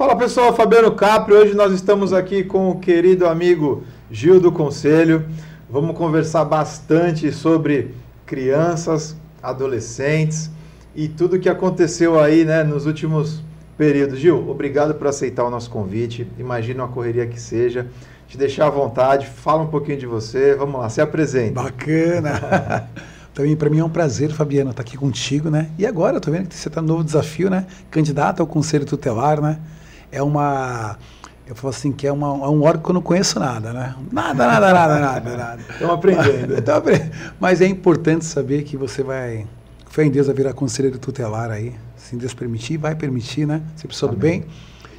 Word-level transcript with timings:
Fala 0.00 0.16
pessoal, 0.16 0.56
Fabiano 0.56 0.92
Capri. 0.92 1.34
Hoje 1.34 1.52
nós 1.52 1.74
estamos 1.74 2.14
aqui 2.14 2.42
com 2.42 2.70
o 2.70 2.80
querido 2.80 3.26
amigo 3.26 3.84
Gil 4.10 4.40
do 4.40 4.50
Conselho. 4.50 5.26
Vamos 5.68 5.94
conversar 5.94 6.42
bastante 6.46 7.30
sobre 7.30 7.94
crianças, 8.24 9.14
adolescentes 9.42 10.50
e 10.96 11.06
tudo 11.06 11.38
que 11.38 11.50
aconteceu 11.50 12.18
aí 12.18 12.46
né, 12.46 12.64
nos 12.64 12.86
últimos 12.86 13.42
períodos. 13.76 14.18
Gil, 14.18 14.48
obrigado 14.48 14.94
por 14.94 15.06
aceitar 15.06 15.44
o 15.44 15.50
nosso 15.50 15.68
convite. 15.68 16.26
Imagina 16.38 16.84
uma 16.84 16.88
correria 16.90 17.26
que 17.26 17.38
seja. 17.38 17.86
Te 18.26 18.38
deixar 18.38 18.68
à 18.68 18.70
vontade, 18.70 19.26
fala 19.26 19.64
um 19.64 19.68
pouquinho 19.68 19.98
de 19.98 20.06
você. 20.06 20.54
Vamos 20.54 20.80
lá, 20.80 20.88
se 20.88 21.02
apresenta. 21.02 21.60
Bacana! 21.60 22.88
Também 23.34 23.54
para 23.54 23.68
mim 23.68 23.80
é 23.80 23.84
um 23.84 23.90
prazer, 23.90 24.30
Fabiano, 24.32 24.70
estar 24.70 24.80
aqui 24.80 24.96
contigo, 24.96 25.50
né? 25.50 25.68
E 25.78 25.84
agora, 25.84 26.16
eu 26.16 26.20
tô 26.22 26.30
vendo 26.30 26.48
que 26.48 26.54
você 26.54 26.68
está 26.68 26.80
no 26.80 26.88
novo 26.88 27.04
desafio, 27.04 27.50
né? 27.50 27.66
Candidato 27.90 28.40
ao 28.40 28.46
Conselho 28.46 28.86
Tutelar, 28.86 29.42
né? 29.42 29.58
É 30.12 30.22
uma 30.22 30.96
eu 31.50 31.56
falo 31.56 31.70
assim 31.70 31.90
que 31.90 32.06
é, 32.06 32.12
uma, 32.12 32.28
é 32.28 32.48
um 32.48 32.62
órgão 32.62 32.80
que 32.80 32.90
eu 32.90 32.94
não 32.94 33.02
conheço 33.02 33.40
nada, 33.40 33.72
né? 33.72 33.96
Nada, 34.12 34.46
nada, 34.46 34.72
nada, 34.72 35.00
nada, 35.00 35.36
nada. 35.36 35.62
Estamos 35.68 35.94
aprendendo. 35.98 36.54
Então, 36.60 36.80
mas 37.40 37.60
é 37.60 37.66
importante 37.66 38.24
saber 38.24 38.62
que 38.62 38.76
você 38.76 39.02
vai, 39.02 39.48
fé 39.88 40.04
em 40.04 40.10
Deus, 40.10 40.28
a 40.28 40.32
virar 40.32 40.52
conselheiro 40.52 40.96
tutelar 40.96 41.50
aí, 41.50 41.74
se 41.96 42.14
Deus 42.14 42.32
permitir, 42.34 42.76
vai 42.76 42.94
permitir, 42.94 43.46
né? 43.46 43.62
Se 43.74 43.88
pessoa 43.88 44.12
do 44.12 44.16
bem. 44.16 44.44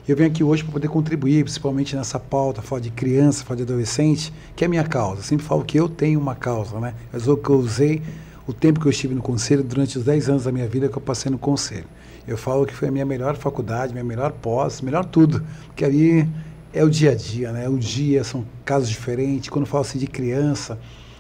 Eu 0.05 0.17
venho 0.17 0.29
aqui 0.29 0.43
hoje 0.43 0.61
para 0.61 0.73
poder 0.73 0.89
contribuir, 0.89 1.43
principalmente 1.43 1.95
nessa 1.95 2.20
pauta, 2.20 2.62
falar 2.62 2.81
de 2.81 2.91
criança, 2.91 3.45
falar 3.45 3.55
de 3.55 3.63
adolescente, 3.63 4.34
que 4.53 4.65
é 4.65 4.67
a 4.67 4.70
minha 4.70 4.84
causa. 4.84 5.21
Eu 5.21 5.23
sempre 5.23 5.45
falo 5.45 5.63
que 5.63 5.79
eu 5.79 5.87
tenho 5.87 6.20
uma 6.20 6.35
causa, 6.35 6.81
né? 6.81 6.93
Mas 7.13 7.29
o 7.29 7.37
que 7.37 7.49
eu 7.49 7.55
usei 7.55 8.01
o 8.45 8.51
tempo 8.51 8.77
que 8.79 8.87
eu 8.87 8.89
estive 8.89 9.15
no 9.15 9.21
conselho, 9.21 9.63
durante 9.63 9.98
os 9.98 10.03
10 10.03 10.27
anos 10.27 10.43
da 10.43 10.51
minha 10.51 10.67
vida 10.67 10.89
que 10.89 10.98
eu 10.98 11.01
passei 11.01 11.31
no 11.31 11.37
conselho. 11.37 11.85
Eu 12.27 12.38
falo 12.38 12.66
que 12.66 12.73
foi 12.73 12.88
a 12.88 12.91
minha 12.91 13.05
melhor 13.05 13.35
faculdade, 13.35 13.93
minha 13.93 14.03
melhor 14.03 14.32
pós, 14.32 14.82
melhor 14.82 15.05
tudo. 15.05 15.43
Porque 15.68 15.84
ali 15.84 16.27
é 16.73 16.84
o 16.84 16.90
dia 16.90 17.12
a 17.12 17.15
dia, 17.15 17.51
né? 17.51 17.68
O 17.68 17.77
dia, 17.77 18.23
são 18.23 18.46
casos 18.63 18.90
diferentes. 18.90 19.49
Quando 19.49 19.65
eu 19.65 19.70
falo 19.70 19.82
assim 19.82 19.99
de 19.99 20.07
criança, 20.07 20.79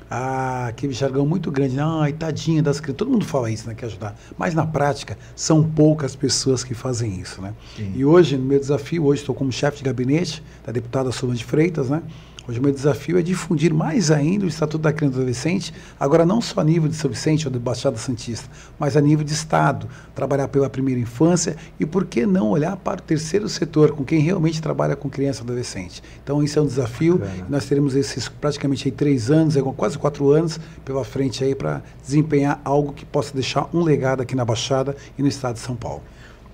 ah, 0.09 0.67
aquele 0.67 0.93
jargão 0.93 1.25
muito 1.25 1.49
grande, 1.49 1.79
ai, 1.79 2.13
tadinha 2.13 2.61
das 2.61 2.79
crianças. 2.79 2.97
Todo 2.97 3.11
mundo 3.11 3.25
fala 3.25 3.49
isso, 3.49 3.67
né? 3.67 3.73
Quer 3.73 3.85
ajudar. 3.85 4.15
Mas 4.37 4.53
na 4.53 4.65
prática, 4.65 5.17
são 5.35 5.63
poucas 5.63 6.15
pessoas 6.15 6.63
que 6.63 6.73
fazem 6.73 7.19
isso, 7.19 7.41
né? 7.41 7.53
Sim. 7.75 7.93
E 7.95 8.03
hoje, 8.03 8.37
no 8.37 8.43
meu 8.43 8.59
desafio, 8.59 9.05
hoje 9.05 9.21
estou 9.21 9.33
como 9.33 9.51
chefe 9.51 9.77
de 9.77 9.83
gabinete 9.83 10.43
da 10.65 10.71
deputada 10.71 11.11
Solange 11.11 11.43
Freitas, 11.43 11.89
né? 11.89 12.03
Hoje 12.47 12.59
o 12.59 12.63
meu 12.63 12.71
desafio 12.71 13.19
é 13.19 13.21
difundir 13.21 13.71
mais 13.71 14.09
ainda 14.09 14.45
o 14.45 14.47
Estatuto 14.47 14.79
da 14.79 14.91
Criança 14.91 15.13
e 15.13 15.17
do 15.17 15.21
Adolescente, 15.21 15.73
agora 15.99 16.25
não 16.25 16.41
só 16.41 16.61
a 16.61 16.63
nível 16.63 16.89
de 16.89 16.95
São 16.95 17.09
Vicente 17.09 17.47
ou 17.47 17.53
de 17.53 17.59
Baixada 17.59 17.97
Santista, 17.97 18.49
mas 18.79 18.97
a 18.97 19.01
nível 19.01 19.23
de 19.23 19.31
Estado, 19.31 19.87
trabalhar 20.15 20.47
pela 20.47 20.67
primeira 20.67 20.99
infância 20.99 21.55
e 21.79 21.85
por 21.85 22.05
que 22.05 22.25
não 22.25 22.49
olhar 22.49 22.75
para 22.77 22.99
o 22.99 23.03
terceiro 23.03 23.47
setor, 23.47 23.91
com 23.91 24.03
quem 24.03 24.19
realmente 24.19 24.59
trabalha 24.59 24.95
com 24.95 25.07
criança 25.07 25.41
e 25.41 25.43
adolescente. 25.43 26.01
Então 26.23 26.41
isso 26.41 26.57
é 26.57 26.61
um 26.63 26.65
desafio, 26.65 27.21
nós 27.47 27.65
teremos 27.65 27.95
esses 27.95 28.27
praticamente 28.27 28.87
aí 28.87 28.91
três 28.91 29.29
anos, 29.29 29.55
quase 29.77 29.99
quatro 29.99 30.31
anos 30.31 30.59
pela 30.83 31.05
frente 31.05 31.43
aí 31.43 31.53
para 31.53 31.83
desempenhar 32.03 32.59
algo 32.65 32.91
que 32.91 33.05
possa 33.05 33.33
deixar 33.35 33.69
um 33.71 33.83
legado 33.83 34.21
aqui 34.21 34.35
na 34.35 34.43
Baixada 34.43 34.95
e 35.15 35.21
no 35.21 35.27
Estado 35.27 35.53
de 35.55 35.61
São 35.61 35.75
Paulo. 35.75 36.01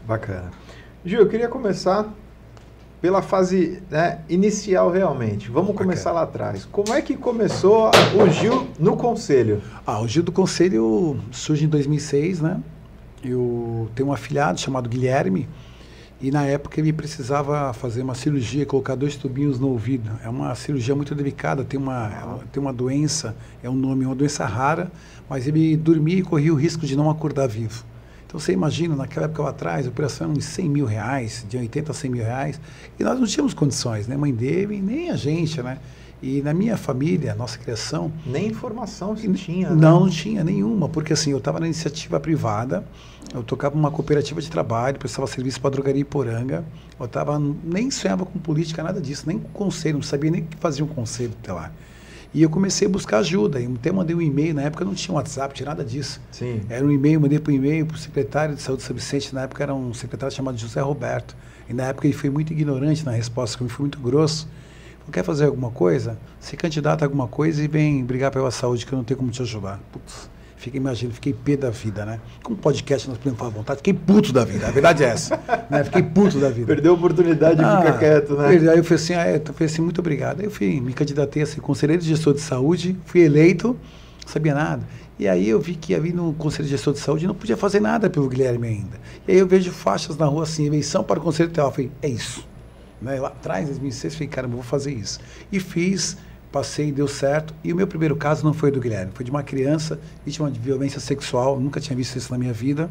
Bacana. 0.06 0.52
Gil, 1.06 1.20
eu 1.22 1.30
queria 1.30 1.48
começar 1.48 2.14
pela 3.02 3.22
fase 3.22 3.82
né, 3.90 4.20
inicial 4.28 4.92
realmente. 4.92 5.50
Vamos 5.50 5.70
okay. 5.70 5.86
começar 5.86 6.12
lá 6.12 6.24
atrás. 6.24 6.66
Como 6.66 6.94
é 6.94 7.02
que 7.02 7.16
começou 7.16 7.92
o 8.16 8.30
Gil 8.30 8.68
no 8.80 8.98
Conselho? 8.98 9.62
Ah, 9.86 10.02
o 10.02 10.08
Gil 10.08 10.24
do 10.24 10.32
Conselho 10.32 11.20
surge 11.32 11.66
em 11.66 11.68
2006, 11.68 12.42
né? 12.42 12.60
Eu 13.24 13.90
tenho 13.96 14.10
um 14.10 14.14
afilhado 14.14 14.60
chamado 14.60 14.90
Guilherme 14.90 15.48
e 16.20 16.32
na 16.32 16.44
época 16.46 16.80
ele 16.80 16.92
precisava 16.92 17.72
fazer 17.74 18.02
uma 18.02 18.16
cirurgia, 18.16 18.66
colocar 18.66 18.96
dois 18.96 19.16
tubinhos 19.16 19.60
no 19.60 19.70
ouvido. 19.70 20.10
É 20.24 20.30
uma 20.30 20.54
cirurgia 20.56 20.96
muito 20.96 21.14
delicada, 21.14 21.64
tem 21.64 21.80
uma, 21.80 22.40
tem 22.52 22.62
uma 22.62 22.74
doença, 22.74 23.36
é 23.62 23.70
um 23.70 23.76
nome, 23.76 24.06
uma 24.06 24.16
doença 24.16 24.46
rara, 24.46 24.92
mas 25.30 25.48
ele 25.48 25.78
dormia 25.78 26.18
e 26.18 26.24
corria 26.24 26.52
o 26.52 26.56
risco 26.56 26.86
de 26.86 26.96
não 26.96 27.10
acordar 27.10 27.48
vivo. 27.48 27.86
Então 28.28 28.38
você 28.38 28.52
imagina, 28.52 28.94
naquela 28.94 29.26
época 29.26 29.42
lá 29.42 29.50
atrás, 29.52 29.86
a 29.86 29.90
operação 29.90 30.30
era 30.30 30.38
uns 30.38 30.44
100 30.44 30.70
mil 30.70 30.86
reais, 30.86 31.46
de 31.50 31.58
80 31.58 31.92
a 31.92 31.96
100 31.96 32.12
mil 32.12 32.24
reais, 32.24 32.60
e 33.00 33.04
nós 33.04 33.18
não 33.18 33.26
tínhamos 33.26 33.54
condições, 33.54 34.06
né? 34.06 34.18
Mãe 34.18 34.34
dele, 34.34 34.82
nem 34.82 35.10
a 35.10 35.16
gente, 35.16 35.62
né? 35.62 35.78
E 36.22 36.42
na 36.42 36.54
minha 36.54 36.76
família, 36.76 37.34
nossa 37.36 37.58
criação. 37.58 38.12
Nem 38.26 38.48
informação 38.48 39.16
se 39.16 39.32
tinha. 39.34 39.70
Né? 39.70 39.76
Não, 39.76 40.02
não 40.02 40.10
tinha 40.10 40.44
nenhuma, 40.44 40.90
porque 40.90 41.14
assim, 41.14 41.32
eu 41.32 41.38
estava 41.38 41.60
na 41.60 41.68
iniciativa 41.68 42.20
privada, 42.20 42.84
eu 43.34 43.44
tocava 43.44 43.76
numa 43.76 43.92
cooperativa 43.92 44.42
de 44.42 44.50
trabalho, 44.50 45.00
prestava 45.00 45.26
serviço 45.28 45.62
para 45.62 45.70
a 45.70 45.72
drogaria 45.72 46.02
Iporanga, 46.02 46.66
eu 47.00 47.06
estava, 47.06 47.40
nem 47.64 47.90
sonhava 47.90 48.26
com 48.26 48.40
política, 48.40 48.84
nada 48.84 49.00
disso, 49.00 49.24
nem 49.26 49.40
com 49.40 49.50
conselho, 49.50 49.96
não 49.96 50.04
sabia 50.04 50.32
nem 50.32 50.44
que 50.44 50.58
fazia 50.58 50.84
um 50.84 50.88
conselho 50.88 51.32
até 51.42 51.54
lá. 51.54 51.72
E 52.34 52.42
eu 52.42 52.50
comecei 52.50 52.88
a 52.88 52.92
buscar 52.92 53.20
ajuda. 53.20 53.60
Eu 53.60 53.74
até 53.76 53.92
mandei 53.92 54.16
um 54.16 54.22
e-mail, 54.22 54.54
na 54.54 54.64
época 54.64 54.84
não 54.84 54.94
tinha 54.94 55.16
WhatsApp, 55.16 55.54
tinha 55.54 55.68
nada 55.68 55.84
disso. 55.84 56.22
Sim. 56.32 56.62
Era 56.70 56.86
um 56.86 56.92
e-mail, 56.92 57.20
mandei 57.22 57.40
para 57.40 57.52
o 57.52 57.56
e-mail 57.56 57.86
para 57.86 57.96
o 57.96 58.00
secretário 58.00 58.56
de 58.56 58.62
saúde 58.62 58.82
de 58.82 58.88
São 58.88 58.96
Vicente, 58.96 59.34
na 59.34 59.44
época 59.44 59.64
era 59.64 59.74
um 59.74 59.94
secretário 59.94 60.36
chamado 60.36 60.58
José 60.58 60.82
Roberto. 60.82 61.36
E 61.70 61.74
na 61.74 61.86
época 61.86 62.08
ele 62.08 62.14
foi 62.14 62.30
muito 62.30 62.54
ignorante 62.54 63.06
na 63.06 63.12
resposta, 63.12 63.58
foi 63.58 63.84
muito 63.84 64.00
grosso. 64.00 64.48
Quer 65.12 65.24
fazer 65.24 65.46
alguma 65.46 65.72
coisa? 65.72 66.20
Se 66.40 66.58
candidata 66.58 67.06
a 67.06 67.08
alguma 67.08 67.28
coisa 67.28 67.64
e 67.64 67.68
vem 67.68 68.04
brigar 68.04 68.30
pela 68.30 68.52
saúde 68.52 68.86
que 68.86 68.92
eu 68.92 68.98
não 68.98 69.06
tenho 69.06 69.18
como 69.18 69.32
te 69.32 69.42
ajudar. 69.42 69.80
Putz. 69.92 70.30
Fiquei, 70.58 70.80
imagina, 70.80 71.14
fiquei 71.14 71.34
pé 71.34 71.56
da 71.56 71.70
vida, 71.70 72.04
né? 72.04 72.20
Com 72.44 72.56
podcast 72.56 73.08
nós 73.08 73.18
podemos 73.18 73.38
falar 73.38 73.52
à 73.52 73.54
vontade, 73.54 73.78
fiquei 73.78 73.94
puto 73.94 74.34
da 74.34 74.44
vida, 74.44 74.68
a 74.68 74.72
verdade 74.72 75.04
é 75.04 75.08
essa. 75.08 75.40
né? 75.70 75.84
Fiquei 75.84 76.02
puto 76.02 76.40
da 76.40 76.50
vida. 76.50 76.66
Perdeu 76.66 76.94
a 76.94 76.96
oportunidade 76.96 77.58
de 77.58 77.64
ah, 77.64 77.78
ficar 77.78 78.00
quieto, 78.00 78.34
né? 78.36 78.48
Aí 78.48 78.78
eu 78.78 78.84
falei 78.84 79.04
assim, 79.04 79.14
ah, 79.14 79.26
é, 79.26 79.36
eu 79.38 79.54
falei 79.54 79.72
assim, 79.72 79.82
muito 79.82 80.00
obrigado. 80.00 80.40
Aí 80.40 80.46
eu 80.46 80.52
fui, 80.52 80.82
me 80.82 80.94
candidatei 80.94 81.44
a 81.44 81.46
ser 81.46 81.62
conselheiro 81.62 82.02
de 82.02 82.10
gestor 82.10 82.34
de 82.34 82.42
saúde, 82.42 82.98
fui 83.06 83.22
eleito, 83.22 83.78
não 84.26 84.32
sabia 84.32 84.56
nada. 84.56 84.82
E 85.20 85.28
aí 85.28 85.50
eu 85.50 85.60
vi 85.60 85.76
que 85.76 85.96
ali 85.96 86.14
no 86.14 86.34
Conselho 86.34 86.66
de 86.66 86.70
Gestor 86.70 86.94
de 86.94 87.00
Saúde 87.00 87.26
não 87.26 87.34
podia 87.34 87.58
fazer 87.58 87.80
nada 87.80 88.08
pelo 88.08 88.30
Guilherme 88.30 88.68
ainda. 88.68 89.00
E 89.28 89.32
aí 89.32 89.38
eu 89.40 89.48
vejo 89.48 89.72
faixas 89.72 90.16
na 90.16 90.28
rua 90.28 90.44
assim, 90.44 90.68
eleição 90.68 91.04
para 91.04 91.20
o 91.20 91.22
Conselho 91.24 91.50
Tutelar. 91.50 91.72
Eu 91.72 91.74
falei, 91.74 91.92
é 92.04 92.08
isso. 92.08 92.48
Né? 93.02 93.20
Lá 93.20 93.30
atrás, 93.30 93.64
em 93.64 93.72
2006, 93.72 94.14
eu 94.14 94.18
falei, 94.18 94.28
cara, 94.28 94.48
eu 94.48 94.52
vou 94.52 94.62
fazer 94.62 94.94
isso. 94.94 95.20
E 95.52 95.60
fiz, 95.60 96.18
passei, 96.52 96.92
deu 96.92 97.08
certo. 97.08 97.54
E 97.64 97.72
o 97.72 97.76
meu 97.76 97.88
primeiro 97.88 98.16
caso 98.16 98.44
não 98.44 98.54
foi 98.54 98.72
do 98.72 98.80
Guilherme, 98.80 99.12
foi 99.14 99.26
de 99.26 99.32
uma 99.32 99.44
criança 99.44 100.00
vítima 100.26 100.50
de 100.50 100.60
violência 100.60 101.00
sexual, 101.00 101.60
nunca 101.60 101.80
tinha 101.80 101.96
visto 101.96 102.16
isso 102.16 102.32
na 102.32 102.38
minha 102.38 102.54
vida. 102.54 102.90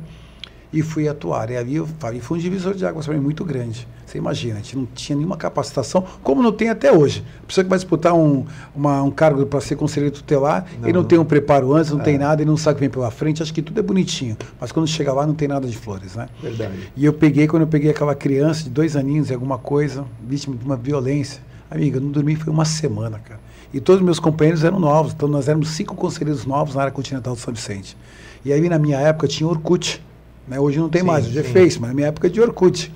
E 0.73 0.83
fui 0.83 1.09
atuar. 1.09 1.49
E 1.51 1.57
ali 1.57 1.77
eu 1.77 1.89
foi 2.21 2.39
um 2.39 2.41
divisor 2.41 2.75
de 2.75 2.85
águas 2.85 3.07
para 3.07 3.15
mim 3.15 3.21
muito 3.21 3.45
grande. 3.45 3.87
Você 4.05 4.19
imagina, 4.19 4.55
a 4.55 4.57
gente 4.59 4.77
não 4.77 4.87
tinha 4.87 5.17
nenhuma 5.17 5.37
capacitação, 5.37 6.05
como 6.23 6.43
não 6.43 6.53
tem 6.53 6.71
até 6.71 6.93
hoje. 6.93 7.25
A 7.43 7.47
pessoa 7.47 7.65
que 7.65 7.71
vai 7.71 7.79
disputar 7.79 8.15
um, 8.15 8.45
uma, 8.75 9.03
um 9.03 9.11
cargo 9.11 9.45
para 9.47 9.61
ser 9.61 9.75
conselheiro 9.75 10.15
tutelar, 10.15 10.67
não, 10.79 10.85
ele 10.85 10.93
não, 10.93 11.03
não, 11.03 11.09
tem 11.09 11.19
um 11.19 11.25
preparo 11.25 11.75
antes, 11.75 11.91
não 11.91 12.01
é. 12.01 12.05
tem 12.05 12.17
nada, 12.19 12.41
ele 12.41 12.51
não 12.51 12.57
sabe 12.57 12.75
o 12.75 12.77
que 12.77 12.81
vem 12.81 12.91
pela 12.91 13.11
frente, 13.11 13.43
acho 13.43 13.53
que 13.53 13.63
tudo 13.63 13.81
é 13.81 13.83
bonitinho. 13.83 14.37
Mas 14.61 14.71
quando 14.71 14.87
chega 14.87 15.13
lá, 15.13 15.27
não 15.27 15.35
tem 15.35 15.49
nada 15.49 15.67
de 15.67 15.77
flores, 15.77 16.15
né? 16.15 16.29
Verdade. 16.41 16.93
E 16.97 17.05
eu 17.05 17.13
peguei, 17.13 17.49
quando 17.49 17.63
eu 17.63 17.69
peguei 17.69 17.91
aquela 17.91 18.15
criança 18.15 18.65
de 18.65 18.71
dois 18.71 18.97
aninhos 18.97 19.31
e 19.31 19.35
alguma 19.35 19.59
coisa, 19.59 20.05
vítima 20.25 20.57
de 20.57 20.65
uma 20.65 20.77
violência, 20.77 21.41
amiga, 21.71 21.99
eu 21.99 22.01
não 22.01 22.11
dormi 22.11 22.37
foi 22.37 22.53
uma 22.53 22.65
semana, 22.65 23.19
cara. 23.19 23.41
E 23.73 23.81
todos 23.81 24.01
os 24.01 24.05
meus 24.05 24.19
companheiros 24.19 24.65
eram 24.65 24.79
novos, 24.79 25.13
então 25.13 25.29
nós 25.29 25.49
éramos 25.49 25.71
cinco 25.71 25.95
conselheiros 25.95 26.47
novos 26.47 26.75
na 26.75 26.83
área 26.83 26.93
continental 26.93 27.35
do 27.35 27.41
São 27.41 27.53
Vicente. 27.53 27.97
E 28.45 28.53
aí, 28.53 28.69
na 28.69 28.79
minha 28.79 28.99
época, 28.99 29.27
tinha 29.27 29.49
Orkut. 29.49 30.03
Né? 30.47 30.61
Hoje 30.61 30.79
não 30.79 30.89
tem 30.89 31.01
sim, 31.01 31.07
mais, 31.07 31.27
hoje 31.27 31.39
é 31.39 31.43
Face, 31.43 31.81
mas 31.81 31.89
na 31.91 31.95
minha 31.95 32.07
época 32.07 32.29
é 32.29 32.31
de 32.31 32.41
Orkut. 32.41 32.93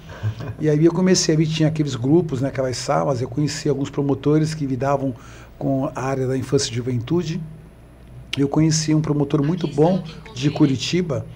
e 0.61 0.69
aí 0.69 0.85
eu 0.85 0.93
comecei 0.93 1.35
a 1.35 1.39
ver, 1.39 1.47
tinha 1.47 1.69
aqueles 1.69 1.97
grupos, 1.97 2.41
né, 2.41 2.49
aquelas 2.49 2.77
salas, 2.77 3.21
eu 3.21 3.29
conheci 3.29 3.69
alguns 3.69 3.91
promotores 3.91 4.55
que 4.55 4.65
lidavam 4.65 5.15
com 5.59 5.91
a 5.95 6.01
área 6.01 6.27
da 6.27 6.37
infância 6.37 6.71
e 6.71 6.75
juventude. 6.75 7.41
Eu 8.39 8.49
conheci 8.49 8.95
um 8.95 9.01
promotor 9.01 9.43
muito 9.43 9.67
bom 9.67 10.03
de 10.35 10.51
Curitiba, 10.51 11.27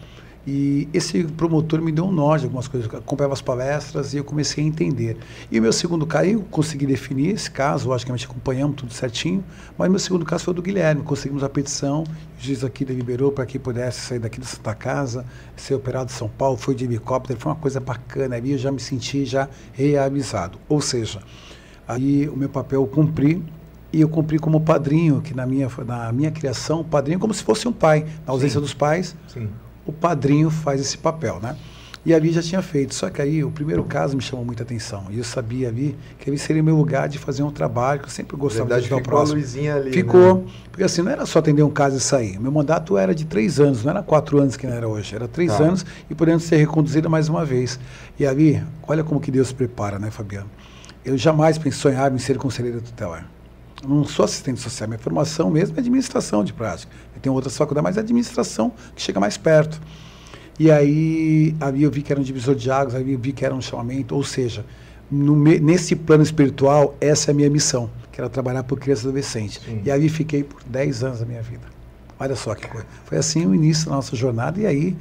e 0.47 0.87
esse 0.93 1.25
promotor 1.25 1.80
me 1.80 1.91
deu 1.91 2.04
um 2.04 2.13
nó 2.13 2.36
de 2.36 2.45
algumas 2.45 2.69
coisas, 2.69 2.92
acompanhava 2.92 3.33
as 3.33 3.41
palestras 3.41 4.13
e 4.13 4.19
eu 4.19 4.24
comecei 4.24 4.63
a 4.63 4.66
entender. 4.66 5.16
E 5.51 5.59
o 5.59 5.63
meu 5.63 5.72
segundo 5.72 6.07
caso, 6.07 6.27
eu 6.27 6.42
consegui 6.51 6.84
definir 6.84 7.30
esse 7.30 7.51
caso, 7.51 7.89
logicamente 7.89 8.27
acompanhamos 8.27 8.77
tudo 8.77 8.92
certinho, 8.92 9.42
mas 9.78 9.89
meu 9.89 9.98
segundo 9.98 10.24
caso 10.24 10.45
foi 10.45 10.53
o 10.53 10.54
do 10.54 10.63
Guilherme. 10.63 11.03
Conseguimos 11.03 11.42
a 11.42 11.48
petição, 11.48 12.03
o 12.03 12.07
juiz 12.39 12.63
aqui 12.63 12.84
deliberou 12.84 13.33
para 13.33 13.47
que 13.47 13.59
pudesse 13.59 14.01
sair 14.01 14.19
daqui 14.19 14.39
da 14.39 14.45
Santa 14.45 14.74
Casa, 14.74 15.24
ser 15.57 15.74
operado 15.74 16.10
em 16.10 16.15
São 16.15 16.28
Paulo, 16.28 16.59
foi 16.59 16.74
de 16.74 16.84
helicóptero, 16.84 17.41
foi 17.41 17.51
uma 17.51 17.59
coisa 17.59 17.80
bacana. 17.80 18.36
Aí 18.36 18.53
eu 18.53 18.59
já 18.59 18.71
me 18.71 18.80
senti 18.80 19.24
já 19.24 19.48
reavisado. 19.72 20.59
Ou 20.69 20.80
seja, 20.83 21.21
aí 21.89 22.28
o 22.28 22.36
meu 22.36 22.51
papel 22.51 22.83
eu 22.83 22.86
cumpri 22.86 23.42
e 23.91 24.01
eu 24.03 24.09
cumpri 24.10 24.39
como 24.39 24.60
padrinho, 24.60 25.22
que 25.22 25.33
na 25.33 25.47
minha, 25.47 25.71
na 25.86 26.13
minha 26.13 26.30
criação, 26.30 26.84
padrinho 26.84 27.19
como 27.19 27.33
se 27.33 27.42
fosse 27.42 27.66
um 27.66 27.72
pai, 27.72 28.04
na 28.27 28.33
ausência 28.33 28.59
Sim. 28.59 28.60
dos 28.60 28.74
pais. 28.74 29.16
Sim 29.27 29.48
o 29.86 29.92
padrinho 29.92 30.51
faz 30.51 30.81
esse 30.81 30.97
papel, 30.98 31.39
né? 31.42 31.57
E 32.07 32.13
ali 32.13 32.31
já 32.31 32.42
tinha 32.42 32.60
feito. 32.60 32.95
Só 32.95 33.09
que 33.09 33.22
aí 33.22 33.42
o 33.42 33.51
primeiro 33.51 33.83
caso 33.83 34.15
me 34.15 34.22
chamou 34.22 34.45
muita 34.45 34.63
atenção. 34.63 35.07
E 35.09 35.16
eu 35.16 35.25
sabia 35.25 35.69
ali 35.69 35.97
que 36.19 36.28
ali 36.28 36.39
seria 36.39 36.63
meu 36.63 36.77
lugar 36.77 37.09
de 37.09 37.19
fazer 37.19 37.42
um 37.42 37.51
trabalho, 37.51 38.01
que 38.01 38.07
eu 38.07 38.10
sempre 38.10 38.36
gostava 38.36 38.65
Verdade, 38.66 38.83
de 38.83 38.86
ajudar 38.89 38.97
o 38.97 38.98
ficou 39.04 39.13
próximo. 39.19 39.41
luzinha 39.41 39.75
ali, 39.77 39.91
ficou. 39.91 40.34
né? 40.36 40.45
Porque 40.71 40.84
assim, 40.84 41.01
não 41.01 41.10
era 41.10 41.25
só 41.25 41.39
atender 41.39 41.63
um 41.63 41.71
caso 41.71 41.97
e 41.97 42.01
sair. 42.01 42.39
Meu 42.39 42.53
mandato 42.53 42.98
era 42.98 43.15
de 43.15 43.25
três 43.25 43.59
anos, 43.59 43.83
não 43.84 43.91
era 43.91 44.03
quatro 44.03 44.39
anos 44.39 44.54
que 44.54 44.66
não 44.66 44.75
era 44.75 44.86
hoje. 44.86 45.15
Era 45.15 45.27
três 45.27 45.57
Tá. 45.57 45.65
anos 45.65 45.86
e 46.10 46.15
podendo 46.15 46.41
ser 46.41 46.57
reconduzido 46.57 47.09
mais 47.09 47.31
uma 47.31 47.42
vez. 47.42 47.81
E 48.19 48.27
ali, 48.27 48.63
olha 48.86 49.03
como 49.03 49.19
que 49.19 49.31
Deus 49.31 49.51
prepara, 49.51 49.98
né, 49.98 50.10
Fabiano? 50.10 50.51
Eu 51.07 51.16
jamais 51.16 51.57
pensei 51.57 51.72
sonhava 51.81 52.15
em 52.15 52.19
ser 52.19 52.36
conselheiro 52.36 52.83
tutelar. 52.83 53.27
Eu 53.82 53.88
não 53.88 54.04
sou 54.04 54.24
assistente 54.24 54.60
social, 54.60 54.88
minha 54.88 54.98
formação 54.98 55.50
mesmo 55.50 55.76
é 55.76 55.80
administração 55.80 56.44
de 56.44 56.53
prática. 56.53 56.92
Eu 57.15 57.21
tenho 57.21 57.34
outras 57.34 57.56
faculdades, 57.56 57.84
mas 57.84 57.97
é 57.97 58.00
administração 58.00 58.72
que 58.94 59.03
chega 59.03 59.21
mais 59.21 59.36
perto. 59.36 59.80
E 60.59 60.71
aí, 60.71 61.54
ali 61.60 61.82
eu 61.82 61.91
vi 61.91 62.03
que 62.03 62.12
era 62.12 62.21
um 62.21 62.24
divisor 62.24 62.54
de 62.54 62.71
águas, 62.71 62.94
ali 62.94 63.12
eu 63.12 63.18
vi 63.18 63.32
que 63.32 63.44
era 63.44 63.54
um 63.54 63.60
chamamento, 63.60 64.15
ou 64.15 64.22
seja, 64.22 64.65
no 65.10 65.36
nesse 65.36 65.97
plano 65.97 66.22
espiritual, 66.22 66.97
essa 67.00 67.30
é 67.30 67.32
a 67.32 67.34
minha 67.34 67.50
missão, 67.50 67.91
que 68.12 68.21
era 68.21 68.30
trabalhar 68.30 68.62
por 68.62 68.78
criança 68.78 69.03
e 69.03 69.09
adolescente. 69.09 69.60
Sim. 69.65 69.82
E 69.84 69.91
ali 69.91 70.09
fiquei 70.09 70.44
por 70.44 70.62
10 70.65 71.04
anos 71.04 71.21
da 71.21 71.26
minha 71.26 71.42
vida. 71.42 71.66
Olha 72.18 72.36
só 72.36 72.54
que 72.54 72.66
coisa. 72.68 72.86
Foi 73.04 73.18
assim 73.18 73.44
o 73.47 73.54
início 73.54 73.86
da 73.86 73.97
nossa 73.97 74.15
jornada, 74.15 74.60
e 74.60 74.66
aí 74.66 74.97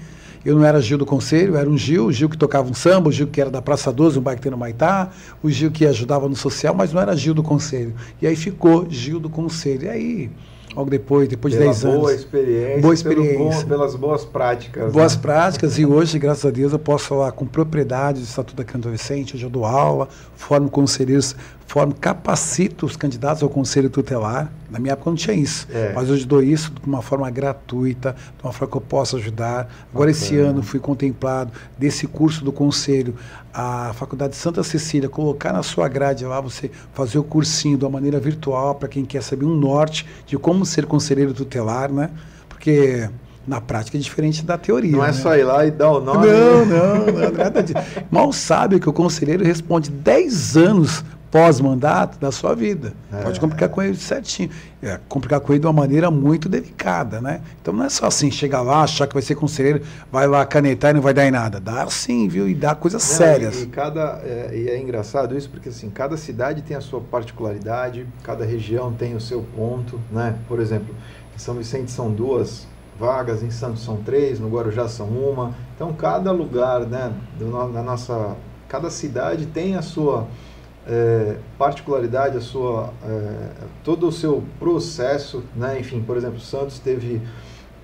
eu 0.45 0.56
não 0.56 0.66
era 0.66 0.81
Gil 0.81 0.98
do 0.98 1.06
Conselho, 1.06 1.56
era 1.56 1.69
um 1.69 1.78
Gil, 1.78 2.06
o 2.07 2.12
Gil 2.12 2.28
que 2.30 2.38
tocava 2.38 2.69
um 2.69 2.74
samba, 2.74 3.10
o 3.10 3.12
Gil 3.12 3.28
que 3.28 3.40
era 3.40 3.50
da 3.50 3.62
Praça 3.62 3.92
12, 3.92 4.19
um 4.19 4.22
bairro 4.22 4.38
que 4.38 4.44
tem 4.44 4.51
no 4.51 4.57
Maitá, 4.57 5.10
o 5.42 5.50
Gil 5.50 5.72
que 5.72 5.86
ajudava 5.86 6.28
no 6.28 6.36
social, 6.36 6.74
mas 6.75 6.92
não 6.92 7.01
era 7.01 7.16
Gil 7.16 7.34
do 7.34 7.44
Conselho. 7.44 7.94
E 8.22 8.28
aí 8.28 8.36
ficou 8.36 8.86
Gil 8.90 9.19
do 9.19 9.30
Conselho. 9.30 9.86
E 9.86 9.90
aí, 9.90 10.31
logo 10.75 10.90
depois, 10.90 11.28
depois 11.30 11.54
de 11.54 11.60
Pela 11.60 11.72
10 11.72 11.86
anos. 11.86 11.98
boa 12.00 12.13
experiência, 12.13 12.81
Boa 12.81 12.81
pelo 12.81 12.90
bom- 12.90 12.94
experiência. 12.94 13.66
pelas 13.68 13.95
boas 13.95 14.25
práticas. 14.25 14.92
Boas 14.92 15.16
né? 15.16 15.22
práticas 15.22 15.78
e 15.80 15.86
hoje, 15.86 16.18
graças 16.19 16.45
a 16.45 16.50
Deus, 16.51 16.74
eu 16.74 16.80
posso 16.80 17.06
falar 17.06 17.31
com 17.31 17.45
propriedade 17.45 18.19
do 18.19 18.24
Estatuto 18.25 18.56
da 18.57 18.63
Criança 18.63 18.88
Adolescente. 18.88 19.36
Hoje 19.36 19.45
eu 19.45 19.50
dou 19.50 19.66
aula, 19.66 20.10
formo 20.36 20.69
conselheiros, 20.69 21.36
formo, 21.68 21.94
capacito 21.94 22.86
os 22.86 22.98
candidatos 22.98 23.44
ao 23.44 23.50
conselho 23.50 23.90
tutelar. 23.90 24.51
Na 24.73 24.79
minha 24.79 24.93
época 24.93 25.11
não 25.11 25.15
tinha 25.15 25.35
isso, 25.35 25.67
É. 25.71 25.93
mas 25.93 26.09
hoje 26.09 26.25
dou 26.25 26.41
isso 26.41 26.71
de 26.71 26.87
uma 26.87 27.03
forma 27.03 27.29
gratuita, 27.29 28.15
de 28.15 28.43
uma 28.43 28.51
forma 28.51 28.71
que 28.71 28.77
eu 28.77 28.81
possa 28.81 29.17
ajudar. 29.17 29.69
Agora, 29.93 30.09
esse 30.09 30.35
ano, 30.35 30.63
fui 30.63 30.79
contemplado 30.79 31.51
desse 31.77 32.07
curso 32.07 32.43
do 32.43 32.51
conselho, 32.51 33.13
a 33.53 33.93
Faculdade 33.93 34.35
Santa 34.35 34.63
Cecília, 34.63 35.07
colocar 35.07 35.53
na 35.53 35.61
sua 35.61 35.87
grade 35.87 36.25
lá, 36.25 36.41
você 36.41 36.71
fazer 36.91 37.19
o 37.19 37.23
cursinho 37.23 37.77
de 37.77 37.85
uma 37.85 37.91
maneira 37.91 38.19
virtual, 38.19 38.73
para 38.73 38.89
quem 38.89 39.05
quer 39.05 39.21
saber 39.21 39.45
um 39.45 39.55
norte 39.55 40.07
de 40.25 40.39
como 40.39 40.65
ser 40.65 40.87
conselheiro 40.87 41.35
tutelar, 41.35 41.91
né? 41.91 42.09
Porque 42.49 43.07
na 43.47 43.61
prática 43.61 43.95
é 43.95 44.01
diferente 44.01 44.43
da 44.43 44.57
teoria. 44.57 44.91
Não 44.93 45.03
é 45.03 45.07
né? 45.07 45.13
só 45.13 45.35
ir 45.35 45.43
lá 45.43 45.63
e 45.67 45.69
dar 45.69 45.91
o 45.91 46.01
nome. 46.01 46.25
Não, 46.25 46.65
né? 46.65 46.79
não, 46.79 47.05
não, 47.05 47.31
nada 47.31 47.61
disso. 47.61 47.77
Mal 48.09 48.33
sabe 48.33 48.79
que 48.79 48.89
o 48.89 48.93
conselheiro 48.93 49.43
responde 49.45 49.91
10 49.91 50.57
anos 50.57 51.05
pós-mandato 51.33 52.19
da 52.19 52.31
sua 52.31 52.53
vida. 52.53 52.94
É. 53.12 53.24
Pode 53.24 53.39
complicar 53.39 53.68
com 53.68 53.81
ele 53.81 53.95
certinho. 53.95 54.51
É, 54.83 55.00
complicar 55.09 55.39
com 55.39 55.51
ele 55.51 55.59
de 55.59 55.65
uma 55.65 55.74
maneira 55.74 56.12
muito 56.12 56.47
delicada, 56.47 57.19
né? 57.19 57.41
Então 57.59 57.74
não 57.74 57.85
é 57.85 57.89
só 57.89 58.06
assim, 58.06 58.30
chegar 58.30 58.62
lá, 58.62 58.83
achar 58.83 59.07
que 59.07 59.15
vai 59.15 59.24
ser 59.24 59.33
conselheiro, 59.33 59.81
vai 60.12 60.27
lá 60.27 60.45
canetar 60.45 60.91
e 60.91 60.94
não 60.94 61.01
vai 61.01 61.12
dar 61.12 61.25
em 61.25 61.31
nada. 61.31 61.59
Dá 61.59 61.89
sim, 61.89 62.27
viu? 62.27 62.47
E 62.47 62.53
dá 62.53 62.75
coisas 62.75 63.01
Não, 63.01 63.18
sérias. 63.18 63.63
E, 63.63 63.65
cada, 63.65 64.21
é, 64.24 64.51
e 64.53 64.69
é 64.69 64.80
engraçado 64.80 65.35
isso, 65.35 65.50
porque 65.50 65.69
assim, 65.69 65.89
cada 65.89 66.15
cidade 66.18 66.62
tem 66.62 66.77
a 66.77 66.81
sua 66.81 67.01
particularidade, 67.01 68.06
cada 68.21 68.45
região 68.45 68.94
tem 68.94 69.15
o 69.15 69.19
seu 69.19 69.41
ponto, 69.56 70.00
né? 70.12 70.35
Por 70.47 70.59
exemplo, 70.59 70.94
em 71.35 71.39
São 71.39 71.56
Vicente 71.56 71.89
são 71.89 72.12
duas 72.12 72.68
vagas, 73.00 73.41
em 73.41 73.50
Santos 73.50 73.83
são 73.83 73.97
três, 73.97 74.39
no 74.39 74.50
Guarujá 74.50 74.88
são 74.88 75.07
uma. 75.07 75.56
Então 75.75 75.91
cada 75.94 76.31
lugar, 76.31 76.81
né, 76.81 77.12
na 77.39 77.81
nossa, 77.81 78.35
cada 78.69 78.91
cidade 78.91 79.47
tem 79.47 79.75
a 79.75 79.81
sua 79.81 80.27
é, 80.88 81.35
particularidade, 81.57 82.38
a 82.38 82.41
sua, 82.41 82.91
é, 83.06 83.50
todo 83.83 84.07
o 84.07 84.12
seu 84.12 84.44
processo, 84.59 85.44
né? 85.56 85.80
Enfim, 85.80 86.01
por 86.01 86.18
exemplo, 86.18 86.39
Santos 86.39 86.80
teve 86.80 87.21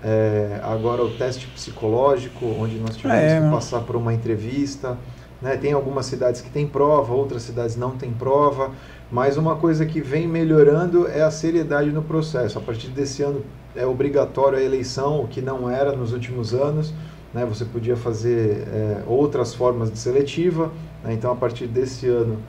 é, 0.04 0.60
agora 0.64 1.04
o 1.04 1.12
teste 1.18 1.48
psicológico, 1.48 2.46
onde 2.46 2.78
nós 2.78 2.96
tivemos 2.96 3.22
É, 3.24 3.36
que 3.38 3.46
não. 3.46 3.52
passar 3.52 3.82
por 3.82 3.96
uma 3.96 4.14
entrevista. 4.14 4.98
Né? 5.42 5.56
Tem 5.56 5.72
algumas 5.72 6.06
cidades 6.06 6.42
que 6.42 6.50
têm 6.50 6.68
prova, 6.68 7.14
outras 7.14 7.44
cidades 7.44 7.78
não 7.78 7.92
têm 7.92 8.12
prova, 8.12 8.72
mas 9.10 9.38
uma 9.38 9.56
coisa 9.56 9.86
que 9.86 10.02
vem 10.02 10.28
melhorando 10.28 11.08
é 11.08 11.22
a 11.22 11.32
seriedade 11.32 11.92
no 11.92 12.02
processo. 12.02 12.58
A 12.58 12.62
partir 12.62 12.90
desse 12.90 13.24
ano 13.24 13.42
é 13.76 13.86
obrigatório 13.86 14.58
a 14.58 14.62
eleição, 14.62 15.22
o 15.22 15.28
que 15.28 15.42
não 15.42 15.70
era 15.70 15.94
nos 15.96 16.12
últimos 16.12 16.54
anos. 16.54 16.94
Né? 17.34 17.46
Você 17.46 17.64
podia 17.64 17.96
fazer 17.96 18.68
é, 18.68 19.04
outras 19.08 19.54
formas 19.54 19.90
de 19.92 19.98
seletiva. 19.98 20.72
né? 21.04 21.14
Então, 21.14 21.32
a 21.32 21.36
partir 21.36 21.68
desse 21.68 22.08
ano, 22.08 22.40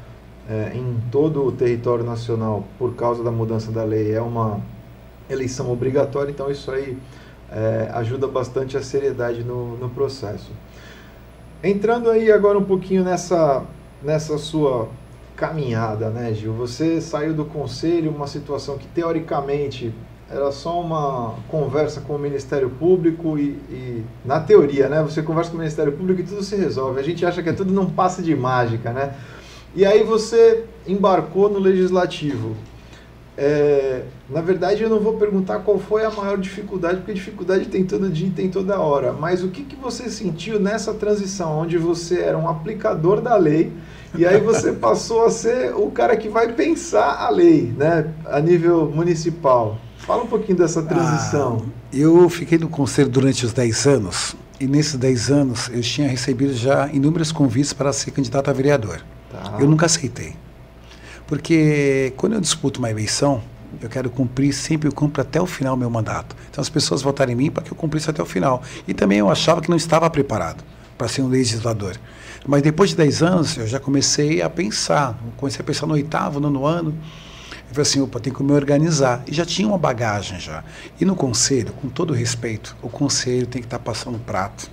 é, 0.49 0.73
em 0.75 0.97
todo 1.11 1.45
o 1.45 1.53
território 1.53 2.05
nacional, 2.05 2.65
por 2.79 2.95
causa 2.95 3.23
da 3.23 3.31
mudança 3.31 3.71
da 3.71 3.85
lei, 3.85 4.13
é 4.13 4.21
uma 4.21 4.61
eleição 5.29 5.71
obrigatória. 5.71 6.31
Então, 6.31 6.51
isso 6.51 6.71
aí 6.71 6.97
é, 7.51 7.91
ajuda 7.95 8.27
bastante 8.27 8.77
a 8.77 8.83
seriedade 8.83 9.43
no, 9.43 9.77
no 9.77 9.89
processo. 9.89 10.51
Entrando 11.63 12.09
aí 12.11 12.33
agora 12.33 12.59
um 12.59 12.65
pouquinho 12.65 13.05
nessa, 13.05 13.65
nessa 14.03 14.39
sua 14.39 14.89
caminhada, 15.37 16.11
né, 16.11 16.33
Gil? 16.33 16.53
Você 16.55 17.01
saiu 17.01 17.35
do 17.35 17.45
conselho, 17.45 18.11
uma 18.11 18.27
situação 18.27 18.79
que 18.79 18.87
teoricamente 18.89 19.93
era 20.31 20.53
só 20.53 20.81
uma 20.81 21.35
conversa 21.49 22.01
com 22.01 22.15
o 22.15 22.19
Ministério 22.19 22.71
Público 22.71 23.37
e, 23.37 23.49
e, 23.69 24.05
na 24.25 24.39
teoria, 24.39 24.89
né? 24.89 25.03
Você 25.03 25.23
conversa 25.23 25.51
com 25.51 25.57
o 25.57 25.59
Ministério 25.59 25.93
Público 25.93 26.21
e 26.21 26.25
tudo 26.25 26.43
se 26.45 26.55
resolve. 26.55 27.01
A 27.01 27.03
gente 27.03 27.27
acha 27.27 27.43
que 27.43 27.49
é 27.49 27.53
tudo 27.53 27.73
num 27.73 27.91
passe 27.91 28.23
de 28.23 28.35
mágica, 28.37 28.93
né? 28.93 29.15
E 29.75 29.87
aí 29.87 30.03
você 30.03 30.65
embarcou 30.87 31.49
no 31.49 31.59
Legislativo. 31.59 32.57
É, 33.43 34.03
na 34.29 34.43
verdade, 34.43 34.83
eu 34.83 34.91
não 34.91 35.01
vou 35.01 35.15
perguntar 35.15 35.61
qual 35.61 35.79
foi 35.79 36.05
a 36.05 36.11
maior 36.11 36.37
dificuldade, 36.37 36.99
porque 36.99 37.15
dificuldade 37.15 37.67
tem 37.67 37.85
todo 37.85 38.11
dia 38.11 38.29
e 38.29 38.31
tem 38.31 38.51
toda 38.51 38.79
hora. 38.79 39.13
Mas 39.13 39.43
o 39.43 39.49
que, 39.49 39.63
que 39.63 39.77
você 39.77 40.11
sentiu 40.11 40.61
nessa 40.61 40.93
transição, 40.93 41.59
onde 41.59 41.79
você 41.79 42.21
era 42.21 42.37
um 42.37 42.49
aplicador 42.49 43.21
da 43.21 43.37
lei 43.37 43.73
e 44.15 44.27
aí 44.27 44.41
você 44.41 44.73
passou 44.77 45.25
a 45.25 45.31
ser 45.31 45.75
o 45.75 45.91
cara 45.91 46.17
que 46.17 46.29
vai 46.29 46.53
pensar 46.53 47.19
a 47.19 47.31
lei, 47.31 47.73
né, 47.77 48.13
a 48.27 48.41
nível 48.41 48.91
municipal? 48.91 49.79
Fala 49.97 50.25
um 50.25 50.27
pouquinho 50.27 50.59
dessa 50.59 50.83
transição. 50.83 51.63
Ah, 51.65 51.97
eu 51.97 52.29
fiquei 52.29 52.59
no 52.59 52.69
conselho 52.69 53.09
durante 53.09 53.47
os 53.47 53.53
10 53.53 53.87
anos, 53.87 54.37
e 54.59 54.67
nesses 54.67 54.97
10 54.97 55.31
anos 55.31 55.71
eu 55.73 55.81
tinha 55.81 56.09
recebido 56.09 56.53
já 56.53 56.91
inúmeros 56.93 57.33
convites 57.33 57.73
para 57.73 57.93
ser 57.93 58.11
candidato 58.11 58.51
a 58.51 58.53
vereador. 58.53 59.03
Eu 59.59 59.69
nunca 59.69 59.87
aceitei. 59.87 60.35
Porque 61.27 62.13
quando 62.17 62.33
eu 62.35 62.41
disputo 62.41 62.81
uma 62.81 62.91
eleição, 62.91 63.43
eu 63.81 63.89
quero 63.89 64.11
cumprir, 64.11 64.53
sempre 64.53 64.89
eu 64.89 64.93
cumpro 64.93 65.23
até 65.23 65.41
o 65.41 65.47
final 65.47 65.75
o 65.75 65.77
meu 65.77 65.89
mandato. 65.89 66.35
Então 66.51 66.61
as 66.61 66.69
pessoas 66.69 67.03
votaram 67.03 67.33
em 67.33 67.37
mim 67.37 67.51
para 67.51 67.63
que 67.63 67.71
eu 67.71 67.77
cumprisse 67.77 68.11
até 68.11 68.23
o 68.23 68.27
final. 68.27 68.63
E 68.87 68.93
também 68.93 69.19
eu 69.19 69.31
achava 69.31 69.61
que 69.61 69.71
não 69.71 69.77
estava 69.77 70.11
preparado 70.11 70.65
para 70.99 71.09
ser 71.09 71.23
um 71.23 71.29
legislador. 71.29 71.97
Mas 72.47 72.63
depois 72.63 72.91
de 72.91 72.97
10 72.97 73.23
anos, 73.23 73.57
eu 73.57 73.67
já 73.67 73.79
comecei 73.79 74.43
a 74.43 74.51
pensar. 74.51 75.19
Comecei 75.37 75.61
a 75.61 75.65
pensar 75.65 75.87
no 75.87 75.95
oitavo, 75.95 76.41
nono 76.41 76.67
ano. 76.67 76.95
Eu 77.51 77.75
falei 77.75 77.83
assim, 77.83 78.01
opa, 78.01 78.19
tem 78.19 78.33
que 78.33 78.43
me 78.43 78.53
organizar. 78.53 79.23
E 79.27 79.33
já 79.33 79.45
tinha 79.45 79.69
uma 79.69 79.79
bagagem 79.79 80.41
já. 80.41 80.65
E 81.01 81.05
no 81.05 81.15
conselho, 81.15 81.73
com 81.75 81.89
todo 81.89 82.13
respeito, 82.13 82.77
o 82.83 82.89
conselho 82.89 83.47
tem 83.47 83.63
que 83.63 83.67
estar 83.67 83.79
passando 83.79 84.19
prato, 84.19 84.69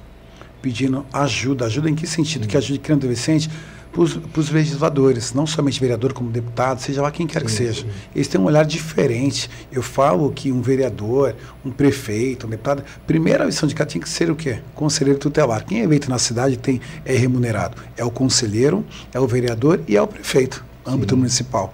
pedindo 0.62 1.06
ajuda. 1.14 1.66
Ajuda 1.66 1.90
em 1.90 1.96
que 1.96 2.08
sentido? 2.08 2.48
Que 2.48 2.58
ajude 2.58 2.80
criança 2.80 3.02
adolescente 3.02 3.50
para 3.92 4.02
os 4.42 4.50
legisladores, 4.50 5.34
não 5.34 5.48
somente 5.48 5.80
vereador, 5.80 6.14
como 6.14 6.30
deputado, 6.30 6.80
seja 6.80 7.02
lá 7.02 7.12
quem 7.12 7.26
quer 7.26 7.44
que 7.44 7.52
Sim, 7.52 7.58
seja. 7.58 7.82
sim. 7.82 7.88
Eles 8.14 8.28
têm 8.28 8.40
um 8.40 8.46
olhar 8.46 8.66
diferente. 8.66 9.50
Eu 9.72 9.82
falo 9.82 10.32
que 10.32 10.52
um 10.52 10.62
vereador, 10.62 11.36
um 11.66 11.72
prefeito, 11.72 12.46
um 12.46 12.50
deputado, 12.50 12.84
primeira 13.06 13.46
missão 13.46 13.68
de 13.68 13.74
cada 13.74 13.90
tinha 13.90 14.02
que 14.02 14.10
ser 14.10 14.30
o 14.30 14.36
quê? 14.36 14.60
Conselheiro 14.76 15.20
tutelar. 15.20 15.66
Quem 15.66 15.82
é 15.82 15.84
eleito 15.84 16.10
na 16.10 16.20
cidade 16.20 16.58
tem 16.58 16.80
é 17.06 17.16
remunerado. 17.16 17.78
É 17.96 18.04
o 18.06 18.12
conselheiro, 18.12 18.86
é 19.14 19.20
o 19.20 19.28
vereador 19.28 19.82
e 19.88 19.96
é 19.98 20.02
o 20.02 20.08
prefeito, 20.08 20.64
âmbito 20.86 21.14
Sim. 21.16 21.20
municipal. 21.20 21.74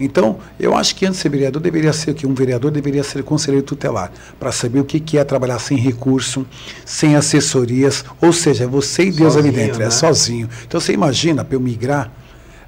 Então, 0.00 0.38
eu 0.58 0.76
acho 0.76 0.94
que 0.94 1.04
antes 1.04 1.16
de 1.16 1.22
ser 1.22 1.28
vereador, 1.28 1.60
deveria 1.60 1.92
ser 1.92 2.12
o 2.12 2.14
que 2.14 2.26
um 2.26 2.34
vereador 2.34 2.70
deveria 2.70 3.02
ser 3.02 3.22
conselheiro 3.22 3.66
tutelar, 3.66 4.12
para 4.38 4.52
saber 4.52 4.80
o 4.80 4.84
que 4.84 5.00
que 5.00 5.18
é 5.18 5.24
trabalhar 5.24 5.58
sem 5.58 5.76
recurso, 5.76 6.46
sem 6.84 7.16
assessorias, 7.16 8.04
ou 8.20 8.32
seja, 8.32 8.66
você 8.66 9.04
e 9.04 9.12
Deus 9.12 9.36
ali 9.36 9.48
Sozinho, 9.48 9.66
dentro, 9.66 9.78
né? 9.80 9.86
é 9.86 9.90
sozinho. 9.90 10.48
Então, 10.66 10.80
você 10.80 10.92
imagina, 10.92 11.44
para 11.44 11.56
eu 11.56 11.60
migrar 11.60 12.12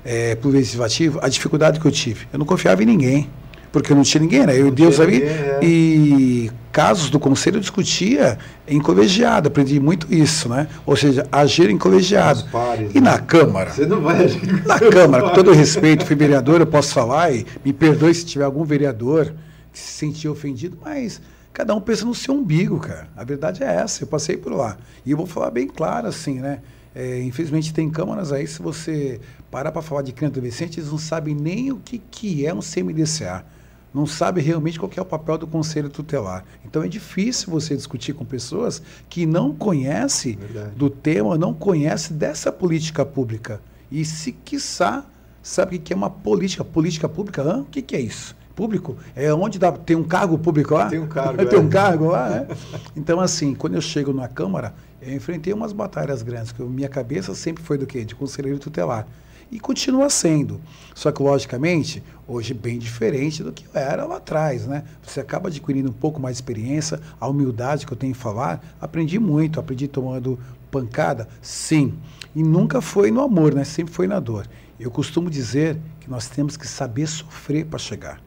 é, 0.05 0.35
para 0.35 0.49
o 0.49 0.51
legislativo, 0.51 1.19
a 1.23 1.29
dificuldade 1.29 1.79
que 1.79 1.87
eu 1.87 1.93
tive. 1.93 2.27
Eu 2.33 2.39
não 2.39 2.47
confiava 2.47 2.83
em 2.83 2.87
ninguém, 2.87 3.31
porque 3.73 3.95
não 3.95 4.03
tinha 4.03 4.21
ninguém, 4.21 4.41
era 4.41 4.55
eu 4.55 4.69
e 4.69 4.71
Deus 4.71 4.99
ali. 5.01 5.23
é. 5.23 5.61
E 5.63 6.51
casos 6.73 7.11
do 7.11 7.19
conselho 7.19 7.57
eu 7.57 7.61
discutia 7.61 8.39
em 8.67 8.81
colegiado, 8.81 9.49
aprendi 9.49 9.81
muito 9.81 10.13
isso, 10.13 10.49
né? 10.49 10.69
Ou 10.87 10.97
seja, 10.97 11.27
agir 11.31 11.69
em 11.71 11.79
colegiado. 11.79 12.45
Pares, 12.51 12.91
e 12.95 13.01
né? 13.01 13.11
na 13.11 13.19
Câmara, 13.19 13.71
Você 13.71 13.87
não 13.87 14.01
vai 14.01 14.25
agir 14.25 14.67
na 14.67 14.79
Câmara, 14.79 15.29
com 15.29 15.35
todo 15.35 15.53
respeito, 15.53 16.07
fui 16.07 16.17
vereador, 16.17 16.61
eu 16.61 16.67
posso 16.67 16.95
falar 16.95 17.33
e 17.33 17.47
me 17.65 17.73
perdoe 17.73 18.15
se 18.15 18.25
tiver 18.25 18.45
algum 18.45 18.65
vereador 18.65 19.33
que 19.73 19.79
se 19.79 19.93
sentiu 19.93 20.33
ofendido, 20.33 20.77
mas 20.85 21.21
Cada 21.53 21.75
um 21.75 21.81
pensa 21.81 22.05
no 22.05 22.15
seu 22.15 22.35
umbigo, 22.35 22.79
cara. 22.79 23.09
A 23.17 23.25
verdade 23.25 23.63
é 23.63 23.67
essa. 23.67 24.03
Eu 24.03 24.07
passei 24.07 24.37
por 24.37 24.53
lá. 24.53 24.79
E 25.05 25.11
eu 25.11 25.17
vou 25.17 25.27
falar 25.27 25.51
bem 25.51 25.67
claro, 25.67 26.07
assim, 26.07 26.41
né? 26.41 26.61
É, 26.95 27.21
infelizmente 27.23 27.73
tem 27.73 27.89
câmaras 27.89 28.33
aí, 28.33 28.47
se 28.47 28.61
você 28.61 29.21
parar 29.51 29.71
para 29.71 29.81
falar 29.83 30.03
de 30.03 30.13
criança 30.13 30.39
adolescente, 30.39 30.81
eles 30.81 30.91
não 30.91 30.99
sabem 30.99 31.35
nem 31.35 31.71
o 31.71 31.77
que, 31.77 31.99
que 31.99 32.47
é 32.47 32.53
um 32.53 32.61
CMDCA. 32.61 33.45
Não 33.93 34.07
sabe 34.07 34.41
realmente 34.41 34.79
qual 34.79 34.91
é 34.97 35.01
o 35.01 35.05
papel 35.05 35.37
do 35.37 35.47
conselho 35.47 35.89
tutelar. 35.89 36.45
Então 36.65 36.83
é 36.83 36.89
difícil 36.89 37.51
você 37.51 37.75
discutir 37.75 38.13
com 38.13 38.25
pessoas 38.25 38.81
que 39.09 39.27
não 39.27 39.53
conhecem 39.53 40.39
do 40.77 40.89
tema, 40.89 41.37
não 41.37 41.53
conhecem 41.53 42.17
dessa 42.17 42.53
política 42.53 43.05
pública. 43.05 43.61
E 43.91 44.05
se 44.05 44.33
quiçá, 44.33 45.05
sabe 45.43 45.77
o 45.77 45.81
que 45.81 45.93
é 45.93 45.97
uma 45.97 46.11
política? 46.11 46.65
Política 46.65 47.09
pública? 47.09 47.43
Hã? 47.43 47.63
O 47.63 47.65
que, 47.65 47.83
que 47.83 47.97
é 47.97 48.01
isso? 48.01 48.37
Público? 48.55 48.97
É 49.17 49.33
onde 49.35 49.59
dá, 49.59 49.73
tem 49.73 49.97
um 49.97 50.05
cargo 50.05 50.39
público 50.39 50.75
lá? 50.75 50.89
Tem 50.89 51.01
um 51.01 51.09
cargo. 51.09 51.45
tem 51.47 51.59
um 51.59 51.67
é. 51.67 51.71
cargo 51.71 52.07
lá, 52.07 52.37
é? 52.37 52.47
Então, 52.95 53.19
assim, 53.19 53.55
quando 53.55 53.75
eu 53.75 53.81
chego 53.81 54.13
na 54.13 54.29
Câmara, 54.29 54.75
eu 55.03 55.15
enfrentei 55.15 55.53
umas 55.53 55.73
batalhas 55.73 56.23
grandes, 56.23 56.53
que 56.53 56.63
minha 56.63 56.89
cabeça 56.89 57.35
sempre 57.35 57.65
foi 57.65 57.79
do 57.79 57.87
quê? 57.87 58.05
De 58.05 58.15
conselheiro 58.15 58.59
tutelar. 58.59 59.07
E 59.51 59.59
continua 59.59 60.09
sendo. 60.09 60.61
Só 60.95 61.11
que, 61.11 61.23
logicamente, 61.23 62.03
hoje 62.27 62.55
bem 62.55 62.79
diferente 62.79 63.43
do 63.43 63.53
que 63.53 63.65
era 63.75 64.05
lá 64.05 64.19
atrás, 64.19 64.67
né? 64.67 64.85
Você 65.03 65.21
acaba 65.21 65.49
adquirindo 65.49 65.91
um 65.91 65.95
pouco 65.95 66.21
mais 66.21 66.37
de 66.37 66.43
experiência, 66.43 67.01
a 67.19 67.27
humildade 67.27 67.87
que 67.87 67.93
eu 67.93 67.97
tenho 67.97 68.13
em 68.13 68.15
falar. 68.15 68.63
Aprendi 68.81 69.19
muito, 69.19 69.59
aprendi 69.59 69.89
tomando 69.89 70.39
pancada, 70.71 71.29
sim. 71.43 71.95
E 72.35 72.43
nunca 72.43 72.81
foi 72.81 73.11
no 73.11 73.21
amor, 73.21 73.55
né? 73.55 73.65
Sempre 73.65 73.93
foi 73.93 74.07
na 74.07 74.21
dor. 74.21 74.47
Eu 74.79 74.91
costumo 74.91 75.29
dizer 75.29 75.77
que 75.99 76.09
nós 76.09 76.29
temos 76.29 76.57
que 76.57 76.67
saber 76.67 77.07
sofrer 77.07 77.67
para 77.67 77.79
chegar. 77.79 78.23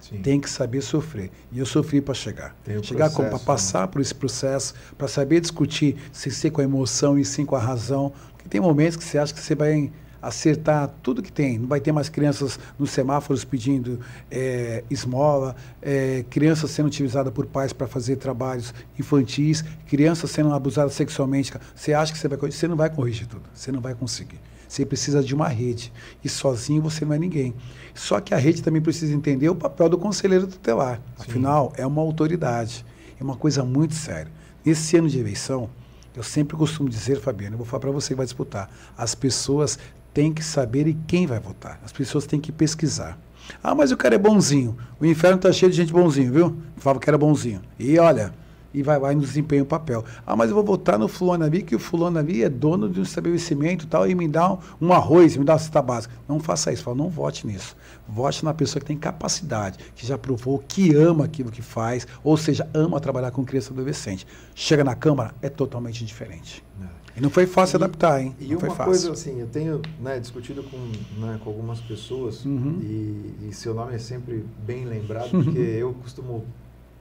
Sim. 0.00 0.22
Tem 0.22 0.40
que 0.40 0.48
saber 0.48 0.80
sofrer. 0.80 1.30
E 1.52 1.58
eu 1.58 1.66
sofri 1.66 2.00
para 2.00 2.14
chegar. 2.14 2.56
chegar 2.82 3.10
para 3.10 3.30
né? 3.30 3.38
passar 3.44 3.82
né? 3.82 3.86
por 3.88 4.00
esse 4.00 4.14
processo, 4.14 4.74
para 4.96 5.06
saber 5.06 5.40
discutir 5.40 5.96
sem 6.12 6.32
ser 6.32 6.50
com 6.50 6.60
a 6.60 6.64
emoção 6.64 7.18
e 7.18 7.24
sim 7.24 7.44
com 7.44 7.56
a 7.56 7.58
razão. 7.58 8.12
Porque 8.32 8.48
tem 8.48 8.60
momentos 8.60 8.96
que 8.96 9.04
você 9.04 9.18
acha 9.18 9.34
que 9.34 9.40
você 9.40 9.54
vai 9.54 9.90
acertar 10.20 10.92
tudo 11.02 11.22
que 11.22 11.32
tem. 11.32 11.58
Não 11.58 11.68
vai 11.68 11.80
ter 11.80 11.92
mais 11.92 12.08
crianças 12.08 12.58
nos 12.78 12.90
semáforos 12.90 13.44
pedindo 13.44 14.00
é, 14.30 14.84
esmola, 14.90 15.54
é, 15.80 16.24
crianças 16.28 16.70
sendo 16.70 16.86
utilizadas 16.86 17.32
por 17.32 17.46
pais 17.46 17.72
para 17.72 17.86
fazer 17.86 18.16
trabalhos 18.16 18.74
infantis, 18.98 19.64
crianças 19.86 20.30
sendo 20.30 20.52
abusadas 20.52 20.92
sexualmente. 20.94 21.52
Você 21.74 21.92
acha 21.92 22.12
que 22.12 22.18
você 22.18 22.28
vai 22.28 22.38
Você 22.38 22.68
não 22.68 22.76
vai 22.76 22.90
corrigir 22.90 23.26
tudo. 23.26 23.42
Você 23.54 23.72
não 23.72 23.80
vai 23.80 23.94
conseguir. 23.94 24.40
Você 24.68 24.84
precisa 24.84 25.22
de 25.22 25.34
uma 25.34 25.48
rede. 25.48 25.92
E 26.22 26.28
sozinho 26.28 26.82
você 26.82 27.04
não 27.04 27.14
é 27.14 27.18
ninguém. 27.18 27.54
Só 27.94 28.20
que 28.20 28.34
a 28.34 28.36
rede 28.36 28.62
também 28.62 28.82
precisa 28.82 29.14
entender 29.14 29.48
o 29.48 29.54
papel 29.54 29.88
do 29.88 29.96
conselheiro 29.96 30.46
tutelar. 30.46 31.00
Afinal, 31.18 31.72
Sim. 31.74 31.82
é 31.82 31.86
uma 31.86 32.02
autoridade. 32.02 32.84
É 33.18 33.24
uma 33.24 33.36
coisa 33.36 33.64
muito 33.64 33.94
séria. 33.94 34.30
Nesse 34.64 34.96
ano 34.96 35.08
de 35.08 35.18
eleição, 35.18 35.70
eu 36.14 36.22
sempre 36.22 36.56
costumo 36.56 36.88
dizer, 36.88 37.20
Fabiano, 37.20 37.54
eu 37.54 37.58
vou 37.58 37.66
falar 37.66 37.80
para 37.80 37.90
você 37.90 38.08
que 38.08 38.16
vai 38.16 38.26
disputar, 38.26 38.70
as 38.96 39.14
pessoas 39.14 39.78
têm 40.18 40.32
que 40.32 40.44
saber 40.44 40.88
e 40.88 40.94
quem 41.06 41.28
vai 41.28 41.38
votar. 41.38 41.78
As 41.84 41.92
pessoas 41.92 42.26
têm 42.26 42.40
que 42.40 42.50
pesquisar. 42.50 43.16
Ah, 43.62 43.72
mas 43.72 43.92
o 43.92 43.96
cara 43.96 44.16
é 44.16 44.18
bonzinho. 44.18 44.76
O 44.98 45.06
inferno 45.06 45.36
está 45.36 45.52
cheio 45.52 45.70
de 45.70 45.76
gente 45.76 45.92
bonzinho, 45.92 46.32
viu? 46.32 46.56
Falava 46.76 46.98
que 46.98 47.08
era 47.08 47.16
bonzinho. 47.16 47.62
E 47.78 47.96
olha, 48.00 48.34
e 48.74 48.82
vai 48.82 48.98
lá 48.98 49.12
e 49.12 49.16
desempenha 49.16 49.62
o 49.62 49.66
papel. 49.66 50.04
Ah, 50.26 50.34
mas 50.34 50.48
eu 50.50 50.56
vou 50.56 50.64
votar 50.64 50.98
no 50.98 51.06
fulano 51.06 51.44
ali, 51.44 51.62
que 51.62 51.76
o 51.76 51.78
fulano 51.78 52.18
ali 52.18 52.42
é 52.42 52.48
dono 52.48 52.88
de 52.90 52.98
um 52.98 53.04
estabelecimento 53.04 53.86
tal, 53.86 54.10
e 54.10 54.14
me 54.16 54.26
dá 54.26 54.54
um, 54.54 54.58
um 54.80 54.92
arroz, 54.92 55.36
me 55.36 55.44
dá 55.44 55.52
uma 55.52 55.58
cesta 55.60 55.80
básica. 55.80 56.12
Não 56.26 56.40
faça 56.40 56.72
isso, 56.72 56.82
fala, 56.82 56.96
não 56.96 57.08
vote 57.08 57.46
nisso. 57.46 57.76
Vote 58.08 58.44
na 58.44 58.52
pessoa 58.52 58.80
que 58.80 58.86
tem 58.86 58.96
capacidade, 58.96 59.78
que 59.94 60.04
já 60.04 60.18
provou 60.18 60.58
que 60.66 60.96
ama 60.96 61.26
aquilo 61.26 61.52
que 61.52 61.62
faz, 61.62 62.08
ou 62.24 62.36
seja, 62.36 62.68
ama 62.74 62.98
trabalhar 62.98 63.30
com 63.30 63.44
criança 63.44 63.70
e 63.70 63.72
adolescente. 63.72 64.26
Chega 64.52 64.82
na 64.82 64.96
Câmara, 64.96 65.32
é 65.40 65.48
totalmente 65.48 66.04
diferente. 66.04 66.64
É. 66.82 66.97
E 67.18 67.20
não 67.20 67.30
foi 67.30 67.46
fácil 67.46 67.74
e, 67.74 67.82
adaptar, 67.82 68.22
hein? 68.22 68.34
E 68.38 68.54
não 68.54 68.58
uma 68.58 68.74
coisa 68.76 69.12
assim, 69.12 69.40
eu 69.40 69.46
tenho 69.48 69.82
né, 70.00 70.20
discutido 70.20 70.62
com, 70.62 70.76
né, 71.20 71.38
com 71.42 71.50
algumas 71.50 71.80
pessoas, 71.80 72.44
uhum. 72.44 72.78
e, 72.80 73.48
e, 73.48 73.52
seu 73.52 73.74
nome 73.74 73.94
é 73.94 73.98
sempre 73.98 74.44
bem 74.64 74.84
lembrado, 74.84 75.30
porque 75.44 75.58
eu 75.58 75.92
costumo 75.94 76.44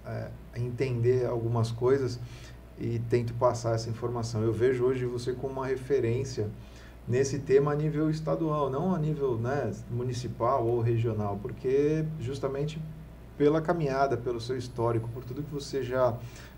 é, 0.05 0.29
entender 0.55 1.25
algumas 1.27 1.71
coisas 1.71 2.19
e 2.79 2.99
tento 3.09 3.33
passar 3.35 3.75
essa 3.75 3.89
informação. 3.89 4.41
Eu 4.41 4.53
vejo 4.53 4.83
hoje 4.83 5.05
você 5.05 5.33
como 5.33 5.53
uma 5.53 5.67
referência 5.67 6.49
nesse 7.07 7.39
tema 7.39 7.71
a 7.71 7.75
nível 7.75 8.09
estadual, 8.09 8.69
não 8.69 8.93
a 8.93 8.99
nível 8.99 9.37
né, 9.37 9.71
municipal 9.89 10.65
ou 10.65 10.81
regional, 10.81 11.39
porque 11.41 12.03
justamente 12.19 12.79
pela 13.37 13.61
caminhada, 13.61 14.17
pelo 14.17 14.41
seu 14.41 14.57
histórico, 14.57 15.07
por 15.13 15.23
tudo 15.23 15.43
que 15.43 15.53
você 15.53 15.83
já, 15.83 16.17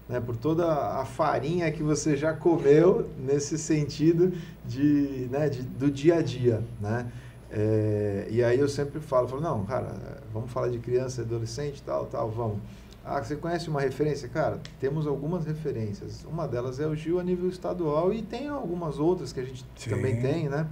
né, 0.09 0.19
por 0.19 0.35
toda 0.35 0.65
a 0.67 1.05
farinha 1.05 1.71
que 1.71 1.83
você 1.83 2.17
já 2.17 2.33
comeu 2.33 3.07
nesse 3.19 3.59
sentido 3.59 4.33
de, 4.65 5.29
né, 5.31 5.47
de 5.47 5.61
do 5.61 5.91
dia 5.91 6.15
a 6.15 6.21
dia, 6.21 6.63
né? 6.81 7.09
É, 7.51 8.27
e 8.29 8.43
aí 8.43 8.59
eu 8.59 8.67
sempre 8.67 8.99
falo, 8.99 9.27
falo, 9.27 9.41
não, 9.41 9.65
cara, 9.65 10.21
vamos 10.33 10.51
falar 10.51 10.69
de 10.69 10.79
criança, 10.79 11.21
adolescente, 11.21 11.81
tal, 11.83 12.07
tal, 12.07 12.29
vamos. 12.29 12.57
Ah, 13.05 13.23
você 13.23 13.35
conhece 13.35 13.69
uma 13.69 13.81
referência? 13.81 14.27
Cara, 14.27 14.59
temos 14.79 15.07
algumas 15.07 15.45
referências. 15.45 16.25
Uma 16.25 16.47
delas 16.47 16.79
é 16.79 16.85
o 16.85 16.95
Gil 16.95 17.19
a 17.19 17.23
nível 17.23 17.49
estadual 17.49 18.13
e 18.13 18.21
tem 18.21 18.47
algumas 18.47 18.99
outras 18.99 19.31
que 19.33 19.39
a 19.39 19.43
gente 19.43 19.65
Sim. 19.75 19.89
também 19.89 20.21
tem, 20.21 20.49
né? 20.49 20.67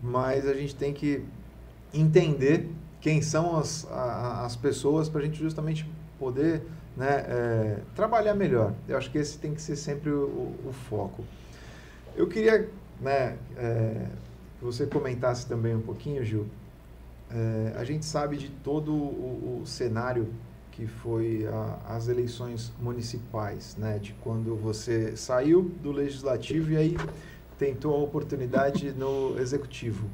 Mas 0.00 0.46
a 0.46 0.54
gente 0.54 0.76
tem 0.76 0.92
que 0.92 1.24
entender 1.92 2.70
quem 3.00 3.20
são 3.22 3.58
as, 3.58 3.86
a, 3.90 4.44
as 4.44 4.54
pessoas 4.54 5.08
para 5.08 5.22
a 5.22 5.24
gente 5.24 5.40
justamente 5.40 5.88
poder 6.18 6.62
né, 6.96 7.24
é, 7.28 7.78
trabalhar 7.94 8.34
melhor. 8.34 8.72
Eu 8.88 8.96
acho 8.96 9.10
que 9.10 9.18
esse 9.18 9.38
tem 9.38 9.54
que 9.54 9.60
ser 9.60 9.76
sempre 9.76 10.10
o, 10.10 10.54
o, 10.66 10.72
foco. 10.88 11.22
Eu 12.16 12.26
queria 12.26 12.68
né, 13.00 13.36
é, 13.56 14.06
que 14.58 14.64
você 14.64 14.86
comentasse 14.86 15.46
também 15.46 15.74
um 15.74 15.82
pouquinho, 15.82 16.24
Gil. 16.24 16.46
É, 17.30 17.74
a 17.76 17.84
gente 17.84 18.06
sabe 18.06 18.36
de 18.36 18.48
todo 18.48 18.92
o, 18.92 19.60
o 19.62 19.66
cenário 19.66 20.32
que 20.72 20.86
foi 20.86 21.46
a, 21.46 21.96
as 21.96 22.08
eleições 22.08 22.72
municipais, 22.80 23.76
né, 23.76 23.98
de 23.98 24.14
quando 24.22 24.54
você 24.56 25.16
saiu 25.16 25.62
do 25.82 25.90
legislativo 25.90 26.72
e 26.72 26.76
aí 26.76 26.96
tentou 27.58 27.94
a 27.94 27.98
oportunidade 27.98 28.92
no 28.92 29.38
executivo. 29.38 30.06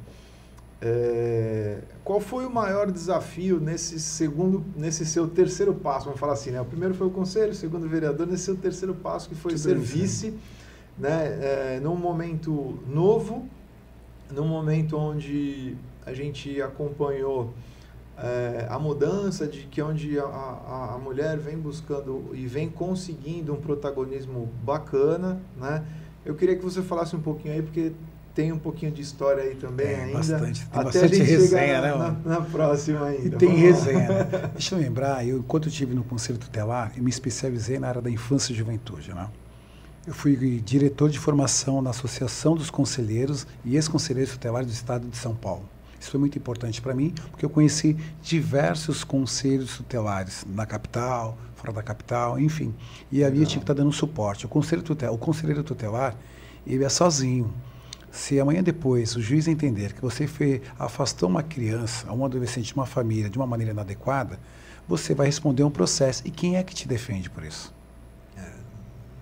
É, 0.85 1.77
qual 2.03 2.19
foi 2.19 2.45
o 2.45 2.49
maior 2.49 2.91
desafio 2.91 3.57
nesse 3.57 3.97
segundo, 4.01 4.65
nesse 4.75 5.05
seu 5.05 5.29
terceiro 5.29 5.73
passo? 5.73 6.05
Vamos 6.05 6.19
falar 6.19 6.33
assim, 6.33 6.51
né? 6.51 6.59
O 6.59 6.65
primeiro 6.65 6.93
foi 6.93 7.07
o 7.07 7.09
conselho, 7.09 7.53
o 7.53 7.55
segundo 7.55 7.85
o 7.85 7.89
vereador, 7.89 8.27
nesse 8.27 8.43
seu 8.43 8.57
terceiro 8.57 8.93
passo 8.93 9.29
que 9.29 9.35
foi 9.35 9.57
ser 9.57 9.77
vice, 9.77 10.33
né? 10.97 11.77
É, 11.77 11.79
num 11.81 11.95
momento 11.95 12.77
novo, 12.85 13.47
num 14.29 14.45
momento 14.45 14.97
onde 14.97 15.77
a 16.05 16.13
gente 16.13 16.61
acompanhou 16.61 17.53
é, 18.17 18.67
a 18.69 18.77
mudança 18.77 19.47
de 19.47 19.61
que 19.67 19.81
onde 19.81 20.19
a, 20.19 20.25
a, 20.25 20.95
a, 20.95 20.97
mulher 20.97 21.37
vem 21.37 21.57
buscando 21.57 22.29
e 22.33 22.45
vem 22.45 22.69
conseguindo 22.69 23.53
um 23.53 23.57
protagonismo 23.61 24.49
bacana, 24.61 25.41
né? 25.55 25.85
Eu 26.25 26.35
queria 26.35 26.57
que 26.57 26.63
você 26.63 26.81
falasse 26.81 27.15
um 27.15 27.21
pouquinho 27.21 27.53
aí, 27.53 27.61
porque 27.61 27.93
tem 28.33 28.51
um 28.51 28.57
pouquinho 28.57 28.91
de 28.91 29.01
história 29.01 29.43
aí 29.43 29.55
também 29.55 29.87
tem, 29.87 29.95
ainda. 29.95 30.17
Bastante, 30.17 30.59
tem 30.61 30.67
até 30.71 30.83
bastante 30.83 31.05
a 31.05 31.17
gente 31.17 31.29
resenha, 31.29 31.81
né? 31.81 31.95
Na, 31.95 32.39
na, 32.39 32.41
próxima 32.41 33.05
ainda. 33.05 33.35
E 33.35 33.37
tem 33.37 33.55
resenha. 33.55 34.09
Né? 34.09 34.51
Deixa 34.53 34.75
eu 34.75 34.79
lembrar, 34.79 35.25
eu, 35.27 35.37
enquanto 35.37 35.65
eu 35.65 35.69
estive 35.69 35.93
no 35.93 36.03
Conselho 36.03 36.39
Tutelar, 36.39 36.91
eu 36.97 37.03
me 37.03 37.09
especializei 37.09 37.77
na 37.77 37.87
área 37.89 38.01
da 38.01 38.09
infância 38.09 38.51
e 38.51 38.55
juventude, 38.55 39.13
né? 39.13 39.27
Eu 40.05 40.13
fui 40.13 40.35
diretor 40.59 41.09
de 41.09 41.17
formação 41.17 41.81
na 41.81 41.91
Associação 41.91 42.55
dos 42.55 42.69
Conselheiros 42.69 43.47
e 43.63 43.75
Ex-Conselheiros 43.75 44.33
Tutelares 44.33 44.67
do 44.67 44.73
Estado 44.73 45.07
de 45.07 45.15
São 45.15 45.33
Paulo. 45.33 45.63
Isso 45.97 46.11
foi 46.11 46.19
muito 46.19 46.37
importante 46.37 46.81
para 46.81 46.93
mim, 46.93 47.13
porque 47.31 47.45
eu 47.45 47.49
conheci 47.49 47.95
diversos 48.21 49.05
conselhos 49.05 49.77
tutelares 49.77 50.45
na 50.45 50.65
capital, 50.65 51.37
fora 51.55 51.71
da 51.71 51.81
capital, 51.81 52.37
enfim. 52.37 52.75
E 53.09 53.23
ali 53.23 53.39
eu 53.39 53.45
tinha 53.45 53.59
que 53.59 53.63
estar 53.63 53.73
tá 53.73 53.81
dando 53.81 53.93
suporte. 53.93 54.45
O 54.45 54.49
conselho 54.49 54.81
tutelar, 54.81 55.15
o 55.15 55.17
conselheiro 55.17 55.63
tutelar, 55.63 56.13
ele 56.67 56.83
é 56.83 56.89
sozinho. 56.89 57.53
Se 58.13 58.39
amanhã 58.39 58.61
depois 58.61 59.15
o 59.15 59.21
juiz 59.21 59.47
entender 59.47 59.91
que 59.91 59.99
você 59.99 60.27
foi, 60.27 60.61
afastou 60.77 61.27
uma 61.27 61.41
criança, 61.41 62.13
um 62.13 62.23
adolescente 62.23 62.67
de 62.67 62.75
uma 62.75 62.85
família 62.85 63.27
de 63.27 63.39
uma 63.39 63.47
maneira 63.47 63.73
inadequada, 63.73 64.39
você 64.87 65.15
vai 65.15 65.25
responder 65.25 65.63
um 65.63 65.71
processo. 65.71 66.21
E 66.23 66.29
quem 66.29 66.55
é 66.55 66.61
que 66.61 66.75
te 66.75 66.87
defende 66.87 67.27
por 67.27 67.43
isso? 67.43 67.73
É, 68.37 68.51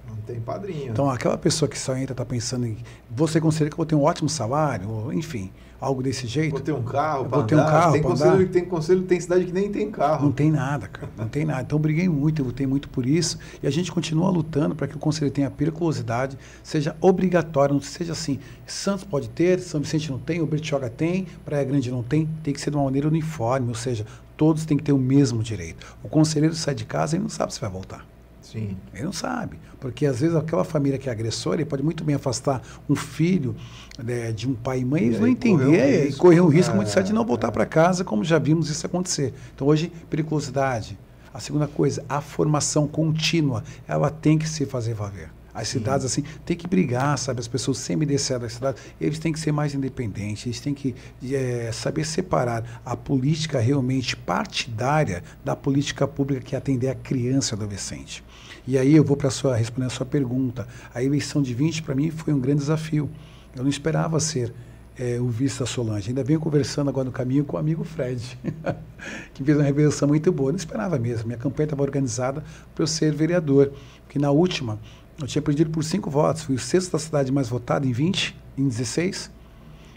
não 0.10 0.18
tem 0.18 0.42
padrinho. 0.42 0.92
Então, 0.92 1.10
aquela 1.10 1.38
pessoa 1.38 1.70
que 1.70 1.80
só 1.80 1.96
entra 1.96 2.12
está 2.12 2.26
pensando 2.26 2.66
em. 2.66 2.80
Você 3.10 3.40
considera 3.40 3.70
que 3.70 3.76
eu 3.76 3.78
vou 3.78 3.86
ter 3.86 3.96
um 3.96 4.04
ótimo 4.04 4.28
salário, 4.28 5.10
enfim 5.14 5.50
algo 5.82 6.04
desse 6.04 6.28
jeito. 6.28 6.52
Vou 6.52 6.60
ter 6.60 6.72
um 6.72 6.84
carro 6.84 7.26
para 7.26 7.44
ter 7.44 7.56
um 7.56 7.66
carro 7.66 7.94
tem 7.94 8.04
conselho, 8.04 8.32
andar. 8.34 8.48
tem 8.48 8.66
conselho, 8.66 9.02
tem 9.02 9.20
cidade 9.20 9.46
que 9.46 9.52
nem 9.52 9.72
tem 9.72 9.90
carro. 9.90 10.26
Não 10.26 10.32
tem 10.32 10.52
nada, 10.52 10.88
cara. 10.88 11.10
Não 11.18 11.28
tem 11.28 11.44
nada. 11.44 11.64
Então 11.64 11.78
eu 11.78 11.82
briguei 11.82 12.08
muito, 12.08 12.44
eu 12.44 12.46
lutei 12.46 12.68
muito 12.68 12.88
por 12.88 13.04
isso. 13.04 13.40
E 13.64 13.66
a 13.66 13.72
gente 13.72 13.92
continua 13.92 14.30
lutando 14.30 14.76
para 14.76 14.88
que 14.88 14.96
o 14.96 15.00
conselho 15.00 15.32
tenha 15.32 15.50
periculosidade, 15.50 16.38
seja 16.62 16.96
obrigatório, 17.02 17.74
não 17.74 17.82
seja 17.82 18.12
assim. 18.12 18.40
Santos 18.68 19.04
pode 19.04 19.28
ter, 19.30 19.60
São 19.60 19.82
Vicente 19.82 20.12
não 20.12 20.20
tem, 20.20 20.40
o 20.40 20.46
Bertioga 20.46 20.90
tem, 20.90 21.26
Praia 21.44 21.64
Grande 21.64 21.90
não 21.90 22.04
tem. 22.04 22.30
Tem 22.44 22.54
que 22.54 22.62
ser 22.62 22.70
de 22.70 22.78
uma 22.78 22.86
maneira 22.86 23.08
uniforme, 23.08 23.68
ou 23.70 23.76
seja, 23.76 24.06
todos 24.38 24.66
têm 24.66 24.78
que 24.78 24.84
ter 24.84 24.94
o 24.94 25.00
mesmo 25.00 25.42
direito. 25.42 25.98
O 26.04 26.08
conselheiro 26.08 26.54
sai 26.54 26.76
de 26.76 26.86
casa 26.86 27.16
e 27.16 27.20
não 27.20 27.30
sabe 27.30 27.54
se 27.54 27.60
vai 27.60 27.70
voltar. 27.72 28.06
Sim. 28.52 28.78
Ele 28.94 29.04
não 29.04 29.14
sabe. 29.14 29.58
Porque 29.80 30.06
às 30.06 30.20
vezes 30.20 30.36
aquela 30.36 30.64
família 30.64 31.00
que 31.00 31.08
é 31.08 31.12
agressora, 31.12 31.62
ele 31.62 31.70
pode 31.70 31.82
muito 31.82 32.04
bem 32.04 32.16
afastar 32.16 32.62
um 32.90 32.96
filho 32.96 33.56
né, 34.04 34.32
de 34.32 34.48
um 34.48 34.54
pai 34.54 34.80
e 34.80 34.86
mãe, 34.86 35.04
e 35.04 35.06
eles 35.06 35.20
não 35.20 35.28
entender 35.28 36.10
e 36.10 36.14
correr 36.14 36.42
um 36.42 36.48
risco 36.48 36.76
muito 36.76 36.90
sério 36.90 37.08
de 37.08 37.14
não 37.14 37.26
voltar 37.26 37.48
é. 37.48 37.52
para 37.52 37.66
casa, 37.66 38.04
como 38.04 38.24
já 38.24 38.38
vimos 38.38 38.70
isso 38.70 38.86
acontecer. 38.86 39.34
Então 39.56 39.68
hoje, 39.68 39.92
periculosidade. 40.10 40.98
A 41.34 41.40
segunda 41.40 41.66
coisa, 41.66 42.04
a 42.10 42.20
formação 42.20 42.86
contínua, 42.86 43.64
ela 43.88 44.10
tem 44.10 44.38
que 44.38 44.50
se 44.50 44.66
fazer 44.66 44.94
valer. 44.94 45.30
As 45.54 45.68
cidades, 45.68 46.06
assim, 46.06 46.24
tem 46.46 46.56
que 46.56 46.68
brigar, 46.68 47.18
sabe? 47.18 47.40
As 47.40 47.48
pessoas 47.48 47.86
descer 48.08 48.40
das 48.40 48.54
cidades, 48.54 48.82
eles 49.00 49.20
têm 49.20 49.34
que 49.34 49.40
ser 49.40 49.52
mais 49.52 49.74
independentes, 49.74 50.46
eles 50.46 50.62
têm 50.62 50.74
que 50.74 50.96
é, 51.30 51.70
saber 51.74 52.06
separar 52.06 52.82
a 52.86 52.96
política 52.96 53.60
realmente 53.60 54.16
partidária 54.16 55.24
da 55.44 55.56
política 55.56 56.08
pública 56.08 56.42
que 56.42 56.56
é 56.56 56.58
atender 56.58 56.90
a 56.90 56.96
criança 56.96 57.54
e 57.54 57.58
adolescente. 57.58 58.24
E 58.68 58.78
aí 58.78 58.96
eu 58.96 59.04
vou 59.04 59.18
para 59.18 59.30
sua 59.30 59.56
responder 59.56 59.88
a 59.88 59.90
sua 59.90 60.06
pergunta. 60.06 60.68
A 60.94 61.04
eleição 61.04 61.42
de 61.42 61.54
20 61.54 61.84
para 61.84 61.96
mim 61.96 62.12
foi 62.12 62.34
um 62.34 62.40
grande 62.40 62.60
desafio. 62.60 63.10
Eu 63.56 63.64
não 63.64 63.70
esperava 63.70 64.20
ser 64.20 64.54
é, 64.98 65.20
o 65.20 65.28
vice 65.28 65.60
da 65.60 65.66
Solange. 65.66 66.10
Ainda 66.10 66.24
venho 66.24 66.40
conversando 66.40 66.90
agora 66.90 67.06
no 67.06 67.12
caminho 67.12 67.44
com 67.44 67.58
o 67.58 67.60
amigo 67.60 67.84
Fred, 67.84 68.38
que 69.34 69.44
fez 69.44 69.58
uma 69.58 69.64
revelação 69.64 70.08
muito 70.08 70.32
boa. 70.32 70.50
Eu 70.50 70.54
não 70.54 70.60
esperava 70.60 71.00
mesmo. 71.00 71.28
Minha 71.28 71.40
campanha 71.40 71.66
estava 71.66 71.82
organizada 71.82 72.44
para 72.76 72.84
eu 72.84 72.88
ser 72.88 73.14
vereador. 73.14 73.72
Que 74.08 74.20
na 74.20 74.30
última 74.30 74.80
eu 75.20 75.28
tinha 75.28 75.42
perdido 75.42 75.72
por 75.72 75.84
cinco 75.84 76.10
votos. 76.10 76.44
Fui 76.44 76.56
o 76.56 76.60
sexto 76.60 76.92
da 76.92 77.00
cidade 77.00 77.32
mais 77.32 77.50
votado 77.50 77.88
em 77.88 77.92
20, 77.92 78.36
em 78.58 78.68
16. 78.68 79.32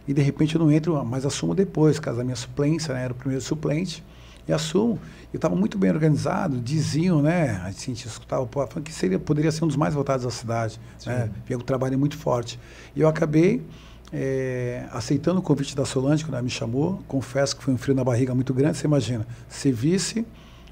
E 0.06 0.12
de 0.12 0.22
repente 0.22 0.54
eu 0.54 0.60
não 0.60 0.70
entro, 0.70 1.02
mas 1.04 1.24
assumo 1.24 1.54
depois, 1.54 1.98
caso 1.98 2.18
da 2.18 2.24
minha 2.24 2.36
suplência, 2.36 2.94
né? 2.94 3.04
Era 3.04 3.12
o 3.12 3.16
primeiro 3.16 3.42
suplente. 3.42 4.02
E 4.46 4.52
assumo. 4.52 4.98
Eu 5.34 5.38
estava 5.38 5.56
muito 5.56 5.76
bem 5.76 5.90
organizado, 5.90 6.60
diziam, 6.60 7.20
né? 7.20 7.60
A 7.64 7.70
gente 7.72 8.06
escutava 8.06 8.46
falando 8.46 8.84
que 8.84 8.92
seria, 8.92 9.18
poderia 9.18 9.50
ser 9.50 9.64
um 9.64 9.66
dos 9.66 9.76
mais 9.76 9.92
votados 9.92 10.24
da 10.24 10.30
cidade. 10.30 10.78
Sim. 10.96 11.10
Né? 11.10 11.28
Via 11.44 11.58
um 11.58 11.60
trabalho 11.60 11.98
muito 11.98 12.16
forte. 12.16 12.56
E 12.94 13.00
eu 13.00 13.08
acabei 13.08 13.60
é, 14.12 14.86
aceitando 14.92 15.40
o 15.40 15.42
convite 15.42 15.74
da 15.74 15.84
Solange, 15.84 16.24
quando 16.24 16.34
ela 16.34 16.42
me 16.42 16.50
chamou. 16.50 17.02
Confesso 17.08 17.56
que 17.56 17.64
foi 17.64 17.74
um 17.74 17.76
frio 17.76 17.96
na 17.96 18.04
barriga 18.04 18.32
muito 18.32 18.54
grande. 18.54 18.78
Você 18.78 18.86
imagina, 18.86 19.26
ser 19.48 19.72
vice 19.72 20.24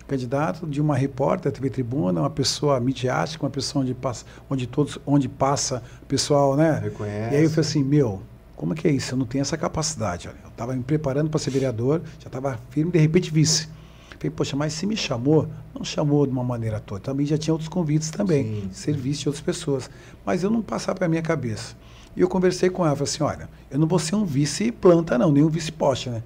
candidato 0.07 0.65
de 0.65 0.81
uma 0.81 0.97
repórter 0.97 1.51
da 1.51 1.57
TV 1.57 1.69
Tribuna, 1.69 2.21
uma 2.21 2.31
pessoa 2.31 2.79
midiática, 2.79 3.45
uma 3.45 3.51
pessoa 3.51 3.83
onde 3.83 3.95
passa, 3.95 4.25
onde 4.49 4.69
todos, 4.69 4.97
onde 5.05 5.29
passa 5.29 5.83
pessoal, 6.07 6.55
né? 6.55 6.79
Reconhece. 6.85 7.35
E 7.35 7.39
aí 7.39 7.43
eu 7.43 7.51
falei 7.51 7.69
assim, 7.69 7.83
meu, 7.83 8.23
como 8.55 8.75
é 8.75 8.77
que 8.77 8.87
é 8.87 8.93
isso? 8.93 9.15
Eu 9.15 9.19
não 9.19 9.27
tenho 9.27 9.43
essa 9.43 9.57
capacidade. 9.57 10.29
Olha. 10.29 10.37
Eu 10.45 10.51
estava 10.51 10.73
me 10.73 10.85
preparando 10.85 11.29
para 11.29 11.41
ser 11.41 11.51
vereador, 11.51 12.01
já 12.21 12.29
estava 12.29 12.61
firme, 12.71 12.93
de 12.93 12.99
repente 13.01 13.33
vice. 13.33 13.69
Falei, 14.23 14.31
poxa, 14.31 14.55
mas 14.55 14.73
se 14.73 14.87
me 14.87 14.97
chamou, 14.97 15.49
não 15.75 15.85
chamou 15.85 16.25
de 16.25 16.33
uma 16.33 16.45
maneira 16.45 16.79
toda. 16.79 17.01
Também 17.01 17.27
já 17.27 17.37
tinha 17.37 17.53
outros 17.53 17.69
convites 17.69 18.09
também, 18.09 18.45
sim, 18.45 18.69
ser 18.71 18.97
vice 18.97 19.23
de 19.23 19.29
outras 19.29 19.45
pessoas. 19.45 19.91
Mas 20.25 20.45
eu 20.45 20.51
não 20.51 20.63
passava 20.63 20.97
para 20.99 21.07
a 21.07 21.09
minha 21.09 21.23
cabeça. 21.23 21.75
E 22.17 22.21
eu 22.21 22.29
conversei 22.29 22.71
com 22.71 22.87
ela, 22.87 22.95
falei 22.95 23.11
assim, 23.13 23.25
olha, 23.25 23.49
eu 23.69 23.81
não 23.81 23.87
vou 23.89 23.99
ser 23.99 24.15
um 24.15 24.25
vice 24.25 24.71
planta 24.71 25.19
não, 25.19 25.33
nem 25.33 25.43
um 25.43 25.49
vice 25.49 25.73
poste, 25.73 26.09
né? 26.09 26.23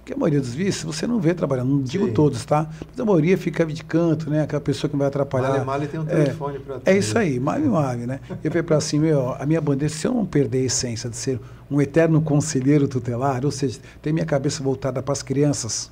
Porque 0.00 0.12
a 0.12 0.16
maioria 0.18 0.40
dos 0.40 0.52
vices 0.52 0.82
você 0.82 1.06
não 1.06 1.18
vê 1.18 1.32
trabalhando, 1.32 1.70
não 1.70 1.82
digo 1.82 2.08
Sim. 2.08 2.12
todos, 2.12 2.44
tá? 2.44 2.68
Mas 2.90 3.00
a 3.00 3.04
maioria 3.06 3.38
fica 3.38 3.64
de 3.64 3.82
canto, 3.84 4.28
né? 4.28 4.42
Aquela 4.42 4.60
pessoa 4.60 4.90
que 4.90 4.96
vai 4.96 5.06
atrapalhar. 5.06 5.50
Male, 5.50 5.64
male 5.64 5.86
tem 5.86 6.00
um 6.00 6.04
telefone 6.04 6.56
é, 6.56 6.60
para 6.60 6.80
É 6.84 6.98
isso 6.98 7.16
aí, 7.16 7.40
male, 7.40 7.66
male, 7.68 8.06
né? 8.06 8.20
Eu 8.44 8.50
falei 8.50 8.62
para 8.62 8.76
assim, 8.76 8.98
meu, 8.98 9.34
a 9.38 9.46
minha 9.46 9.62
bandeira, 9.62 9.94
se 9.94 10.06
eu 10.06 10.12
não 10.12 10.26
perder 10.26 10.58
a 10.58 10.64
essência 10.64 11.08
de 11.08 11.16
ser 11.16 11.40
um 11.70 11.80
eterno 11.80 12.20
conselheiro 12.20 12.86
tutelar, 12.86 13.46
ou 13.46 13.50
seja, 13.50 13.78
ter 14.02 14.12
minha 14.12 14.26
cabeça 14.26 14.62
voltada 14.62 15.02
para 15.02 15.12
as 15.12 15.22
crianças, 15.22 15.90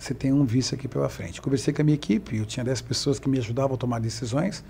você 0.00 0.14
tem 0.14 0.32
um 0.32 0.46
vício 0.46 0.74
aqui 0.74 0.88
pela 0.88 1.10
frente. 1.10 1.42
Conversei 1.42 1.74
com 1.74 1.82
a 1.82 1.84
minha 1.84 1.94
equipe, 1.94 2.38
eu 2.38 2.46
tinha 2.46 2.64
10 2.64 2.80
pessoas 2.80 3.18
que 3.18 3.28
me 3.28 3.38
ajudavam 3.38 3.74
a 3.74 3.78
tomar 3.78 4.00
decisões, 4.00 4.64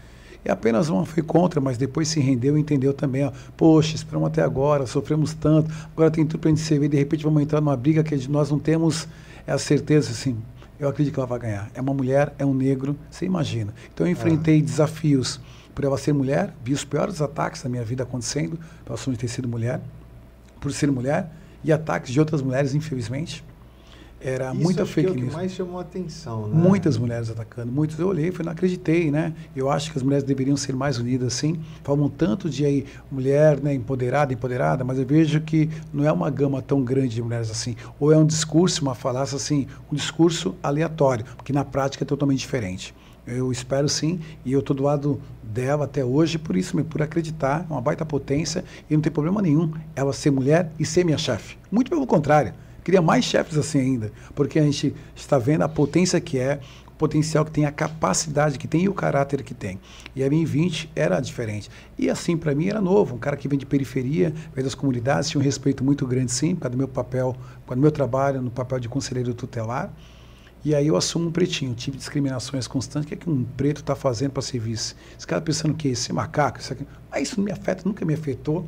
e 0.45 0.51
apenas 0.51 0.89
uma 0.89 1.07
foi 1.07 1.23
contra, 1.23 1.61
mas 1.61 1.79
depois 1.79 2.09
se 2.09 2.19
rendeu 2.19 2.59
e 2.59 2.61
entendeu 2.61 2.93
também. 2.93 3.25
Ó, 3.25 3.33
Poxa, 3.57 3.95
esperamos 3.95 4.27
até 4.27 4.43
agora, 4.43 4.87
sofremos 4.87 5.33
tanto, 5.33 5.71
agora 5.93 6.11
tem 6.11 6.27
tudo 6.27 6.41
para 6.41 6.51
a 6.51 6.55
gente 6.55 6.65
servir, 6.65 6.89
de 6.89 6.97
repente 6.97 7.23
vamos 7.23 7.41
entrar 7.43 7.61
numa 7.61 7.77
briga 7.77 8.03
que 8.03 8.29
nós 8.29 8.51
não 8.51 8.59
temos 8.59 9.07
a 9.47 9.57
certeza, 9.57 10.11
assim, 10.11 10.37
eu 10.81 10.89
acredito 10.89 11.15
que 11.15 11.21
ela 11.21 11.27
vai 11.27 11.39
ganhar. 11.39 11.71
É 11.75 11.81
uma 11.81 11.95
mulher, 11.95 12.35
é 12.39 12.45
um 12.45 12.55
negro, 12.55 12.97
você 13.11 13.25
imagina. 13.25 13.73
Então 13.93 14.07
eu 14.07 14.13
enfrentei 14.13 14.59
é. 14.59 14.63
desafios 14.63 15.41
por 15.75 15.85
ela 15.85 15.97
ser 15.97 16.13
mulher, 16.13 16.53
vi 16.65 16.73
os 16.73 16.85
piores 16.85 17.21
ataques 17.21 17.63
da 17.63 17.69
minha 17.69 17.85
vida 17.85 18.03
acontecendo, 18.03 18.59
pela 18.85 18.99
de 18.99 19.17
ter 19.17 19.29
sido 19.29 19.47
mulher, 19.47 19.81
por 20.61 20.73
ser 20.73 20.91
mulher, 20.91 21.31
e 21.63 21.73
ataques 21.73 22.12
de 22.12 22.19
outras 22.19 22.43
mulheres, 22.43 22.75
infelizmente. 22.75 23.45
Era 24.22 24.52
Isso 24.52 24.62
muita 24.62 24.85
fake 24.85 25.12
que 25.12 25.14
news. 25.14 25.24
É 25.24 25.26
o 25.26 25.30
que 25.30 25.37
mais 25.37 25.52
chamou 25.52 25.78
a 25.78 25.83
atenção, 25.83 26.46
né? 26.46 26.54
Muitas 26.54 26.98
mulheres 26.98 27.30
atacando, 27.30 27.72
muitos. 27.72 27.98
Eu 27.98 28.09
olhei, 28.09 28.30
foi, 28.30 28.44
não 28.44 28.52
acreditei, 28.52 29.11
né? 29.11 29.33
Eu 29.56 29.70
acho 29.70 29.90
que 29.90 29.96
as 29.96 30.02
mulheres 30.02 30.24
deveriam 30.24 30.56
ser 30.56 30.76
mais 30.76 30.98
unidas, 30.98 31.28
assim. 31.28 31.59
Falam 31.83 32.09
tanto 32.11 32.50
de 32.50 32.64
aí 32.64 32.85
mulher, 33.11 33.59
né, 33.61 33.72
empoderada, 33.72 34.33
empoderada, 34.33 34.85
mas 34.85 34.98
eu 34.98 35.06
vejo 35.06 35.40
que 35.40 35.70
não 35.92 36.04
é 36.04 36.12
uma 36.12 36.28
gama 36.28 36.61
tão 36.61 36.85
grande 36.85 37.14
de 37.14 37.22
mulheres 37.22 37.50
assim. 37.50 37.74
Ou 37.98 38.12
é 38.12 38.16
um 38.18 38.26
discurso, 38.26 38.83
uma 38.83 38.94
falácia 38.94 39.37
assim, 39.37 39.66
um 39.90 39.94
discurso 39.94 40.54
aleatório, 40.62 41.24
porque 41.37 41.52
na 41.52 41.64
prática 41.64 42.04
é 42.04 42.06
totalmente 42.06 42.40
diferente. 42.40 42.94
Eu 43.26 43.50
espero 43.50 43.88
sim, 43.88 44.20
e 44.44 44.52
eu 44.52 44.61
estou 44.61 44.74
do 44.74 44.83
lado 44.83 45.20
dela 45.42 45.85
até 45.85 46.04
hoje, 46.04 46.38
por 46.38 46.56
isso, 46.56 46.83
por 46.85 47.00
acreditar, 47.00 47.66
é 47.68 47.72
uma 47.72 47.80
baita 47.80 48.04
potência, 48.04 48.64
e 48.88 48.94
não 48.94 49.00
tem 49.00 49.12
problema 49.12 49.40
nenhum 49.40 49.72
ela 49.94 50.12
ser 50.12 50.30
mulher 50.30 50.70
e 50.78 50.85
ser 50.85 51.04
minha 51.04 51.18
chefe. 51.18 51.56
Muito 51.70 51.90
pelo 51.90 52.06
contrário. 52.06 52.52
Queria 52.90 53.00
mais 53.00 53.24
chefes 53.24 53.57
assim 53.57 53.79
ainda, 53.79 54.11
porque 54.35 54.59
a 54.59 54.64
gente 54.64 54.92
está 55.14 55.38
vendo 55.38 55.62
a 55.62 55.68
potência 55.68 56.20
que 56.20 56.40
é, 56.40 56.59
o 56.88 56.90
potencial 56.98 57.44
que 57.44 57.53
tem, 57.53 57.64
a 57.64 57.70
capacidade 57.70 58.59
que 58.59 58.66
tem 58.66 58.83
e 58.83 58.88
o 58.88 58.92
caráter 58.92 59.44
que 59.44 59.55
tem. 59.55 59.79
E 60.16 60.24
a 60.24 60.29
minha 60.29 60.44
20 60.44 60.90
era 60.96 61.20
diferente. 61.20 61.70
E 61.96 62.11
assim, 62.11 62.37
para 62.37 62.53
mim, 62.53 62.66
era 62.66 62.81
novo. 62.81 63.14
Um 63.14 63.18
cara 63.20 63.37
que 63.37 63.46
vem 63.46 63.57
de 63.57 63.64
periferia, 63.64 64.35
vem 64.53 64.64
das 64.64 64.74
comunidades, 64.74 65.31
tinha 65.31 65.40
um 65.40 65.44
respeito 65.44 65.85
muito 65.85 66.05
grande, 66.05 66.33
sim, 66.33 66.57
por 66.57 66.62
causa 66.62 66.72
do 66.72 66.79
meu 66.79 66.88
papel, 66.88 67.37
por 67.64 67.76
do 67.76 67.81
meu 67.81 67.92
trabalho 67.92 68.42
no 68.42 68.50
papel 68.50 68.81
de 68.81 68.88
conselheiro 68.88 69.33
tutelar. 69.35 69.94
E 70.64 70.74
aí 70.74 70.88
eu 70.88 70.96
assumo 70.96 71.29
um 71.29 71.31
pretinho, 71.31 71.72
tive 71.76 71.96
discriminações 71.96 72.66
constantes. 72.66 73.07
O 73.07 73.09
que 73.09 73.14
é 73.14 73.16
que 73.18 73.31
um 73.31 73.44
preto 73.44 73.83
está 73.83 73.94
fazendo 73.94 74.33
para 74.33 74.42
ser 74.42 74.59
vice? 74.59 74.96
Esse 75.16 75.29
cara 75.29 75.40
pensando 75.40 75.74
que 75.74 75.87
esse 75.87 76.12
macaco, 76.12 76.59
isso 76.59 76.72
aqui. 76.72 76.85
Mas 77.09 77.29
isso 77.29 77.37
não 77.38 77.44
me 77.44 77.53
afeta, 77.53 77.85
nunca 77.85 78.05
me 78.05 78.14
afetou 78.14 78.66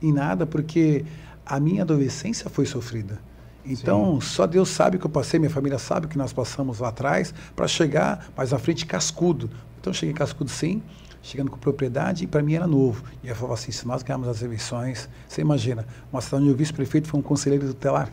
em 0.00 0.12
nada, 0.12 0.46
porque 0.46 1.04
a 1.44 1.58
minha 1.58 1.82
adolescência 1.82 2.48
foi 2.48 2.64
sofrida. 2.64 3.25
Então, 3.66 4.20
Sim. 4.20 4.28
só 4.28 4.46
Deus 4.46 4.68
sabe 4.68 4.96
o 4.96 5.00
que 5.00 5.06
eu 5.06 5.10
passei, 5.10 5.38
minha 5.38 5.50
família 5.50 5.78
sabe 5.78 6.06
o 6.06 6.08
que 6.08 6.18
nós 6.18 6.32
passamos 6.32 6.78
lá 6.78 6.88
atrás, 6.88 7.34
para 7.54 7.66
chegar 7.66 8.28
mais 8.36 8.52
à 8.52 8.58
frente 8.58 8.86
cascudo. 8.86 9.50
Então, 9.80 9.90
eu 9.90 9.94
cheguei 9.94 10.14
cascudo 10.14 10.50
sim, 10.50 10.82
chegando 11.22 11.50
com 11.50 11.58
propriedade, 11.58 12.24
e 12.24 12.26
para 12.26 12.42
mim 12.42 12.54
era 12.54 12.66
novo. 12.66 13.04
E 13.22 13.28
eu 13.28 13.34
falava 13.34 13.54
assim: 13.54 13.72
se 13.72 13.86
nós 13.86 14.02
ganharmos 14.02 14.28
as 14.28 14.42
eleições, 14.42 15.08
você 15.28 15.40
imagina, 15.40 15.86
uma 16.12 16.20
cidade 16.20 16.44
onde 16.44 16.52
o 16.52 16.56
vice-prefeito 16.56 17.08
foi 17.08 17.20
um 17.20 17.22
conselheiro 17.22 17.66
tutelar. 17.66 18.10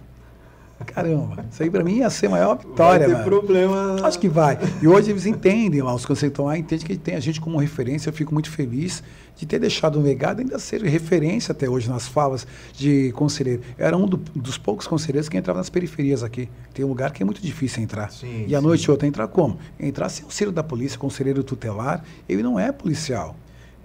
Caramba, 0.85 1.45
isso 1.51 1.63
aí 1.63 1.69
para 1.69 1.83
mim 1.83 1.97
ia 1.97 2.09
ser 2.09 2.27
a 2.27 2.29
maior 2.29 2.57
vitória. 2.57 3.07
Vai 3.07 3.07
ter 3.07 3.13
mano. 3.13 3.23
problema. 3.23 3.95
Acho 4.03 4.19
que 4.19 4.29
vai. 4.29 4.57
E 4.81 4.87
hoje 4.87 5.11
eles 5.11 5.25
entendem 5.25 5.81
lá, 5.81 5.93
os 5.93 6.05
conselheiros 6.05 6.45
lá 6.45 6.57
entendem 6.57 6.85
que 6.85 6.97
tem 6.97 7.15
a 7.15 7.19
gente 7.19 7.39
como 7.39 7.57
referência. 7.57 8.09
Eu 8.09 8.13
fico 8.13 8.33
muito 8.33 8.49
feliz 8.49 9.03
de 9.35 9.45
ter 9.45 9.59
deixado 9.59 9.99
um 9.99 10.03
legado, 10.03 10.39
ainda 10.39 10.59
ser 10.59 10.83
referência 10.83 11.51
até 11.51 11.69
hoje 11.69 11.89
nas 11.89 12.07
falas 12.07 12.45
de 12.73 13.11
conselheiro. 13.13 13.61
Eu 13.77 13.85
era 13.85 13.97
um 13.97 14.05
do, 14.05 14.17
dos 14.17 14.57
poucos 14.57 14.87
conselheiros 14.87 15.27
que 15.27 15.37
entrava 15.37 15.59
nas 15.59 15.69
periferias 15.69 16.23
aqui. 16.23 16.49
Tem 16.73 16.85
um 16.85 16.87
lugar 16.87 17.11
que 17.11 17.23
é 17.23 17.25
muito 17.25 17.41
difícil 17.41 17.81
entrar. 17.81 18.11
Sim, 18.11 18.45
e 18.47 18.55
à 18.55 18.61
noite 18.61 18.89
outra 18.89 19.07
entrar 19.07 19.27
como? 19.27 19.57
Entrar 19.79 20.09
sem 20.09 20.23
auxílio 20.25 20.51
da 20.51 20.63
polícia, 20.63 20.99
conselheiro 20.99 21.43
tutelar, 21.43 22.03
ele 22.27 22.43
não 22.43 22.59
é 22.59 22.71
policial. 22.71 23.35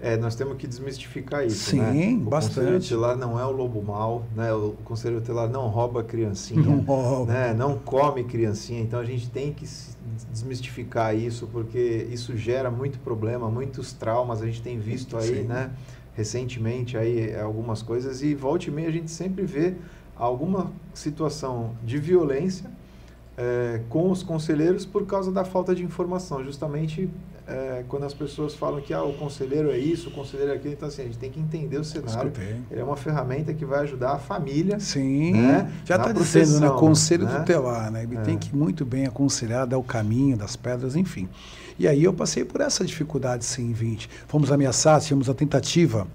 É, 0.01 0.15
nós 0.15 0.33
temos 0.33 0.55
que 0.57 0.65
desmistificar 0.65 1.45
isso, 1.45 1.71
Sim, 1.71 1.81
né? 1.81 2.13
O 2.13 2.29
bastante. 2.29 2.55
conselheiro 2.55 2.79
tutelar 2.81 3.17
não 3.17 3.37
é 3.37 3.45
o 3.45 3.51
lobo 3.51 3.83
mau, 3.83 4.25
né? 4.33 4.53
O 4.53 4.73
conselheiro 4.85 5.19
tutelar 5.21 5.49
não 5.49 5.67
rouba 5.67 6.01
criancinha, 6.03 6.61
não, 6.61 6.79
rouba. 6.79 7.33
Né? 7.33 7.53
não 7.53 7.77
come 7.77 8.23
criancinha. 8.23 8.79
Então 8.79 8.97
a 8.97 9.03
gente 9.03 9.29
tem 9.29 9.51
que 9.51 9.67
desmistificar 10.31 11.13
isso, 11.13 11.49
porque 11.51 12.07
isso 12.09 12.37
gera 12.37 12.71
muito 12.71 12.97
problema, 12.99 13.49
muitos 13.49 13.91
traumas. 13.91 14.41
A 14.41 14.45
gente 14.45 14.61
tem 14.61 14.79
visto 14.79 15.17
aí, 15.17 15.41
Sim. 15.41 15.43
né? 15.43 15.71
Recentemente 16.13 16.97
aí 16.97 17.35
algumas 17.35 17.81
coisas 17.81 18.21
e 18.21 18.33
volta 18.33 18.67
e 18.67 18.71
meia 18.71 18.87
a 18.87 18.91
gente 18.91 19.11
sempre 19.11 19.45
vê 19.45 19.75
alguma 20.15 20.71
situação 20.93 21.75
de 21.83 21.97
violência 21.97 22.69
é, 23.37 23.81
com 23.87 24.11
os 24.11 24.21
conselheiros 24.21 24.85
por 24.85 25.05
causa 25.05 25.31
da 25.31 25.45
falta 25.45 25.73
de 25.73 25.83
informação, 25.83 26.43
justamente 26.43 27.09
é, 27.49 27.83
quando 27.87 28.05
as 28.05 28.13
pessoas 28.13 28.53
falam 28.53 28.79
que 28.79 28.93
ah, 28.93 29.03
o 29.03 29.13
conselheiro 29.13 29.71
é 29.71 29.77
isso, 29.77 30.09
o 30.09 30.11
conselheiro 30.11 30.51
é 30.51 30.55
aquilo, 30.55 30.73
então 30.73 30.87
assim, 30.87 31.01
a 31.01 31.05
gente 31.05 31.17
tem 31.17 31.31
que 31.31 31.39
entender 31.39 31.77
o 31.77 31.83
cenário. 31.83 32.31
Ele 32.69 32.79
é 32.79 32.83
uma 32.83 32.95
ferramenta 32.95 33.53
que 33.53 33.65
vai 33.65 33.79
ajudar 33.81 34.11
a 34.11 34.19
família. 34.19 34.79
Sim, 34.79 35.33
né, 35.33 35.71
já 35.83 35.95
está 35.95 36.11
dizendo, 36.11 36.59
né? 36.59 36.69
Conselho 36.69 37.25
né? 37.25 37.39
tutelar, 37.39 37.91
né? 37.91 38.03
Ele 38.03 38.17
é. 38.17 38.21
tem 38.21 38.37
que 38.37 38.55
muito 38.55 38.85
bem 38.85 39.07
aconselhar, 39.07 39.65
dar 39.65 39.79
o 39.79 39.83
caminho 39.83 40.37
das 40.37 40.55
pedras, 40.55 40.95
enfim. 40.95 41.27
E 41.79 41.87
aí 41.87 42.03
eu 42.03 42.13
passei 42.13 42.45
por 42.45 42.61
essa 42.61 42.85
dificuldade, 42.85 43.43
sim, 43.45 43.71
20. 43.71 44.09
Fomos 44.27 44.51
ameaçados, 44.51 45.07
tínhamos 45.07 45.29
a 45.29 45.33
tentativa 45.33 46.05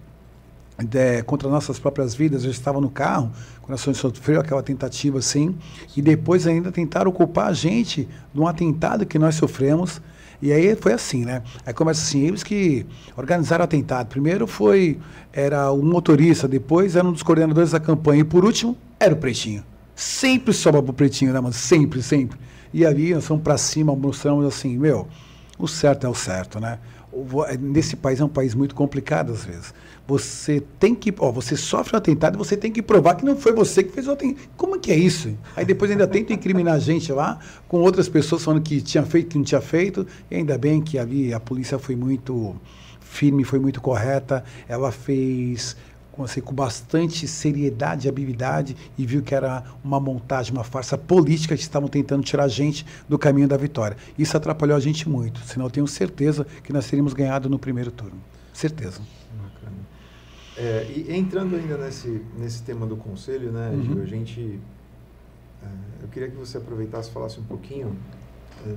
de, 0.79 1.23
contra 1.25 1.49
nossas 1.49 1.79
próprias 1.79 2.15
vidas. 2.15 2.45
Eu 2.45 2.51
estava 2.51 2.81
no 2.81 2.91
carro, 2.91 3.33
quando 3.63 3.79
a 3.79 3.83
gente 3.83 3.99
sofreu 3.99 4.41
aquela 4.41 4.63
tentativa, 4.63 5.19
assim, 5.19 5.57
e 5.97 6.03
depois 6.03 6.47
ainda 6.47 6.71
tentaram 6.71 7.11
culpar 7.11 7.49
a 7.49 7.53
gente 7.53 8.09
de 8.33 8.41
um 8.41 8.47
atentado 8.47 9.07
que 9.07 9.19
nós 9.19 9.35
sofremos 9.35 10.01
E 10.45 10.53
aí 10.53 10.77
foi 10.77 10.93
assim, 10.93 11.25
né? 11.25 11.43
Aí 11.65 11.73
começa 11.73 12.03
assim, 12.03 12.21
eles 12.27 12.43
que 12.43 12.85
organizaram 13.17 13.63
o 13.63 13.65
atentado. 13.65 14.09
Primeiro 14.09 14.47
foi, 14.47 14.99
era 15.33 15.71
o 15.71 15.83
motorista, 15.83 16.47
depois 16.47 16.97
era 16.97 17.09
um 17.09 17.13
dos 17.13 17.23
coordenadores 17.23 17.71
da 17.71 17.81
campanha, 17.81 18.21
e 18.21 18.25
por 18.25 18.45
último, 18.45 18.77
era 19.01 19.15
o 19.15 19.17
Pretinho. 19.17 19.65
Sempre 19.97 20.53
sobra 20.53 20.83
pro 20.83 20.93
Pretinho, 20.93 21.33
né, 21.33 21.41
mano? 21.41 21.55
Sempre, 21.55 22.03
sempre. 22.03 22.39
E 22.75 22.85
ali 22.85 23.15
nós 23.15 23.27
fomos 23.27 23.43
pra 23.43 23.57
cima, 23.57 23.97
mostramos 23.97 24.45
assim, 24.45 24.77
meu, 24.77 25.09
o 25.59 25.67
certo 25.67 26.07
é 26.07 26.11
o 26.11 26.15
certo, 26.15 26.61
né? 26.61 26.79
Nesse 27.59 27.97
país 27.97 28.21
é 28.21 28.25
um 28.27 28.29
país 28.29 28.55
muito 28.55 28.75
complicado 28.75 29.33
às 29.33 29.47
vezes. 29.47 29.73
Você 30.07 30.63
tem 30.79 30.95
que, 30.95 31.15
ó, 31.19 31.33
você 31.33 31.57
sofre 31.57 31.97
um 31.97 31.99
atentado 31.99 32.35
e 32.35 32.39
você 32.39 32.57
tem 32.57 32.71
que 32.71 32.83
provar 32.83 33.15
que 33.15 33.25
não 33.25 33.37
foi 33.37 33.53
você 33.53 33.83
que 33.83 33.91
fez 33.91 34.07
o 34.07 34.13
atentado. 34.13 34.49
Como 34.57 34.79
que 34.79 34.93
é 34.93 34.97
isso? 34.97 35.35
Aí 35.57 35.65
depois 35.65 35.91
ainda 35.91 36.07
tenta 36.07 36.33
incriminar 36.33 36.75
a 36.75 36.79
gente 36.79 37.11
lá 37.11 37.39
com 37.67 37.79
outras 37.79 38.09
pessoas 38.09 38.45
falando 38.45 38.63
que 38.63 38.83
tinha 38.83 39.03
feito, 39.03 39.29
que 39.31 39.39
não 39.39 39.45
tinha 39.45 39.63
feito. 39.63 40.07
E 40.31 40.37
ainda 40.37 40.59
bem 40.59 40.83
que 40.83 40.99
ali 40.99 41.33
a 41.33 41.41
polícia 41.41 41.79
foi 41.79 41.97
muito 41.97 42.55
firme, 43.01 43.45
foi 43.45 43.59
muito 43.59 43.81
correta. 43.81 44.45
Ela 44.69 44.93
fez 44.93 45.75
assim, 46.23 46.41
com 46.41 46.55
bastante 46.55 47.27
seriedade 47.27 48.07
e 48.07 48.09
habilidade 48.09 48.77
e 48.97 49.07
viu 49.07 49.23
que 49.23 49.35
era 49.35 49.65
uma 49.83 49.99
montagem, 49.99 50.53
uma 50.53 50.63
farsa 50.63 50.97
política 50.97 51.57
que 51.57 51.63
estavam 51.63 51.89
tentando 51.89 52.23
tirar 52.23 52.45
a 52.45 52.49
gente 52.49 52.87
do 53.09 53.19
caminho 53.19 53.49
da 53.49 53.57
vitória. 53.57 53.97
Isso 54.19 54.37
atrapalhou 54.37 54.77
a 54.77 54.81
gente 54.81 55.09
muito, 55.09 55.41
senão 55.41 55.67
eu 55.67 55.71
tenho 55.71 55.87
certeza 55.87 56.47
que 56.63 56.73
nós 56.73 56.87
teríamos 56.87 57.15
ganhado 57.15 57.49
no 57.49 57.59
primeiro 57.59 57.91
turno. 57.91 58.21
Certeza. 58.53 59.01
É, 60.57 60.87
e 60.89 61.17
entrando 61.17 61.57
ainda 61.57 61.77
nesse, 61.77 62.23
nesse 62.39 62.63
tema 62.63 62.87
do 62.87 62.97
conselho, 62.97 63.51
né, 63.51 63.71
uhum. 63.71 63.83
Gil, 63.83 64.03
a 64.03 64.07
gente. 64.07 64.61
É, 65.63 65.67
eu 66.03 66.09
queria 66.09 66.31
que 66.31 66.37
você 66.37 66.59
aproveitasse 66.59 67.11
e 67.11 67.13
falasse 67.13 67.41
um 67.41 67.45
pouquinho 67.45 67.97
é, 68.65 68.73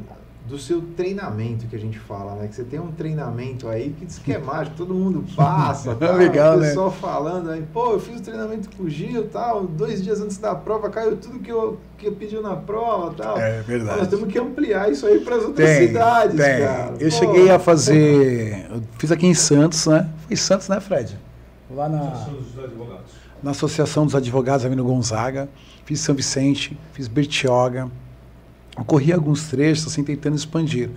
do 0.47 0.57
seu 0.57 0.81
treinamento 0.95 1.67
que 1.67 1.75
a 1.75 1.79
gente 1.79 1.99
fala, 1.99 2.35
né? 2.35 2.47
Que 2.47 2.55
você 2.55 2.63
tem 2.63 2.79
um 2.79 2.91
treinamento 2.91 3.67
aí 3.67 3.93
que 3.99 4.05
diz 4.05 4.17
que 4.17 4.31
é 4.31 4.37
mágico, 4.37 4.77
todo 4.77 4.93
mundo 4.93 5.23
passa, 5.35 5.93
tá? 5.93 6.13
Legal, 6.13 6.55
o 6.55 6.59
né? 6.61 6.69
pessoal 6.69 6.89
né? 6.89 6.95
falando 6.99 7.49
aí, 7.51 7.63
pô, 7.73 7.91
eu 7.91 7.99
fiz 7.99 8.19
o 8.21 8.23
treinamento 8.23 8.69
com 8.75 8.83
o 8.83 8.89
Gil 8.89 9.27
tal, 9.27 9.65
dois 9.65 10.01
dias 10.01 10.21
antes 10.21 10.37
da 10.37 10.55
prova 10.55 10.89
caiu 10.89 11.17
tudo 11.17 11.39
que 11.39 11.51
eu, 11.51 11.77
que 11.97 12.07
eu 12.07 12.13
pedi 12.13 12.39
na 12.39 12.55
prova 12.55 13.13
tal. 13.13 13.37
É 13.37 13.61
verdade. 13.61 13.99
nós 13.99 14.07
temos 14.07 14.31
que 14.31 14.39
ampliar 14.39 14.89
isso 14.89 15.05
aí 15.05 15.19
para 15.19 15.35
as 15.35 15.43
outras 15.43 15.67
tem, 15.67 15.87
cidades, 15.87 16.37
tem. 16.37 16.59
cara. 16.59 16.93
Eu 16.97 17.09
pô, 17.09 17.15
cheguei 17.15 17.49
a 17.49 17.59
fazer, 17.59 18.67
eu 18.71 18.81
fiz 18.97 19.11
aqui 19.11 19.27
em 19.27 19.33
Santos, 19.33 19.85
né? 19.85 20.09
Foi 20.25 20.33
em 20.33 20.37
Santos, 20.37 20.69
né, 20.69 20.79
Fred? 20.79 21.26
Lá 21.69 21.89
na, 21.89 22.27
na 23.43 23.51
Associação 23.51 24.05
dos 24.05 24.15
Advogados 24.15 24.65
Avino 24.65 24.83
Gonzaga, 24.83 25.49
fiz 25.85 25.99
São 25.99 26.15
Vicente, 26.15 26.77
fiz 26.93 27.07
Bertioga, 27.07 27.89
corri 28.85 29.11
alguns 29.11 29.47
trechos 29.49 29.87
assim 29.87 30.03
tentando 30.03 30.35
expandir. 30.35 30.89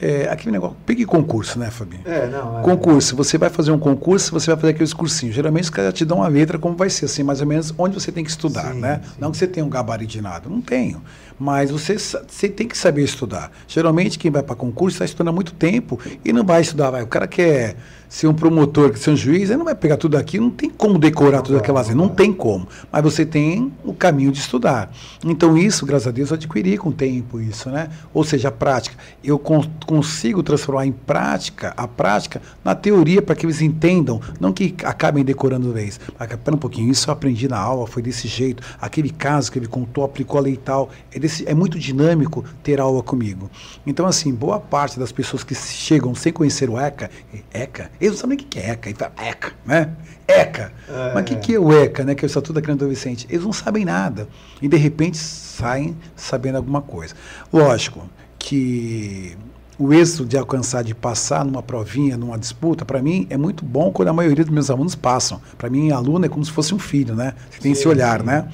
É, 0.00 0.28
aquele 0.30 0.52
negócio, 0.52 0.76
pegue 0.86 1.04
concurso, 1.04 1.58
né, 1.58 1.72
Fabinho? 1.72 2.02
É, 2.04 2.28
não. 2.28 2.60
É, 2.60 2.62
concurso, 2.62 3.16
você 3.16 3.36
vai 3.36 3.50
fazer 3.50 3.72
um 3.72 3.78
concurso, 3.80 4.30
você 4.30 4.46
vai 4.48 4.56
fazer 4.56 4.72
aqueles 4.72 4.94
cursinhos. 4.94 5.34
Geralmente 5.34 5.64
os 5.64 5.70
caras 5.70 5.92
te 5.92 6.04
dão 6.04 6.18
uma 6.18 6.28
letra 6.28 6.56
como 6.56 6.76
vai 6.76 6.88
ser, 6.88 7.06
assim, 7.06 7.24
mais 7.24 7.40
ou 7.40 7.48
menos 7.48 7.74
onde 7.76 7.94
você 8.00 8.12
tem 8.12 8.22
que 8.22 8.30
estudar, 8.30 8.72
sim, 8.72 8.80
né? 8.80 9.00
Sim. 9.02 9.10
Não 9.18 9.32
que 9.32 9.36
você 9.36 9.48
tenha 9.48 9.66
um 9.66 9.68
gabarito 9.68 10.12
de 10.12 10.20
nada, 10.20 10.48
não 10.48 10.60
tenho. 10.60 11.02
Mas 11.38 11.70
você, 11.70 11.96
você 11.96 12.48
tem 12.48 12.66
que 12.66 12.76
saber 12.76 13.02
estudar. 13.02 13.52
Geralmente 13.66 14.18
quem 14.18 14.30
vai 14.30 14.42
para 14.42 14.56
concurso 14.56 14.96
está 14.96 15.04
estudando 15.04 15.28
há 15.28 15.32
muito 15.32 15.52
tempo 15.52 15.98
e 16.24 16.32
não 16.32 16.44
vai 16.44 16.62
estudar. 16.62 16.90
Vai. 16.90 17.02
O 17.02 17.06
cara 17.06 17.26
quer 17.26 17.76
ser 18.08 18.26
um 18.26 18.34
promotor, 18.34 18.96
ser 18.96 19.10
um 19.10 19.16
juiz, 19.16 19.50
ele 19.50 19.58
não 19.58 19.64
vai 19.64 19.74
pegar 19.74 19.96
tudo 19.98 20.16
aquilo, 20.16 20.46
não 20.46 20.50
tem 20.50 20.70
como 20.70 20.98
decorar 20.98 21.42
tudo 21.42 21.58
aquilo 21.58 21.76
assim, 21.76 21.94
não 21.94 22.08
tem 22.08 22.32
como. 22.32 22.66
Mas 22.90 23.02
você 23.02 23.26
tem 23.26 23.70
o 23.84 23.92
caminho 23.92 24.32
de 24.32 24.38
estudar. 24.38 24.90
Então 25.24 25.58
isso, 25.58 25.84
graças 25.84 26.08
a 26.08 26.10
Deus, 26.10 26.30
eu 26.30 26.36
adquiri 26.36 26.78
com 26.78 26.88
o 26.88 26.92
tempo 26.92 27.38
isso, 27.40 27.68
né? 27.68 27.90
Ou 28.14 28.24
seja, 28.24 28.48
a 28.48 28.52
prática. 28.52 28.96
Eu 29.22 29.38
con 29.38 29.62
consigo 29.86 30.42
transformar 30.42 30.86
em 30.86 30.92
prática, 30.92 31.74
a 31.76 31.86
prática, 31.86 32.40
na 32.64 32.74
teoria 32.74 33.20
para 33.20 33.34
que 33.34 33.44
eles 33.44 33.60
entendam, 33.60 34.20
não 34.40 34.52
que 34.52 34.74
acabem 34.84 35.24
decorando 35.24 35.72
vez. 35.72 36.00
Mas, 36.18 36.28
pera 36.28 36.56
um 36.56 36.58
pouquinho, 36.58 36.90
isso 36.90 37.10
eu 37.10 37.12
aprendi 37.12 37.48
na 37.48 37.58
aula, 37.58 37.86
foi 37.86 38.02
desse 38.02 38.26
jeito. 38.26 38.62
Aquele 38.80 39.10
caso 39.10 39.52
que 39.52 39.58
ele 39.58 39.66
contou, 39.66 40.04
aplicou 40.04 40.38
a 40.38 40.42
lei 40.42 40.56
tal. 40.56 40.90
É, 41.12 41.18
desse, 41.18 41.27
é 41.46 41.54
muito 41.54 41.78
dinâmico 41.78 42.44
ter 42.62 42.80
aula 42.80 43.02
comigo. 43.02 43.50
Então, 43.86 44.06
assim, 44.06 44.32
boa 44.34 44.58
parte 44.60 44.98
das 44.98 45.12
pessoas 45.12 45.44
que 45.44 45.54
chegam 45.54 46.14
sem 46.14 46.32
conhecer 46.32 46.68
o 46.68 46.78
ECA, 46.78 47.10
ECA, 47.52 47.90
eles 48.00 48.14
não 48.14 48.20
sabem 48.20 48.36
o 48.36 48.40
que 48.40 48.58
é 48.58 48.70
ECA. 48.70 48.88
Ele 48.88 48.98
fala 48.98 49.12
ECA, 49.18 49.52
né? 49.64 49.90
ECA. 50.26 50.72
É. 50.88 51.14
Mas 51.14 51.22
o 51.22 51.24
que, 51.24 51.36
que 51.36 51.54
é 51.54 51.58
o 51.58 51.72
ECA, 51.72 52.04
né? 52.04 52.14
Que 52.14 52.24
é 52.24 52.26
o 52.26 52.28
Estatuto 52.28 52.52
da 52.52 52.60
Criança 52.60 52.82
e 52.82 52.84
Adolescente? 52.84 53.26
Eles 53.30 53.44
não 53.44 53.52
sabem 53.52 53.84
nada. 53.84 54.28
E, 54.60 54.68
de 54.68 54.76
repente, 54.76 55.16
saem 55.16 55.96
sabendo 56.14 56.56
alguma 56.56 56.82
coisa. 56.82 57.14
Lógico 57.52 58.08
que 58.38 59.36
o 59.78 59.92
êxito 59.92 60.24
de 60.24 60.36
alcançar, 60.36 60.82
de 60.82 60.94
passar 60.94 61.44
numa 61.44 61.62
provinha, 61.62 62.16
numa 62.16 62.36
disputa, 62.36 62.84
para 62.84 63.00
mim 63.00 63.26
é 63.30 63.36
muito 63.36 63.64
bom 63.64 63.92
quando 63.92 64.08
a 64.08 64.12
maioria 64.12 64.44
dos 64.44 64.52
meus 64.52 64.70
alunos 64.70 64.94
passam. 64.96 65.40
Para 65.56 65.70
mim, 65.70 65.92
aluno 65.92 66.26
é 66.26 66.28
como 66.28 66.44
se 66.44 66.50
fosse 66.50 66.74
um 66.74 66.78
filho, 66.78 67.14
né? 67.14 67.34
Você 67.50 67.60
tem 67.60 67.74
sim, 67.74 67.80
esse 67.80 67.88
olhar, 67.88 68.20
sim. 68.20 68.26
né? 68.26 68.48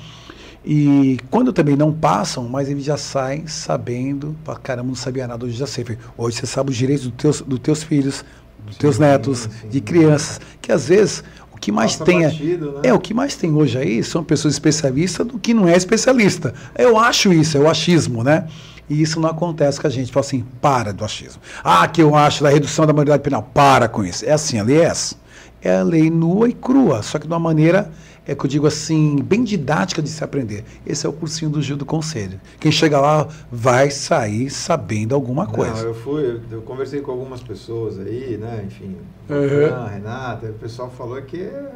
E 0.65 1.19
quando 1.31 1.53
também 1.53 1.77
não 1.77 1.93
passam, 1.93 2.49
mas 2.49 2.71
eles 2.71 2.85
já 2.85 2.97
saem 2.97 3.47
sabendo, 3.47 4.35
para 4.45 4.57
caramba, 4.57 4.89
não 4.89 4.95
sabia 4.95 5.27
nada, 5.27 5.45
hoje 5.45 5.57
já 5.57 5.67
sei. 5.67 5.85
Hoje 6.17 6.39
você 6.39 6.47
sabe 6.47 6.71
os 6.71 6.77
direitos 6.77 7.07
dos 7.07 7.17
teus, 7.17 7.41
dos 7.43 7.59
teus 7.59 7.83
filhos, 7.83 8.25
dos 8.67 8.79
teus 8.79 8.99
netos, 8.99 9.41
sim, 9.41 9.69
de 9.69 9.81
crianças, 9.83 10.41
que 10.63 10.73
às 10.73 10.89
vezes 10.89 11.23
o 11.53 11.59
que 11.59 11.71
mais 11.71 11.93
Passa 11.93 12.05
tem 12.07 12.23
batido, 12.23 12.73
né? 12.73 12.81
é 12.85 12.95
o 12.95 12.99
que 12.99 13.13
mais 13.13 13.37
tem 13.37 13.53
hoje 13.53 13.77
aí 13.77 14.03
são 14.03 14.25
pessoas 14.25 14.55
especialistas 14.55 15.27
do 15.27 15.39
que 15.39 15.53
não 15.53 15.69
é 15.69 15.77
especialista. 15.77 16.55
Eu 16.77 16.99
acho 16.99 17.31
isso, 17.31 17.59
é 17.59 17.61
o 17.61 17.69
achismo, 17.69 18.25
né? 18.25 18.49
E 18.89 19.01
isso 19.01 19.21
não 19.21 19.29
acontece 19.29 19.81
com 19.81 19.87
a 19.87 19.91
gente. 19.91 20.13
Fala 20.13 20.27
assim, 20.27 20.45
para 20.61 20.93
do 20.93 21.05
achismo. 21.05 21.41
Ah, 21.63 21.87
que 21.89 22.03
eu 22.03 22.15
acho 22.15 22.43
da 22.43 22.51
redução 22.51 22.87
da 22.87 22.93
maioridade 22.93 23.23
penal. 23.23 23.43
Para 23.55 23.89
com 23.89 24.05
isso. 24.05 24.25
É 24.27 24.33
assim, 24.33 24.59
a 24.59 24.63
lei 24.63 24.79
é 24.79 24.85
essa. 24.85 25.17
É 25.63 25.79
a 25.79 25.83
lei 25.83 26.11
nua 26.11 26.49
e 26.49 26.53
crua, 26.53 27.03
só 27.03 27.19
que 27.19 27.27
de 27.27 27.33
uma 27.33 27.39
maneira 27.39 27.91
é 28.27 28.35
que 28.35 28.45
eu 28.45 28.49
digo 28.49 28.67
assim, 28.67 29.17
bem 29.17 29.45
didática 29.45 30.01
de 30.01 30.09
se 30.09 30.25
aprender. 30.25 30.65
Esse 30.87 31.07
é 31.07 31.09
o 31.09 31.13
cursinho 31.13 31.51
do 31.51 31.61
Gil 31.61 31.77
do 31.77 31.85
Conselho. 31.85 32.41
Quem 32.59 32.73
chega 32.73 33.01
lá 33.01 33.29
vai 33.51 33.91
sair 33.91 34.51
sabendo 34.51 35.15
alguma 35.15 35.47
coisa. 35.47 35.75
Não, 35.75 35.89
eu 35.89 35.95
fui, 35.95 36.41
eu 36.51 36.63
conversei 36.63 37.01
com 37.01 37.11
algumas 37.11 37.43
pessoas 37.43 37.99
aí, 37.99 38.39
né, 38.39 38.65
enfim, 38.67 38.97
uhum. 39.29 39.89
Renata, 39.89 40.47
o 40.47 40.55
pessoal 40.55 40.91
falou 40.91 41.21
que 41.23 41.41
é, 41.41 41.71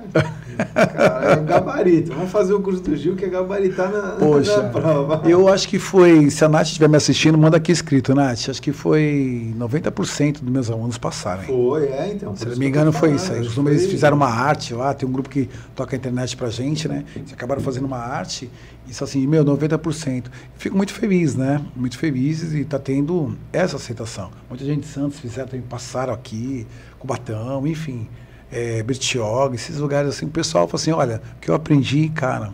cara, 0.75 1.33
é 1.33 1.37
gabarito. 1.37 2.13
Vamos 2.13 2.31
fazer 2.31 2.55
o 2.55 2.61
curso 2.61 2.83
do 2.83 2.97
Gil 2.97 3.15
que 3.15 3.25
é 3.25 3.29
gabaritar 3.29 3.91
na, 3.91 4.13
Poxa, 4.13 4.63
na 4.63 4.69
prova. 4.71 5.23
Eu 5.29 5.49
acho 5.49 5.69
que 5.69 5.79
foi, 5.79 6.31
se 6.31 6.45
a 6.45 6.49
Nath 6.49 6.67
estiver 6.67 6.89
me 6.89 6.97
assistindo, 6.97 7.37
manda 7.37 7.57
aqui 7.57 7.73
escrito, 7.73 8.15
Nath, 8.15 8.49
acho 8.49 8.63
que 8.63 8.73
foi 8.73 9.53
90% 9.59 10.41
dos 10.41 10.51
meus 10.51 10.71
alunos 10.71 10.97
passaram. 10.97 11.43
Foi, 11.43 11.87
é, 11.87 12.13
então. 12.13 12.35
Se 12.35 12.47
não 12.47 12.57
me 12.57 12.67
engano 12.67 12.93
foi 12.93 13.13
isso 13.13 13.33
aí. 13.33 13.41
Os 13.41 13.57
números 13.57 13.85
fizeram 13.87 14.17
uma 14.17 14.29
arte 14.29 14.73
lá, 14.73 14.95
tem 14.95 15.09
um 15.09 15.13
grupo 15.13 15.29
que 15.29 15.49
toca 15.75 15.95
a 15.95 15.99
internet 15.99 16.38
pra 16.39 16.49
gente, 16.49 16.89
né? 16.89 17.05
Eles 17.15 17.33
acabaram 17.33 17.61
fazendo 17.61 17.85
uma 17.85 17.99
arte 17.99 18.49
isso 18.89 19.05
assim, 19.05 19.27
meu, 19.27 19.45
90%. 19.45 20.27
Fico 20.57 20.77
muito 20.77 20.95
feliz, 20.95 21.35
né? 21.35 21.63
Muito 21.77 21.99
feliz 21.99 22.43
e 22.55 22.61
está 22.61 22.79
tendo 22.79 23.37
essa 23.53 23.77
aceitação. 23.77 24.31
Muita 24.49 24.65
gente 24.65 24.81
de 24.81 24.87
Santos 24.87 25.19
fizeram, 25.19 25.49
também 25.49 25.67
passaram 25.67 26.15
aqui, 26.15 26.67
Cubatão, 26.99 27.67
enfim, 27.67 28.09
é, 28.51 28.83
Bertioga, 28.83 29.55
esses 29.55 29.77
lugares 29.77 30.09
assim, 30.09 30.27
o 30.27 30.31
pessoal 30.31 30.67
fala 30.67 30.81
assim, 30.81 30.93
olha, 30.93 31.21
o 31.37 31.41
que 31.41 31.51
eu 31.51 31.55
aprendi, 31.55 32.09
cara, 32.09 32.51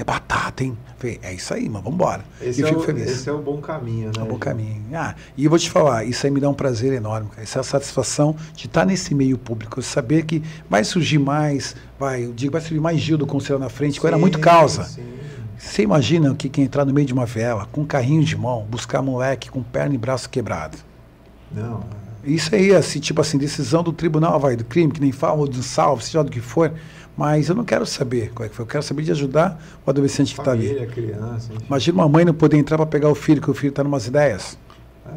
é 0.00 0.04
batata, 0.04 0.64
hein? 0.64 0.76
Falei, 0.98 1.18
é 1.22 1.34
isso 1.34 1.52
aí, 1.52 1.68
mas 1.68 1.82
vamos 1.82 1.94
embora. 1.94 2.24
Esse, 2.40 2.60
e 2.60 2.64
é 2.64 2.72
o, 2.72 2.98
esse 2.98 3.28
é 3.28 3.32
o 3.32 3.38
bom 3.38 3.58
caminho, 3.58 4.08
né? 4.08 4.12
É 4.18 4.22
o 4.22 4.26
bom 4.26 4.38
caminho. 4.38 4.82
Ah, 4.94 5.14
e 5.36 5.44
eu 5.44 5.50
vou 5.50 5.58
te 5.58 5.70
falar, 5.70 6.04
isso 6.04 6.26
aí 6.26 6.32
me 6.32 6.40
dá 6.40 6.48
um 6.48 6.54
prazer 6.54 6.92
enorme, 6.92 7.28
cara. 7.28 7.42
Essa 7.42 7.58
é 7.58 7.60
a 7.60 7.64
satisfação 7.64 8.36
de 8.54 8.66
estar 8.66 8.84
nesse 8.84 9.14
meio 9.14 9.38
público, 9.38 9.80
saber 9.82 10.24
que 10.24 10.42
vai 10.68 10.84
surgir 10.84 11.18
mais, 11.18 11.76
vai, 11.98 12.24
eu 12.24 12.32
digo, 12.32 12.52
vai 12.52 12.60
surgir 12.60 12.80
mais 12.80 12.98
Gil 12.98 13.18
do 13.18 13.26
Conselho 13.26 13.58
na 13.58 13.68
frente, 13.68 13.94
sim, 13.94 14.00
que 14.00 14.06
era 14.06 14.18
muito 14.18 14.38
causa. 14.38 14.84
Sim. 14.84 15.02
Você 15.58 15.82
imagina 15.82 16.32
o 16.32 16.34
que, 16.34 16.48
que 16.48 16.60
é 16.60 16.64
entrar 16.64 16.86
no 16.86 16.92
meio 16.92 17.06
de 17.06 17.12
uma 17.12 17.26
vela, 17.26 17.68
com 17.70 17.82
um 17.82 17.86
carrinho 17.86 18.24
de 18.24 18.36
mão, 18.36 18.66
buscar 18.68 19.02
moleque 19.02 19.50
com 19.50 19.62
perna 19.62 19.94
e 19.94 19.98
braço 19.98 20.28
quebrado? 20.30 20.78
Não. 21.52 21.84
Isso 22.24 22.54
aí, 22.54 22.74
assim, 22.74 23.00
tipo 23.00 23.20
assim, 23.20 23.38
decisão 23.38 23.82
do 23.82 23.92
tribunal 23.92 24.38
vai 24.38 24.56
do 24.56 24.64
crime, 24.64 24.92
que 24.92 25.00
nem 25.00 25.12
fala, 25.12 25.40
ou 25.40 25.48
do 25.48 25.62
salvo, 25.62 26.02
seja 26.02 26.22
do 26.22 26.30
que 26.30 26.40
for. 26.40 26.72
Mas 27.20 27.50
eu 27.50 27.54
não 27.54 27.64
quero 27.64 27.84
saber 27.84 28.32
qual 28.32 28.46
é 28.46 28.48
que 28.48 28.54
foi. 28.54 28.62
Eu 28.62 28.66
quero 28.66 28.82
saber 28.82 29.02
de 29.02 29.10
ajudar 29.10 29.62
o 29.84 29.90
adolescente 29.90 30.34
que 30.34 30.40
está 30.40 30.52
ali. 30.52 30.86
criança. 30.86 31.52
Enfim. 31.52 31.66
Imagina 31.66 31.98
uma 31.98 32.08
mãe 32.08 32.24
não 32.24 32.32
poder 32.32 32.56
entrar 32.56 32.78
para 32.78 32.86
pegar 32.86 33.10
o 33.10 33.14
filho, 33.14 33.42
que 33.42 33.50
o 33.50 33.52
filho 33.52 33.68
está 33.68 33.82
em 33.82 33.86
umas 33.86 34.06
ideias. 34.06 34.56
É. 35.06 35.10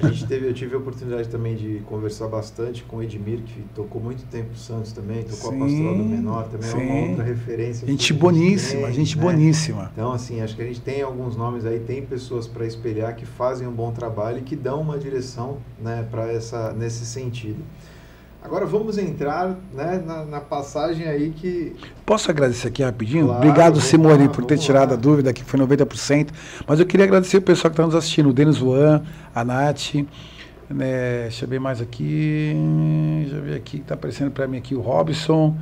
A 0.00 0.08
gente 0.08 0.28
teve, 0.28 0.46
eu 0.46 0.54
tive 0.54 0.76
a 0.76 0.78
oportunidade 0.78 1.28
também 1.28 1.56
de 1.56 1.82
conversar 1.86 2.28
bastante 2.28 2.84
com 2.84 2.98
o 2.98 3.02
Edmir, 3.02 3.40
que 3.40 3.62
tocou 3.74 4.00
muito 4.00 4.24
tempo 4.26 4.52
o 4.52 4.56
Santos 4.56 4.92
também, 4.92 5.24
tocou 5.24 5.50
sim, 5.50 5.56
a 5.56 5.64
Pastoral 5.64 5.96
do 5.96 6.04
Menor, 6.04 6.44
também 6.44 6.70
sim. 6.70 6.76
é 6.78 6.82
uma 6.84 7.08
outra 7.10 7.24
referência. 7.24 7.88
Gente 7.88 8.12
boníssima, 8.12 8.92
gente 8.92 9.16
né? 9.16 9.22
boníssima. 9.24 9.90
Então, 9.92 10.12
assim, 10.12 10.40
acho 10.40 10.54
que 10.54 10.62
a 10.62 10.66
gente 10.66 10.80
tem 10.80 11.02
alguns 11.02 11.36
nomes 11.36 11.66
aí, 11.66 11.80
tem 11.80 12.00
pessoas 12.00 12.46
para 12.46 12.64
espelhar 12.64 13.16
que 13.16 13.26
fazem 13.26 13.66
um 13.66 13.72
bom 13.72 13.90
trabalho 13.90 14.38
e 14.38 14.42
que 14.42 14.54
dão 14.54 14.80
uma 14.80 14.96
direção 14.96 15.58
né, 15.82 16.06
para 16.08 16.30
essa 16.30 16.72
nesse 16.72 17.04
sentido. 17.04 17.60
Agora 18.44 18.66
vamos 18.66 18.98
entrar 18.98 19.56
né, 19.72 20.02
na, 20.04 20.22
na, 20.26 20.38
passagem 20.38 21.08
aí 21.08 21.30
que. 21.30 21.74
Posso 22.04 22.30
agradecer 22.30 22.68
aqui 22.68 22.82
rapidinho? 22.82 23.24
Claro, 23.24 23.40
Obrigado, 23.40 23.80
Simone, 23.80 24.28
por 24.28 24.44
ter 24.44 24.58
tirado 24.58 24.90
lá. 24.90 24.96
a 24.96 25.00
dúvida, 25.00 25.32
que 25.32 25.42
foi 25.42 25.58
90%. 25.58 26.28
Mas 26.68 26.78
eu 26.78 26.84
queria 26.84 27.06
agradecer 27.06 27.38
o 27.38 27.42
pessoal 27.42 27.70
que 27.70 27.76
está 27.76 27.86
nos 27.86 27.94
assistindo, 27.94 28.28
o 28.28 28.34
Denis 28.34 28.56
Juan, 28.56 29.02
a 29.34 29.42
Nath, 29.42 29.94
Né, 30.68 31.22
deixa 31.22 31.46
eu 31.46 31.48
ver 31.48 31.58
mais 31.58 31.80
aqui. 31.80 32.54
Deixa 33.22 33.36
eu 33.36 33.42
ver 33.42 33.54
aqui, 33.54 33.78
está 33.78 33.94
aparecendo 33.94 34.30
para 34.30 34.46
mim 34.46 34.58
aqui 34.58 34.74
o 34.74 34.80
Robson. 34.82 35.56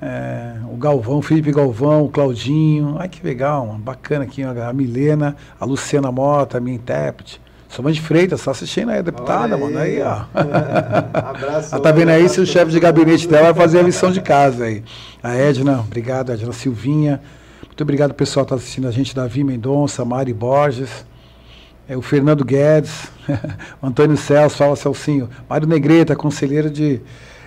É, 0.00 0.54
o 0.72 0.76
Galvão, 0.78 1.20
Felipe 1.20 1.52
Galvão, 1.52 2.06
o 2.06 2.08
Claudinho, 2.08 2.96
ai 2.98 3.10
que 3.10 3.24
legal, 3.24 3.66
mano, 3.66 3.78
bacana 3.78 4.24
aqui, 4.24 4.42
a 4.42 4.72
Milena, 4.72 5.36
a 5.60 5.64
Luciana 5.66 6.10
Mota, 6.10 6.56
a 6.56 6.60
minha 6.60 6.74
intérprete, 6.74 7.41
Somente 7.74 8.02
Freitas, 8.02 8.40
está 8.40 8.50
assistindo 8.50 8.90
aí, 8.90 8.98
a 8.98 9.02
deputada, 9.02 9.54
aí. 9.54 9.60
mano, 9.60 9.78
aí, 9.78 10.02
ó. 10.02 10.24
abraço. 11.14 11.74
Ela 11.74 11.82
tá 11.82 11.90
vendo 11.90 12.10
aí 12.10 12.28
se 12.28 12.38
o 12.38 12.44
chefe 12.44 12.70
de 12.70 12.78
gabinete 12.78 13.26
dela 13.26 13.50
vai 13.50 13.62
fazer 13.62 13.78
a 13.78 13.82
lição 13.82 14.12
de 14.12 14.20
casa 14.20 14.64
aí. 14.64 14.82
A 15.22 15.34
Edna, 15.34 15.80
obrigado, 15.80 16.32
Edna 16.32 16.52
Silvinha, 16.52 17.22
muito 17.64 17.80
obrigado 17.80 18.12
pessoal 18.12 18.44
que 18.44 18.52
está 18.52 18.62
assistindo 18.62 18.86
a 18.88 18.90
gente, 18.90 19.14
Davi 19.14 19.42
Mendonça, 19.42 20.04
Mari 20.04 20.34
Borges, 20.34 21.06
é, 21.88 21.96
o 21.96 22.02
Fernando 22.02 22.44
Guedes, 22.44 23.10
o 23.80 23.86
Antônio 23.86 24.18
Celso, 24.18 24.58
fala 24.58 24.76
Celcinho, 24.76 25.30
Mário 25.48 25.66
Negreta, 25.66 26.14
conselheiro 26.14 26.68
de, 26.68 26.98
de 26.98 27.02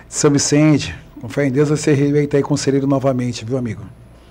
São 0.08 0.32
Vicente, 0.32 0.92
com 1.20 1.28
fé 1.28 1.46
em 1.46 1.52
Deus 1.52 1.68
vai 1.68 1.78
ser 1.78 1.94
reeleito 1.94 2.36
aí 2.36 2.42
conselheiro 2.42 2.88
novamente, 2.88 3.44
viu, 3.44 3.56
amigo? 3.56 3.84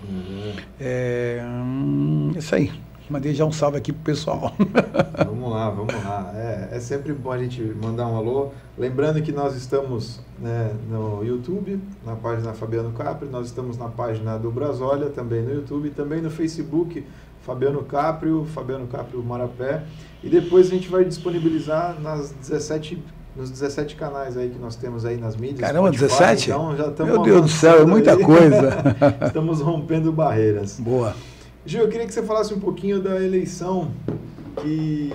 Uhum. 0.04 0.56
É, 0.78 1.42
hum, 1.42 2.34
isso 2.36 2.54
aí. 2.54 2.70
Mandei 3.10 3.36
já 3.36 3.46
um 3.46 3.52
salve 3.52 3.78
aqui 3.78 3.94
pro 3.94 4.02
pessoal. 4.02 4.54
vamos 5.26 5.52
lá, 5.52 5.70
vamos 5.70 5.94
lá. 5.94 6.32
É, 6.36 6.70
é, 6.72 6.80
sempre 6.80 7.14
bom 7.14 7.32
a 7.32 7.38
gente 7.38 7.62
mandar 7.62 8.08
um 8.08 8.18
alô. 8.18 8.50
Lembrando 8.78 9.22
que 9.22 9.32
nós 9.32 9.56
estamos 9.56 10.20
né, 10.40 10.72
no 10.90 11.24
YouTube, 11.24 11.80
na 12.04 12.16
página 12.16 12.54
Fabiano 12.54 12.92
Capri, 12.94 13.28
nós 13.30 13.46
estamos 13.46 13.78
na 13.78 13.88
página 13.90 14.38
do 14.38 14.50
Brasólia, 14.50 15.10
também 15.10 15.44
no 15.44 15.54
YouTube, 15.54 15.92
também 15.92 16.20
no 16.20 16.32
Facebook, 16.32 17.06
Fabiano 17.42 17.84
Caprio, 17.84 18.46
Fabiano 18.54 18.88
Caprio 18.88 19.24
Marapé. 19.24 19.84
E 20.24 20.30
depois 20.30 20.68
a 20.68 20.70
gente 20.72 20.90
vai 20.90 21.06
disponibilizar 21.06 22.00
nas 22.02 22.32
17 22.32 23.04
nos 23.36 23.52
17 23.52 23.96
canais 23.96 24.38
aí 24.38 24.50
que 24.50 24.58
nós 24.58 24.78
temos 24.78 25.06
aí 25.06 25.18
nas 25.18 25.36
mídias. 25.36 25.60
Caramba, 25.60 25.92
Spotify, 25.92 26.18
17? 26.20 26.50
Então 26.50 26.78
já 26.78 26.88
estamos 26.88 27.14
Meu 27.14 27.22
Deus 27.22 27.42
do 27.42 27.50
céu, 27.50 27.82
é 27.82 27.86
muita 27.86 28.14
aí. 28.14 28.24
coisa. 28.24 28.96
estamos 29.28 29.60
rompendo 29.60 30.12
barreiras. 30.12 30.80
Boa. 30.80 31.14
Gil, 31.68 31.82
eu 31.82 31.90
queria 31.90 32.06
que 32.06 32.14
você 32.14 32.22
falasse 32.22 32.54
um 32.54 32.60
pouquinho 32.60 33.02
da 33.02 33.20
eleição 33.20 33.92
que, 34.62 35.12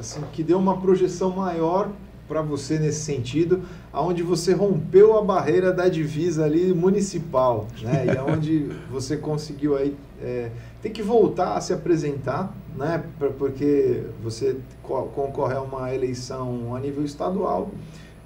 assim, 0.00 0.22
que 0.32 0.42
deu 0.42 0.58
uma 0.58 0.80
projeção 0.80 1.28
maior 1.36 1.90
para 2.26 2.40
você 2.40 2.78
nesse 2.78 3.00
sentido, 3.00 3.60
aonde 3.92 4.22
você 4.22 4.54
rompeu 4.54 5.18
a 5.18 5.22
barreira 5.22 5.70
da 5.70 5.86
divisa 5.86 6.46
ali 6.46 6.72
municipal, 6.72 7.66
né? 7.82 8.06
E 8.06 8.16
aonde 8.16 8.70
você 8.90 9.18
conseguiu 9.18 9.76
aí 9.76 9.94
é, 10.22 10.50
tem 10.80 10.90
que 10.90 11.02
voltar 11.02 11.56
a 11.56 11.60
se 11.60 11.74
apresentar, 11.74 12.50
né? 12.74 13.04
Porque 13.38 14.02
você 14.22 14.56
concorre 14.82 15.56
a 15.56 15.60
uma 15.60 15.94
eleição 15.94 16.74
a 16.74 16.80
nível 16.80 17.04
estadual 17.04 17.70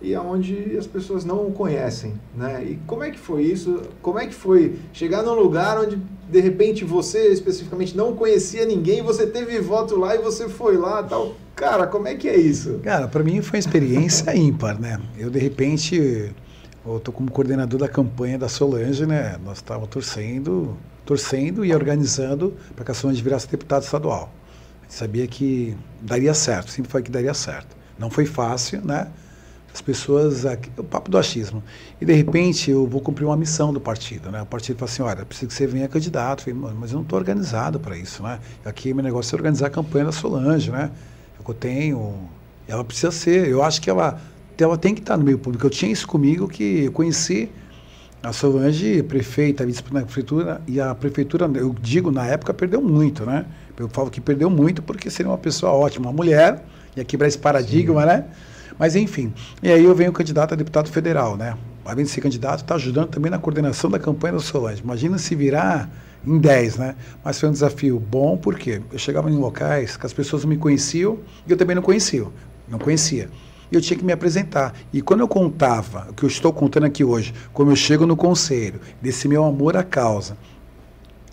e 0.00 0.14
aonde 0.14 0.76
as 0.78 0.86
pessoas 0.86 1.24
não 1.24 1.46
o 1.46 1.52
conhecem, 1.52 2.14
né? 2.36 2.64
E 2.64 2.78
como 2.86 3.02
é 3.02 3.10
que 3.10 3.18
foi 3.18 3.42
isso? 3.42 3.82
Como 4.00 4.18
é 4.18 4.26
que 4.26 4.34
foi 4.34 4.78
chegar 4.92 5.22
num 5.22 5.34
lugar 5.34 5.78
onde 5.78 6.00
de 6.28 6.40
repente 6.40 6.84
você 6.84 7.28
especificamente 7.28 7.96
não 7.96 8.14
conhecia 8.14 8.64
ninguém, 8.64 9.02
você 9.02 9.26
teve 9.26 9.58
voto 9.58 9.96
lá 9.96 10.14
e 10.14 10.18
você 10.18 10.48
foi 10.48 10.76
lá, 10.76 11.02
tal? 11.02 11.34
Cara, 11.56 11.86
como 11.86 12.06
é 12.06 12.14
que 12.14 12.28
é 12.28 12.36
isso? 12.36 12.80
Cara, 12.82 13.08
para 13.08 13.24
mim 13.24 13.42
foi 13.42 13.58
uma 13.58 13.60
experiência 13.60 14.34
ímpar, 14.36 14.80
né? 14.80 15.00
Eu 15.16 15.30
de 15.30 15.38
repente 15.38 16.32
eu 16.86 17.00
tô 17.00 17.10
como 17.10 17.30
coordenador 17.30 17.80
da 17.80 17.88
campanha 17.88 18.38
da 18.38 18.48
Solange, 18.48 19.04
né? 19.04 19.36
Nós 19.44 19.58
estávamos 19.58 19.88
torcendo 19.88 20.76
torcendo 21.04 21.64
e 21.64 21.74
organizando 21.74 22.54
para 22.76 22.84
que 22.84 22.90
a 22.90 22.94
Solange 22.94 23.22
virasse 23.22 23.48
deputado 23.48 23.82
estadual. 23.82 24.30
A 24.80 24.84
gente 24.84 24.94
sabia 24.94 25.26
que 25.26 25.74
daria 26.02 26.34
certo, 26.34 26.70
sempre 26.70 26.90
foi 26.90 27.02
que 27.02 27.10
daria 27.10 27.32
certo. 27.32 27.74
Não 27.98 28.10
foi 28.10 28.26
fácil, 28.26 28.82
né? 28.84 29.08
As 29.78 29.80
pessoas, 29.80 30.44
o 30.76 30.82
papo 30.82 31.08
do 31.08 31.16
achismo. 31.16 31.62
E 32.00 32.04
de 32.04 32.12
repente 32.12 32.68
eu 32.68 32.84
vou 32.84 33.00
cumprir 33.00 33.24
uma 33.24 33.36
missão 33.36 33.72
do 33.72 33.80
partido, 33.80 34.28
né? 34.28 34.42
O 34.42 34.46
partido 34.46 34.76
fala 34.76 34.90
assim, 34.90 35.02
olha, 35.02 35.24
preciso 35.24 35.46
que 35.46 35.54
você 35.54 35.68
venha 35.68 35.86
candidato. 35.86 36.40
Eu 36.40 36.56
falei, 36.56 36.74
mas 36.76 36.90
eu 36.90 36.96
não 36.96 37.04
estou 37.04 37.16
organizado 37.16 37.78
para 37.78 37.96
isso, 37.96 38.20
né? 38.20 38.40
Aqui 38.64 38.92
meu 38.92 39.04
negócio 39.04 39.36
é 39.36 39.38
organizar 39.38 39.68
a 39.68 39.70
campanha 39.70 40.06
da 40.06 40.12
Solange, 40.12 40.72
né? 40.72 40.90
Eu 41.38 41.54
tenho, 41.54 42.28
ela 42.66 42.82
precisa 42.82 43.12
ser, 43.12 43.48
eu 43.48 43.62
acho 43.62 43.80
que 43.80 43.88
ela, 43.88 44.20
ela 44.58 44.76
tem 44.76 44.96
que 44.96 45.00
estar 45.00 45.16
no 45.16 45.22
meio 45.22 45.38
público. 45.38 45.64
Eu 45.64 45.70
tinha 45.70 45.92
isso 45.92 46.08
comigo 46.08 46.48
que 46.48 46.86
eu 46.86 46.92
conheci 46.92 47.48
a 48.20 48.32
Solange, 48.32 49.00
prefeita, 49.04 49.64
vice-presidente 49.64 50.02
da 50.02 50.06
prefeitura, 50.06 50.60
e 50.66 50.80
a 50.80 50.92
prefeitura, 50.92 51.48
eu 51.54 51.72
digo, 51.80 52.10
na 52.10 52.26
época 52.26 52.52
perdeu 52.52 52.82
muito, 52.82 53.24
né? 53.24 53.46
Eu 53.78 53.88
falo 53.88 54.10
que 54.10 54.20
perdeu 54.20 54.50
muito 54.50 54.82
porque 54.82 55.08
seria 55.08 55.30
uma 55.30 55.38
pessoa 55.38 55.70
ótima, 55.70 56.06
uma 56.06 56.12
mulher, 56.12 56.64
ia 56.96 57.04
quebrar 57.04 57.28
esse 57.28 57.38
paradigma, 57.38 58.00
Sim. 58.00 58.06
né? 58.08 58.24
Mas 58.78 58.94
enfim, 58.94 59.32
e 59.62 59.70
aí 59.70 59.84
eu 59.84 59.94
venho 59.94 60.12
candidato 60.12 60.52
a 60.52 60.56
deputado 60.56 60.90
federal, 60.90 61.36
né? 61.36 61.56
Além 61.84 62.04
de 62.04 62.10
ser 62.10 62.20
candidato, 62.20 62.60
está 62.60 62.74
ajudando 62.74 63.08
também 63.08 63.30
na 63.30 63.38
coordenação 63.38 63.90
da 63.90 63.98
campanha 63.98 64.34
da 64.34 64.40
Solange. 64.40 64.82
Imagina 64.82 65.16
se 65.18 65.34
virar 65.34 65.90
em 66.26 66.38
10, 66.38 66.76
né? 66.76 66.94
Mas 67.24 67.40
foi 67.40 67.48
um 67.48 67.52
desafio 67.52 67.98
bom 67.98 68.36
porque 68.36 68.82
eu 68.92 68.98
chegava 68.98 69.30
em 69.30 69.36
locais 69.36 69.96
que 69.96 70.04
as 70.04 70.12
pessoas 70.12 70.44
me 70.44 70.56
conheciam 70.56 71.18
e 71.46 71.50
eu 71.50 71.56
também 71.56 71.74
não 71.74 71.82
conhecia, 71.82 72.26
não 72.68 72.78
conhecia 72.78 73.28
eu 73.70 73.80
tinha 73.80 73.98
que 73.98 74.04
me 74.04 74.12
apresentar. 74.12 74.74
E 74.92 75.02
quando 75.02 75.20
eu 75.20 75.28
contava, 75.28 76.06
o 76.10 76.14
que 76.14 76.24
eu 76.24 76.28
estou 76.28 76.52
contando 76.52 76.86
aqui 76.86 77.04
hoje, 77.04 77.34
como 77.52 77.70
eu 77.70 77.76
chego 77.76 78.06
no 78.06 78.16
conselho, 78.16 78.80
desse 79.00 79.28
meu 79.28 79.44
amor 79.44 79.76
à 79.76 79.82
causa, 79.82 80.36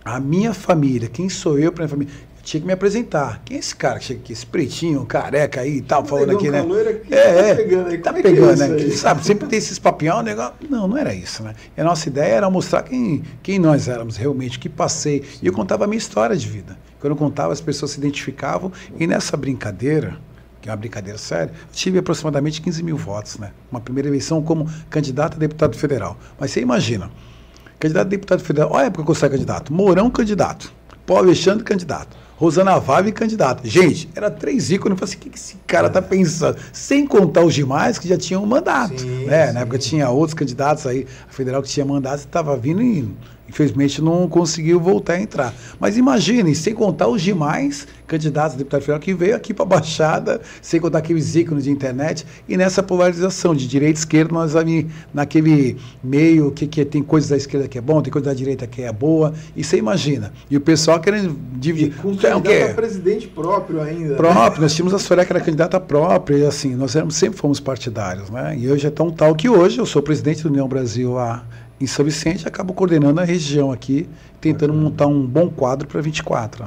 a 0.03 0.19
minha 0.19 0.53
família, 0.53 1.09
quem 1.09 1.29
sou 1.29 1.57
eu 1.57 1.71
para 1.71 1.83
minha 1.83 1.89
família, 1.89 2.13
tinha 2.45 2.61
que 2.61 2.67
me 2.67 2.73
apresentar. 2.73 3.41
Quem 3.43 3.57
é 3.57 3.59
esse 3.59 3.75
cara 3.75 3.97
que 3.97 4.05
chega 4.05 4.19
aqui, 4.19 4.31
esse 4.31 4.45
pretinho, 4.45 5.03
careca 5.05 5.61
aí 5.61 5.77
e 5.77 5.81
tal, 5.81 6.05
falando 6.05 6.37
aqui, 6.37 6.51
né? 6.51 6.59
Aqui, 6.59 7.13
é, 7.13 7.23
tá 7.23 7.39
é, 7.39 7.55
pegando 7.55 7.87
aí. 7.89 7.97
Tá 7.97 8.09
é 8.11 8.21
pegando, 8.21 8.63
é 8.63 8.67
né? 8.67 8.89
Sabe, 8.91 9.25
sempre 9.25 9.47
tem 9.47 9.57
esses 9.57 9.79
papinhão, 9.79 10.21
negócio. 10.21 10.53
Não, 10.69 10.87
não 10.87 10.95
era 10.95 11.11
isso, 11.13 11.41
né? 11.41 11.55
E 11.75 11.81
a 11.81 11.83
nossa 11.83 12.07
ideia 12.07 12.35
era 12.35 12.49
mostrar 12.49 12.83
quem, 12.83 13.23
quem 13.41 13.57
nós 13.57 13.87
éramos 13.87 14.15
realmente, 14.15 14.59
que 14.59 14.69
passei. 14.69 15.23
E 15.41 15.47
eu 15.47 15.53
contava 15.53 15.85
a 15.85 15.87
minha 15.87 15.97
história 15.97 16.35
de 16.37 16.47
vida. 16.47 16.77
Quando 16.99 17.13
eu 17.13 17.17
contava, 17.17 17.51
as 17.51 17.59
pessoas 17.59 17.91
se 17.91 17.97
identificavam. 17.97 18.71
E 18.99 19.07
nessa 19.07 19.35
brincadeira, 19.35 20.15
que 20.61 20.69
é 20.69 20.71
uma 20.71 20.77
brincadeira 20.77 21.17
séria, 21.17 21.51
tive 21.71 21.97
aproximadamente 21.97 22.61
15 22.61 22.83
mil 22.83 22.95
votos, 22.95 23.39
né? 23.39 23.53
Uma 23.71 23.81
primeira 23.81 24.07
eleição 24.07 24.43
como 24.43 24.69
candidato 24.87 25.35
a 25.35 25.39
deputado 25.39 25.75
federal. 25.75 26.15
Mas 26.39 26.51
você 26.51 26.61
imagina, 26.61 27.09
candidato 27.79 28.05
a 28.05 28.09
deputado 28.09 28.43
federal, 28.43 28.69
olha 28.71 28.83
a 28.83 28.85
época 28.85 29.03
que 29.03 29.09
eu 29.09 29.15
saí 29.15 29.31
candidato, 29.31 29.73
Mourão 29.73 30.11
candidato, 30.11 30.71
Paulo 31.07 31.23
Alexandre 31.23 31.63
candidato, 31.63 32.24
Rosana 32.37 32.77
Vave 32.79 33.11
candidato. 33.11 33.65
Gente, 33.67 34.09
era 34.15 34.29
três 34.29 34.69
ícones. 34.69 34.91
Eu 34.91 35.07
falei 35.07 35.13
assim, 35.13 35.17
o 35.17 35.19
que, 35.21 35.29
que 35.29 35.37
esse 35.37 35.55
cara 35.65 35.89
tá 35.89 36.01
pensando? 36.01 36.57
Sem 36.73 37.07
contar 37.07 37.43
os 37.43 37.53
demais 37.53 37.97
que 37.97 38.07
já 38.07 38.17
tinham 38.17 38.43
um 38.43 38.45
mandato. 38.45 38.99
Sim, 38.99 39.25
né? 39.25 39.47
Sim. 39.47 39.53
Na 39.53 39.59
época 39.61 39.77
tinha 39.77 40.09
outros 40.09 40.33
candidatos 40.33 40.85
aí, 40.85 41.07
a 41.27 41.31
federal 41.31 41.61
que 41.61 41.69
tinha 41.69 41.85
mandato, 41.85 42.19
estava 42.19 42.55
vindo 42.57 42.81
e 42.81 43.07
infelizmente 43.47 44.01
não 44.01 44.27
conseguiu 44.27 44.79
voltar 44.79 45.13
a 45.13 45.21
entrar. 45.21 45.53
Mas 45.79 45.97
imagine, 45.97 46.55
sem 46.55 46.73
contar 46.73 47.07
os 47.07 47.21
demais 47.21 47.87
candidatos 48.07 48.55
a 48.55 48.57
deputado 48.57 48.81
federal 48.81 48.99
que 48.99 49.13
veio 49.13 49.35
aqui 49.35 49.53
para 49.53 49.63
a 49.63 49.67
Baixada, 49.67 50.41
sem 50.61 50.79
contar 50.79 50.99
aqueles 50.99 51.35
ícones 51.35 51.63
de 51.63 51.71
internet, 51.71 52.25
e 52.47 52.55
nessa 52.57 52.83
polarização 52.83 53.55
de 53.55 53.67
direita 53.67 53.99
e 53.99 54.01
esquerda, 54.01 54.33
nós 54.33 54.55
ali 54.55 54.87
naquele 55.13 55.77
meio 56.03 56.51
que, 56.51 56.67
que 56.67 56.85
tem 56.85 57.01
coisas 57.01 57.29
da 57.29 57.37
esquerda 57.37 57.67
que 57.67 57.77
é 57.77 57.81
bom, 57.81 58.01
tem 58.01 58.11
coisa 58.11 58.27
da 58.27 58.33
direita 58.33 58.67
que 58.67 58.81
é 58.81 58.91
boa, 58.91 59.33
e 59.55 59.63
você 59.63 59.77
imagina. 59.77 60.31
E 60.49 60.57
o 60.57 60.61
pessoal 60.61 60.99
querendo 60.99 61.37
dividir. 61.53 61.89
E 61.89 62.01
com 62.01 62.15
candidato 62.15 62.49
é, 62.51 62.71
a 62.71 62.73
presidente 62.73 63.27
próprio 63.27 63.81
ainda. 63.81 64.09
Né? 64.09 64.15
Próprio, 64.15 64.61
nós 64.61 64.73
tínhamos 64.73 64.93
a 64.93 64.99
Soraya 64.99 65.25
que 65.25 65.33
era 65.33 65.41
candidata 65.41 65.79
própria, 65.79 66.37
e 66.37 66.45
assim, 66.45 66.75
nós 66.75 66.95
éramos, 66.95 67.15
sempre 67.15 67.37
fomos 67.39 67.59
partidários, 67.59 68.29
né? 68.29 68.55
E 68.57 68.69
hoje 68.69 68.87
é 68.87 68.91
tão 68.91 69.09
tal 69.09 69.35
que 69.35 69.49
hoje 69.49 69.79
eu 69.79 69.85
sou 69.85 70.01
presidente 70.01 70.43
do 70.43 70.49
União 70.49 70.67
Brasil 70.67 71.17
há 71.17 71.43
em 71.79 71.87
São 71.87 72.05
Vicente, 72.05 72.47
acabo 72.47 72.73
coordenando 72.73 73.19
a 73.19 73.23
região 73.23 73.71
aqui, 73.71 74.07
tentando 74.39 74.73
Bacana. 74.73 74.89
montar 74.89 75.07
um 75.07 75.25
bom 75.25 75.49
quadro 75.49 75.87
para 75.87 76.01
24. 76.01 76.63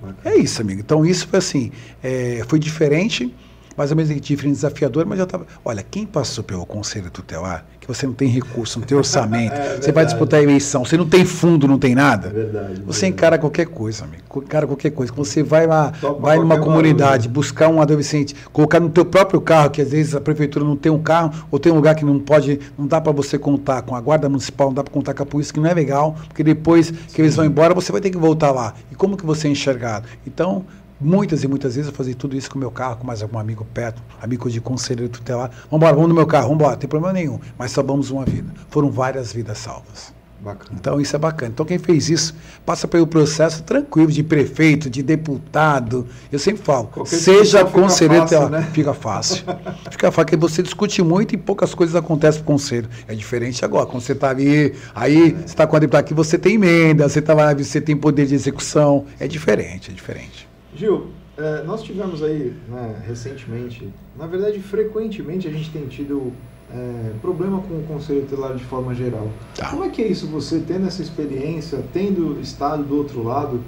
Bacana. 0.00 0.16
É 0.24 0.36
isso, 0.36 0.60
amigo. 0.60 0.80
Então, 0.80 1.04
isso 1.04 1.26
foi 1.26 1.38
assim, 1.38 1.72
é, 2.02 2.44
foi 2.46 2.58
diferente, 2.58 3.34
mais 3.76 3.90
ou 3.90 3.96
menos 3.96 4.20
diferente, 4.20 4.54
desafiador, 4.54 5.06
mas 5.06 5.18
já 5.18 5.24
estava. 5.24 5.46
Olha, 5.64 5.82
quem 5.82 6.06
passou 6.06 6.42
pelo 6.42 6.64
Conselho 6.64 7.10
Tutelar 7.10 7.64
que 7.86 7.94
você 7.94 8.04
não 8.04 8.14
tem 8.14 8.28
recurso, 8.28 8.80
não 8.80 8.86
tem 8.86 8.98
orçamento, 8.98 9.54
é 9.54 9.76
você 9.80 9.92
vai 9.92 10.04
disputar 10.04 10.40
a 10.40 10.42
eleição, 10.42 10.84
você 10.84 10.96
não 10.96 11.06
tem 11.06 11.24
fundo, 11.24 11.68
não 11.68 11.78
tem 11.78 11.94
nada. 11.94 12.28
É 12.28 12.30
verdade, 12.30 12.82
você 12.82 13.02
verdade. 13.02 13.06
encara 13.06 13.38
qualquer 13.38 13.66
coisa, 13.66 14.04
amigo. 14.04 14.24
Encara 14.36 14.66
qualquer 14.66 14.90
coisa. 14.90 15.12
Quando 15.12 15.24
você 15.24 15.42
vai 15.42 15.66
lá, 15.66 15.92
Topa 15.92 16.20
vai 16.20 16.38
numa 16.38 16.58
comunidade, 16.58 17.28
buscar 17.28 17.68
um 17.68 17.80
adolescente, 17.80 18.34
colocar 18.52 18.80
no 18.80 18.90
teu 18.90 19.04
próprio 19.04 19.40
carro, 19.40 19.70
que 19.70 19.80
às 19.80 19.92
vezes 19.92 20.14
a 20.14 20.20
prefeitura 20.20 20.64
não 20.64 20.76
tem 20.76 20.90
um 20.90 21.00
carro, 21.00 21.32
ou 21.50 21.58
tem 21.58 21.72
um 21.72 21.76
lugar 21.76 21.94
que 21.94 22.04
não 22.04 22.18
pode, 22.18 22.58
não 22.76 22.86
dá 22.86 23.00
para 23.00 23.12
você 23.12 23.38
contar 23.38 23.82
com 23.82 23.94
a 23.94 24.00
guarda 24.00 24.28
municipal, 24.28 24.66
não 24.66 24.74
dá 24.74 24.82
para 24.82 24.92
contar 24.92 25.14
com 25.14 25.22
a 25.22 25.26
polícia, 25.26 25.54
que 25.54 25.60
não 25.60 25.70
é 25.70 25.74
legal, 25.74 26.16
porque 26.26 26.42
depois 26.42 26.88
Sim. 26.88 26.94
que 27.14 27.22
eles 27.22 27.36
vão 27.36 27.44
embora, 27.44 27.72
você 27.72 27.92
vai 27.92 28.00
ter 28.00 28.10
que 28.10 28.18
voltar 28.18 28.50
lá. 28.50 28.74
E 28.90 28.96
como 28.96 29.16
que 29.16 29.24
você 29.24 29.46
é 29.46 29.50
enxergado? 29.52 30.08
Então, 30.26 30.64
Muitas 31.00 31.44
e 31.44 31.48
muitas 31.48 31.76
vezes 31.76 31.90
eu 31.90 31.94
fazia 31.94 32.14
tudo 32.14 32.36
isso 32.36 32.50
com 32.50 32.56
o 32.56 32.58
meu 32.58 32.70
carro, 32.70 32.96
com 32.96 33.06
mais 33.06 33.22
algum 33.22 33.38
amigo 33.38 33.66
perto, 33.74 34.02
amigo 34.20 34.50
de 34.50 34.60
conselheiro 34.60 35.12
tutelar. 35.12 35.50
Vamos 35.70 35.76
embora, 35.76 35.94
vamos 35.94 36.08
no 36.08 36.14
meu 36.14 36.26
carro, 36.26 36.44
vamos 36.44 36.56
embora, 36.56 36.72
não 36.72 36.78
tem 36.78 36.88
problema 36.88 37.12
nenhum. 37.12 37.38
Mas 37.58 37.70
salvamos 37.70 38.10
uma 38.10 38.24
vida. 38.24 38.50
Foram 38.70 38.90
várias 38.90 39.32
vidas 39.32 39.58
salvas. 39.58 40.14
Bacana. 40.40 40.78
Então 40.78 41.00
isso 41.00 41.16
é 41.16 41.18
bacana. 41.18 41.50
Então 41.52 41.64
quem 41.64 41.78
fez 41.78 42.10
isso 42.10 42.34
passa 42.64 42.86
pelo 42.86 43.06
processo 43.06 43.62
tranquilo 43.62 44.12
de 44.12 44.22
prefeito, 44.22 44.88
de 44.88 45.02
deputado. 45.02 46.06
Eu 46.30 46.38
sempre 46.38 46.62
falo, 46.62 46.86
Qualquer 46.88 47.16
seja 47.16 47.64
conselheiro, 47.64 48.26
fica 48.28 48.38
fácil, 48.38 48.50
né? 48.50 48.68
fica 48.72 48.94
fácil. 48.94 49.44
fica 49.90 50.12
fácil, 50.12 50.24
porque 50.24 50.36
você 50.36 50.62
discute 50.62 51.02
muito 51.02 51.34
e 51.34 51.38
poucas 51.38 51.74
coisas 51.74 51.96
acontecem 51.96 52.42
com 52.42 52.52
o 52.52 52.54
conselho. 52.54 52.88
É 53.08 53.14
diferente 53.14 53.64
agora, 53.64 53.86
quando 53.86 54.02
você 54.02 54.12
está 54.12 54.30
ali, 54.30 54.74
aí 54.94 55.30
é. 55.30 55.30
você 55.30 55.44
está 55.44 55.66
com 55.66 55.76
a 55.76 55.78
deputada 55.78 56.04
que 56.04 56.14
você 56.14 56.38
tem 56.38 56.54
emenda, 56.54 57.08
você 57.08 57.18
está 57.18 57.34
lá, 57.34 57.54
você 57.54 57.80
tem 57.80 57.96
poder 57.96 58.26
de 58.26 58.34
execução. 58.34 59.04
É 59.18 59.26
diferente, 59.26 59.90
é 59.90 59.94
diferente. 59.94 60.45
Gil, 60.76 61.08
é, 61.36 61.62
nós 61.64 61.82
tivemos 61.82 62.22
aí 62.22 62.54
né, 62.68 63.02
recentemente, 63.06 63.92
na 64.16 64.26
verdade 64.26 64.58
frequentemente 64.60 65.46
a 65.46 65.50
gente 65.50 65.70
tem 65.70 65.86
tido 65.86 66.32
é, 66.72 67.12
problema 67.20 67.60
com 67.60 67.74
o 67.74 67.84
conselho 67.86 68.22
tutelar 68.22 68.54
de 68.54 68.64
forma 68.64 68.94
geral. 68.94 69.28
Tá. 69.54 69.70
Como 69.70 69.84
é 69.84 69.88
que 69.88 70.02
é 70.02 70.06
isso, 70.06 70.26
você 70.26 70.60
tendo 70.60 70.86
essa 70.86 71.02
experiência, 71.02 71.82
tendo 71.92 72.40
estado 72.40 72.82
do 72.82 72.96
outro 72.96 73.22
lado, 73.22 73.60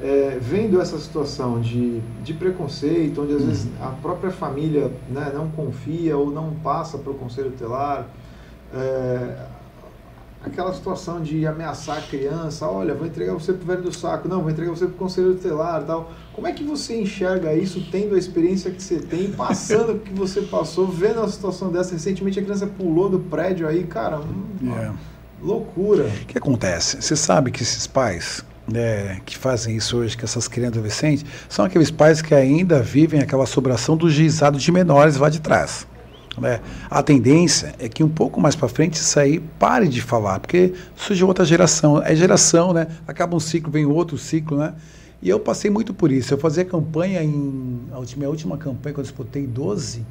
é, 0.00 0.38
vendo 0.40 0.80
essa 0.80 0.98
situação 0.98 1.60
de, 1.60 2.00
de 2.22 2.32
preconceito, 2.32 3.22
onde 3.22 3.34
às 3.34 3.42
uhum. 3.42 3.48
vezes 3.48 3.68
a 3.80 3.88
própria 3.88 4.30
família 4.30 4.90
né, 5.10 5.30
não 5.34 5.50
confia 5.50 6.16
ou 6.16 6.30
não 6.30 6.54
passa 6.62 6.96
para 6.96 7.12
o 7.12 7.14
conselho 7.14 7.50
tutelar, 7.50 8.08
é, 8.72 9.46
aquela 10.42 10.72
situação 10.72 11.20
de 11.20 11.46
ameaçar 11.46 11.98
a 11.98 12.00
criança, 12.00 12.66
olha, 12.66 12.94
vou 12.94 13.06
entregar 13.06 13.34
você 13.34 13.52
para 13.52 13.62
o 13.62 13.66
velho 13.66 13.82
do 13.82 13.94
saco, 13.94 14.26
não, 14.26 14.40
vou 14.40 14.50
entregar 14.50 14.70
você 14.70 14.86
para 14.86 14.94
o 14.94 14.98
conselho 14.98 15.34
tutelar 15.34 15.82
tal. 15.84 16.10
Como 16.32 16.46
é 16.46 16.52
que 16.52 16.64
você 16.64 17.00
enxerga 17.00 17.52
isso, 17.54 17.86
tendo 17.90 18.14
a 18.14 18.18
experiência 18.18 18.70
que 18.70 18.82
você 18.82 18.98
tem, 18.98 19.30
passando 19.32 19.92
o 19.92 19.98
que 19.98 20.12
você 20.12 20.42
passou, 20.42 20.86
vendo 20.86 21.20
a 21.20 21.28
situação 21.28 21.70
dessa? 21.70 21.92
Recentemente 21.92 22.38
a 22.38 22.42
criança 22.42 22.66
pulou 22.66 23.10
do 23.10 23.18
prédio 23.18 23.68
aí, 23.68 23.84
cara, 23.84 24.20
é. 24.64 24.90
loucura. 25.42 26.04
O 26.04 26.26
que 26.26 26.38
acontece? 26.38 27.00
Você 27.00 27.14
sabe 27.14 27.50
que 27.50 27.62
esses 27.62 27.86
pais 27.86 28.44
né, 28.66 29.20
que 29.26 29.36
fazem 29.36 29.76
isso 29.76 29.96
hoje, 29.98 30.16
que 30.16 30.24
essas 30.24 30.46
crianças 30.48 30.78
adolescentes, 30.78 31.24
são 31.48 31.64
aqueles 31.64 31.90
pais 31.90 32.22
que 32.22 32.34
ainda 32.34 32.80
vivem 32.80 33.20
aquela 33.20 33.44
sobração 33.44 33.96
do 33.96 34.08
juizado 34.08 34.58
de 34.58 34.72
menores 34.72 35.16
lá 35.16 35.28
de 35.28 35.40
trás. 35.40 35.86
Né? 36.40 36.60
A 36.90 37.02
tendência 37.02 37.74
é 37.78 37.88
que 37.88 38.02
um 38.02 38.08
pouco 38.08 38.40
mais 38.40 38.56
para 38.56 38.68
frente 38.68 38.94
isso 38.94 39.18
aí 39.18 39.38
pare 39.58 39.86
de 39.86 40.00
falar, 40.00 40.40
porque 40.40 40.72
surge 40.96 41.22
outra 41.24 41.44
geração. 41.44 42.02
É 42.02 42.14
geração, 42.16 42.72
né? 42.72 42.86
Acaba 43.06 43.36
um 43.36 43.40
ciclo, 43.40 43.70
vem 43.70 43.86
outro 43.86 44.16
ciclo, 44.16 44.58
né? 44.58 44.74
E 45.22 45.28
eu 45.28 45.38
passei 45.38 45.70
muito 45.70 45.92
por 45.92 46.10
isso. 46.10 46.32
Eu 46.32 46.38
fazia 46.38 46.64
campanha 46.64 47.22
em. 47.22 47.80
A 47.92 47.98
última, 47.98 48.26
a 48.26 48.28
última 48.28 48.56
campanha, 48.56 48.94
quando 48.94 49.06
eu 49.06 49.10
disputei 49.10 49.46
12, 49.46 50.04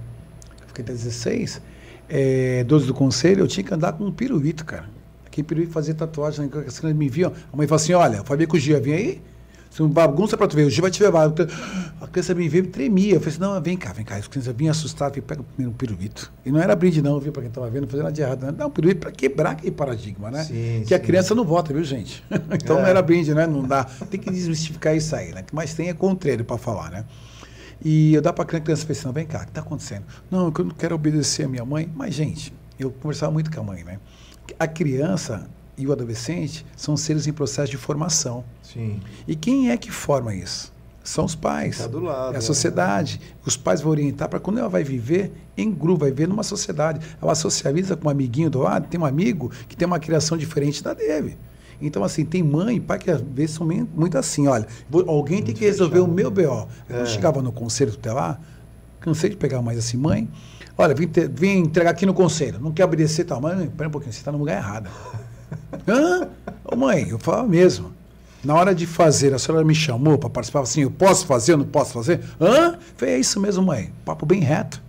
fiquei 0.68 0.84
até 0.84 0.94
16, 0.94 1.62
é, 2.08 2.64
12 2.64 2.86
do 2.88 2.94
conselho, 2.94 3.42
eu 3.42 3.48
tinha 3.48 3.64
que 3.64 3.74
andar 3.74 3.94
com 3.94 4.06
um 4.06 4.12
pirulito, 4.12 4.64
cara. 4.66 4.86
Aquele 5.26 5.48
pirulito 5.48 5.72
fazia 5.72 5.94
tatuagem, 5.94 6.46
as 6.46 6.80
crianças 6.80 6.94
me 6.94 7.10
viam. 7.10 7.34
A 7.52 7.58
mãe 7.58 7.68
falou 7.68 7.82
assim: 7.82 7.94
olha, 7.94 8.18
eu 8.18 8.48
o 8.54 8.60
Gia, 8.60 8.80
vem 8.80 8.94
aí. 8.94 9.22
Se 9.70 9.84
uma 9.84 9.90
bagunça 9.90 10.36
para 10.36 10.48
tu 10.48 10.56
ver, 10.56 10.66
o 10.66 10.70
Gia 10.70 10.82
vai 10.82 10.90
te 10.90 11.02
levar. 11.04 11.32
A 12.02 12.08
criança 12.08 12.34
me 12.34 12.50
veio 12.50 12.64
e 12.64 12.68
tremia. 12.68 13.14
Eu 13.14 13.20
falei 13.20 13.36
assim: 13.36 13.40
não, 13.40 13.62
vem 13.62 13.78
cá, 13.78 13.94
vem 13.94 14.04
cá. 14.04 14.16
As 14.16 14.28
crianças 14.28 14.56
vinham 14.56 14.72
assustadas, 14.72 15.18
e 15.18 15.22
pega 15.22 15.44
primeiro 15.44 15.72
um 15.72 15.78
pirulito. 15.78 16.32
E 16.44 16.52
não 16.52 16.60
era 16.60 16.76
brinde, 16.76 17.02
não, 17.02 17.20
viu, 17.20 17.32
para 17.32 17.44
quem 17.44 17.50
estava 17.50 17.70
vendo, 17.70 17.86
fazendo 17.86 18.04
nada 18.04 18.14
de 18.14 18.22
errado. 18.22 18.52
Não, 18.58 18.68
um 18.68 18.72
pirulito 18.72 19.02
para 19.02 19.12
quebrar 19.12 19.52
aquele 19.52 19.72
paradigma, 19.72 20.32
né? 20.32 20.44
Sim, 20.44 20.82
que 20.82 20.88
sim. 20.88 20.94
a 20.94 21.00
criança 21.00 21.36
não 21.36 21.46
vota, 21.46 21.72
viu, 21.72 21.84
gente? 21.84 22.24
então 22.52 22.80
é. 22.80 22.82
não 22.82 22.88
era 22.88 23.02
brinde, 23.02 23.34
né? 23.34 23.46
Não 23.46 23.64
dá. 23.64 23.84
Tem 23.84 24.20
que 24.20 24.32
desmistificar 24.32 24.96
isso 24.96 25.16
aí, 25.16 25.34
né? 25.34 25.46
Mais 25.54 25.74
tem 25.74 25.90
é 25.90 25.94
contrário 25.94 26.44
para 26.44 26.58
falar, 26.58 26.90
né? 26.90 27.06
E 27.84 28.14
eu 28.14 28.22
dá 28.22 28.34
para 28.34 28.44
a 28.44 28.60
criança 28.60 28.86
pensando, 28.86 29.12
assim, 29.12 29.14
vem 29.14 29.26
cá, 29.26 29.40
o 29.40 29.42
que 29.44 29.50
está 29.50 29.62
acontecendo? 29.62 30.04
Não, 30.30 30.52
eu 30.58 30.66
não 30.66 30.72
quero 30.72 30.96
obedecer 30.96 31.46
a 31.46 31.48
minha 31.48 31.64
mãe. 31.64 31.90
Mas, 31.96 32.14
gente, 32.14 32.54
eu 32.78 32.92
conversava 32.92 33.32
muito 33.32 33.52
com 33.52 33.60
a 33.60 33.64
mãe, 33.64 33.84
né? 33.84 34.00
A 34.58 34.68
criança, 34.68 35.48
e 35.80 35.88
o 35.88 35.94
adolescente 35.94 36.66
são 36.76 36.98
seres 36.98 37.26
em 37.26 37.32
processo 37.32 37.72
de 37.72 37.78
formação. 37.78 38.44
Sim. 38.62 39.00
E 39.26 39.34
quem 39.34 39.72
é 39.72 39.78
que 39.78 39.90
forma 39.90 40.36
isso? 40.36 40.74
São 41.02 41.24
os 41.24 41.34
pais. 41.34 41.78
Tá 41.78 41.88
do 41.88 42.02
lado, 42.02 42.36
é 42.36 42.38
a 42.38 42.42
sociedade. 42.42 43.20
É. 43.24 43.48
Os 43.48 43.56
pais 43.56 43.82
vão 43.82 43.92
orientar 43.92 44.28
para 44.28 44.40
quando 44.40 44.60
ela 44.60 44.68
vai 44.68 44.84
viver 44.84 45.32
em 45.58 45.72
grupo, 45.72 46.02
vai 46.02 46.12
viver 46.12 46.28
numa 46.28 46.44
sociedade. 46.44 47.00
Ela 47.22 47.34
socializa 47.34 47.96
com 47.96 48.10
um 48.10 48.12
amiguinho 48.12 48.50
do 48.50 48.60
lado, 48.60 48.88
tem 48.88 49.00
um 49.00 49.06
amigo 49.06 49.50
que 49.70 49.76
tem 49.76 49.88
uma 49.88 50.00
criação 50.00 50.38
diferente 50.38 50.84
da 50.84 50.94
dele. 50.94 51.38
Então, 51.82 52.04
assim, 52.04 52.26
tem 52.26 52.44
mãe 52.44 52.76
e 52.76 52.80
pai 52.82 53.00
que 53.00 53.10
às 53.10 53.22
vezes 53.22 53.56
são 53.56 53.66
muito 53.66 54.18
assim, 54.18 54.48
olha, 54.48 54.68
alguém 55.08 55.38
muito 55.38 55.46
tem 55.46 55.56
que 55.56 55.64
resolver 55.64 55.96
fechado. 55.96 56.12
o 56.12 56.14
meu 56.14 56.30
BO. 56.30 56.68
É. 56.90 57.02
Eu 57.02 57.06
chegava 57.06 57.42
no 57.42 57.54
conselho 57.54 57.92
tutelar, 57.92 58.40
cansei 59.00 59.30
de 59.30 59.38
pegar 59.38 59.62
mais 59.62 59.78
assim, 59.78 59.96
mãe, 59.96 60.30
olha, 60.78 60.94
vim, 60.94 61.10
vim 61.34 61.60
entregar 61.60 61.92
aqui 61.92 62.06
no 62.06 62.14
conselho, 62.14 62.60
não 62.60 62.74
quer 62.74 62.84
obedecer 62.84 63.24
tal, 63.24 63.40
mãe, 63.40 63.68
pera 63.70 63.88
um 63.88 63.92
pouquinho, 63.92 64.12
você 64.12 64.20
está 64.20 64.30
no 64.30 64.38
lugar 64.38 64.58
errado. 64.58 64.90
Hã? 65.88 66.28
Ô 66.64 66.76
mãe, 66.76 67.08
eu 67.10 67.20
falava 67.20 67.48
mesmo. 67.48 67.94
Na 68.44 68.56
hora 68.56 68.74
de 68.74 68.86
fazer, 68.86 69.34
a 69.34 69.40
senhora 69.40 69.66
me 69.66 69.76
chamou 69.76 70.18
para 70.18 70.30
participar, 70.30 70.62
assim, 70.62 70.82
eu 70.82 70.92
posso 70.92 71.26
fazer, 71.26 71.54
eu 71.54 71.58
não 71.58 71.66
posso 71.66 71.94
fazer? 71.94 72.22
Hã? 72.40 72.78
Falei, 72.96 73.16
é 73.16 73.20
isso 73.20 73.40
mesmo, 73.40 73.64
mãe. 73.64 73.92
Papo 74.06 74.26
bem 74.26 74.40
reto. 74.40 74.82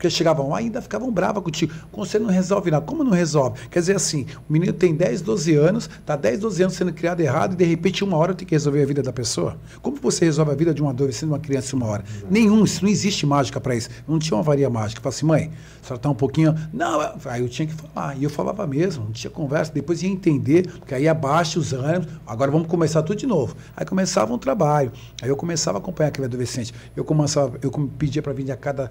Porque 0.00 0.08
chegavam 0.08 0.48
lá 0.48 0.62
e 0.62 0.64
ainda 0.64 0.80
ficavam 0.80 1.12
bravas 1.12 1.42
contigo. 1.42 1.74
Como 1.92 2.06
você 2.06 2.18
não 2.18 2.30
resolve 2.30 2.70
nada. 2.70 2.86
Como 2.86 3.04
não 3.04 3.10
resolve? 3.10 3.68
Quer 3.68 3.80
dizer 3.80 3.96
assim, 3.96 4.24
o 4.48 4.50
menino 4.50 4.72
tem 4.72 4.94
10, 4.94 5.20
12 5.20 5.54
anos, 5.54 5.90
está 6.00 6.16
10, 6.16 6.40
12 6.40 6.62
anos 6.62 6.74
sendo 6.74 6.90
criado 6.90 7.20
errado 7.20 7.52
e 7.52 7.56
de 7.56 7.66
repente 7.66 8.02
uma 8.02 8.16
hora 8.16 8.32
tem 8.32 8.46
que 8.48 8.54
resolver 8.54 8.82
a 8.82 8.86
vida 8.86 9.02
da 9.02 9.12
pessoa. 9.12 9.58
Como 9.82 9.98
você 9.98 10.24
resolve 10.24 10.52
a 10.52 10.54
vida 10.54 10.72
de 10.72 10.82
um 10.82 10.88
adolescente, 10.88 11.26
de 11.26 11.32
uma 11.32 11.38
criança 11.38 11.76
em 11.76 11.78
uma 11.78 11.86
hora? 11.86 12.04
Nenhum, 12.30 12.64
isso 12.64 12.82
não 12.82 12.90
existe 12.90 13.26
mágica 13.26 13.60
para 13.60 13.76
isso. 13.76 13.90
Não 14.08 14.18
tinha 14.18 14.34
uma 14.38 14.42
varia 14.42 14.70
mágica. 14.70 15.02
Fala 15.02 15.14
assim, 15.14 15.26
mãe, 15.26 15.50
a 15.82 15.86
senhora 15.86 15.96
está 15.96 16.08
um 16.08 16.14
pouquinho. 16.14 16.54
Não, 16.72 16.98
aí 17.26 17.42
eu 17.42 17.48
tinha 17.50 17.68
que 17.68 17.74
falar. 17.74 18.16
E 18.16 18.24
eu 18.24 18.30
falava 18.30 18.66
mesmo, 18.66 19.04
não 19.04 19.12
tinha 19.12 19.30
conversa. 19.30 19.70
Depois 19.70 20.02
ia 20.02 20.08
entender, 20.08 20.66
porque 20.78 20.94
aí 20.94 21.06
abaixa 21.06 21.58
os 21.58 21.74
ânimos. 21.74 22.08
Agora 22.26 22.50
vamos 22.50 22.68
começar 22.68 23.02
tudo 23.02 23.18
de 23.18 23.26
novo. 23.26 23.54
Aí 23.76 23.84
começava 23.84 24.32
um 24.32 24.38
trabalho. 24.38 24.92
Aí 25.20 25.28
eu 25.28 25.36
começava 25.36 25.76
a 25.76 25.80
acompanhar 25.80 26.08
aquele 26.08 26.24
adolescente. 26.24 26.72
Eu 26.96 27.04
começava, 27.04 27.58
eu 27.60 27.70
pedia 27.98 28.22
para 28.22 28.32
vir 28.32 28.50
a 28.50 28.56
cada 28.56 28.90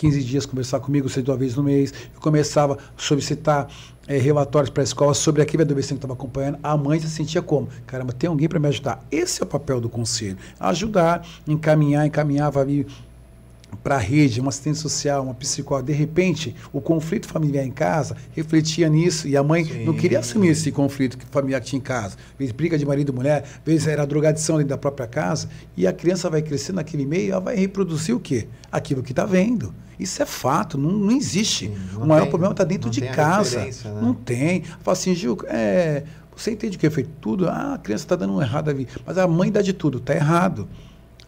15 0.00 0.24
dias 0.24 0.46
conversar 0.46 0.80
comigo, 0.80 1.10
seis 1.10 1.22
duas 1.22 1.38
vezes 1.38 1.56
no 1.56 1.62
mês. 1.62 1.92
Eu 2.14 2.20
começava 2.22 2.74
a 2.74 2.78
solicitar 2.96 3.68
é, 4.08 4.16
relatórios 4.16 4.70
para 4.70 4.82
a 4.82 4.84
escola 4.84 5.12
sobre 5.12 5.42
aquele 5.42 5.62
adolescente 5.62 5.98
que 5.98 6.04
estava 6.06 6.14
acompanhando. 6.14 6.58
A 6.62 6.74
mãe 6.74 6.98
se 6.98 7.10
sentia 7.10 7.42
como? 7.42 7.68
Caramba, 7.86 8.14
tem 8.14 8.28
alguém 8.28 8.48
para 8.48 8.58
me 8.58 8.68
ajudar. 8.68 9.04
Esse 9.10 9.42
é 9.42 9.44
o 9.44 9.46
papel 9.46 9.78
do 9.78 9.90
conselho. 9.90 10.38
Ajudar, 10.58 11.26
encaminhar, 11.46 12.06
encaminhava 12.06 12.60
ali 12.60 12.86
para 13.82 13.96
a 13.96 13.98
rede, 13.98 14.40
uma 14.40 14.50
assistente 14.50 14.78
social, 14.78 15.22
uma 15.22 15.34
psicóloga, 15.34 15.92
de 15.92 15.98
repente, 15.98 16.54
o 16.72 16.80
conflito 16.80 17.26
familiar 17.26 17.64
em 17.64 17.70
casa 17.70 18.16
refletia 18.32 18.88
nisso 18.88 19.28
e 19.28 19.36
a 19.36 19.42
mãe 19.42 19.64
Sim. 19.64 19.84
não 19.84 19.94
queria 19.94 20.18
assumir 20.18 20.48
esse 20.48 20.70
conflito 20.70 21.18
familiar 21.30 21.60
que 21.60 21.68
tinha 21.68 21.78
em 21.78 21.82
casa. 21.82 22.16
Às 22.32 22.38
vezes 22.38 22.52
briga 22.52 22.76
de 22.76 22.84
marido 22.84 23.12
e 23.12 23.14
mulher, 23.14 23.42
às 23.44 23.64
vezes 23.64 23.86
era 23.86 24.06
drogadição 24.06 24.56
dentro 24.56 24.70
da 24.70 24.78
própria 24.78 25.06
casa, 25.06 25.48
e 25.76 25.86
a 25.86 25.92
criança 25.92 26.28
vai 26.28 26.42
crescer 26.42 26.72
naquele 26.72 27.06
meio, 27.06 27.32
ela 27.32 27.40
vai 27.40 27.56
reproduzir 27.56 28.14
o 28.14 28.20
quê? 28.20 28.48
Aquilo 28.70 29.02
que 29.02 29.12
está 29.12 29.24
vendo. 29.24 29.74
Isso 29.98 30.22
é 30.22 30.26
fato, 30.26 30.78
não, 30.78 30.90
não 30.90 31.14
existe. 31.14 31.66
Sim, 31.66 31.76
não 31.92 32.02
o 32.02 32.06
maior 32.06 32.22
tem, 32.22 32.30
problema 32.30 32.52
está 32.52 32.64
dentro 32.64 32.88
de 32.88 33.02
casa. 33.02 33.60
Né? 33.60 33.70
Não 34.00 34.14
tem. 34.14 34.62
Fala 34.62 34.96
assim, 34.96 35.14
Gil, 35.14 35.36
é, 35.46 36.04
você 36.34 36.52
entende 36.52 36.78
o 36.78 36.80
que 36.80 36.86
é 36.86 36.90
feito 36.90 37.10
tudo? 37.20 37.48
Ah, 37.48 37.74
a 37.74 37.78
criança 37.78 38.04
está 38.04 38.16
dando 38.16 38.34
um 38.34 38.40
errado 38.40 38.70
ali. 38.70 38.88
Mas 39.04 39.18
a 39.18 39.28
mãe 39.28 39.52
dá 39.52 39.60
de 39.60 39.74
tudo, 39.74 39.98
está 39.98 40.14
errado. 40.14 40.66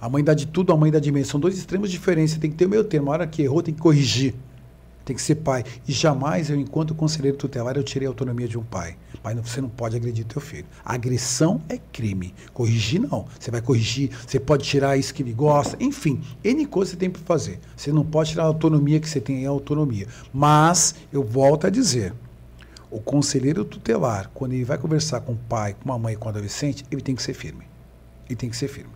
A 0.02 0.08
mãe 0.08 0.24
dá 0.24 0.34
de 0.34 0.48
tudo, 0.48 0.72
a 0.72 0.76
mãe 0.76 0.90
dá 0.90 0.98
de 0.98 1.12
meio. 1.12 1.24
São 1.24 1.38
dois 1.38 1.56
extremos 1.56 1.88
diferentes. 1.88 2.34
Você 2.34 2.40
tem 2.40 2.50
que 2.50 2.56
ter 2.56 2.66
o 2.66 2.68
meio 2.68 2.82
termo. 2.82 3.10
A 3.10 3.12
hora 3.12 3.24
que 3.24 3.40
errou, 3.40 3.62
tem 3.62 3.72
que 3.72 3.80
corrigir. 3.80 4.34
Tem 5.04 5.14
que 5.14 5.22
ser 5.22 5.36
pai. 5.36 5.62
E 5.86 5.92
jamais 5.92 6.50
eu, 6.50 6.56
enquanto 6.56 6.92
conselheiro 6.92 7.36
tutelar, 7.36 7.76
eu 7.76 7.84
tirei 7.84 8.08
a 8.08 8.10
autonomia 8.10 8.48
de 8.48 8.58
um 8.58 8.64
pai. 8.64 8.96
Pai, 9.22 9.32
você 9.36 9.60
não 9.60 9.68
pode 9.68 9.94
agredir 9.94 10.24
teu 10.24 10.40
filho. 10.40 10.66
agressão 10.84 11.62
é 11.68 11.78
crime. 11.92 12.34
Corrigir, 12.52 13.00
não. 13.00 13.26
Você 13.38 13.52
vai 13.52 13.62
corrigir, 13.62 14.10
você 14.26 14.40
pode 14.40 14.64
tirar 14.64 14.96
isso 14.96 15.14
que 15.14 15.22
ele 15.22 15.32
gosta. 15.32 15.76
Enfim, 15.78 16.20
N 16.42 16.66
coisa 16.66 16.90
você 16.90 16.96
tem 16.96 17.08
para 17.08 17.22
fazer. 17.22 17.60
Você 17.76 17.92
não 17.92 18.04
pode 18.04 18.30
tirar 18.30 18.42
a 18.42 18.46
autonomia 18.46 18.98
que 18.98 19.08
você 19.08 19.20
tem 19.20 19.46
a 19.46 19.50
autonomia. 19.50 20.08
Mas, 20.34 20.96
eu 21.12 21.22
volto 21.22 21.68
a 21.68 21.70
dizer, 21.70 22.12
o 22.90 22.98
conselheiro 22.98 23.64
tutelar, 23.64 24.32
quando 24.34 24.54
ele 24.54 24.64
vai 24.64 24.78
conversar 24.78 25.20
com 25.20 25.34
o 25.34 25.38
pai, 25.48 25.76
com 25.80 25.92
a 25.92 25.98
mãe, 25.98 26.16
com 26.16 26.26
o 26.26 26.28
adolescente, 26.28 26.84
ele 26.90 27.02
tem 27.02 27.14
que 27.14 27.22
ser 27.22 27.34
firme. 27.34 27.64
Ele 28.26 28.34
tem 28.34 28.50
que 28.50 28.56
ser 28.56 28.66
firme. 28.66 28.91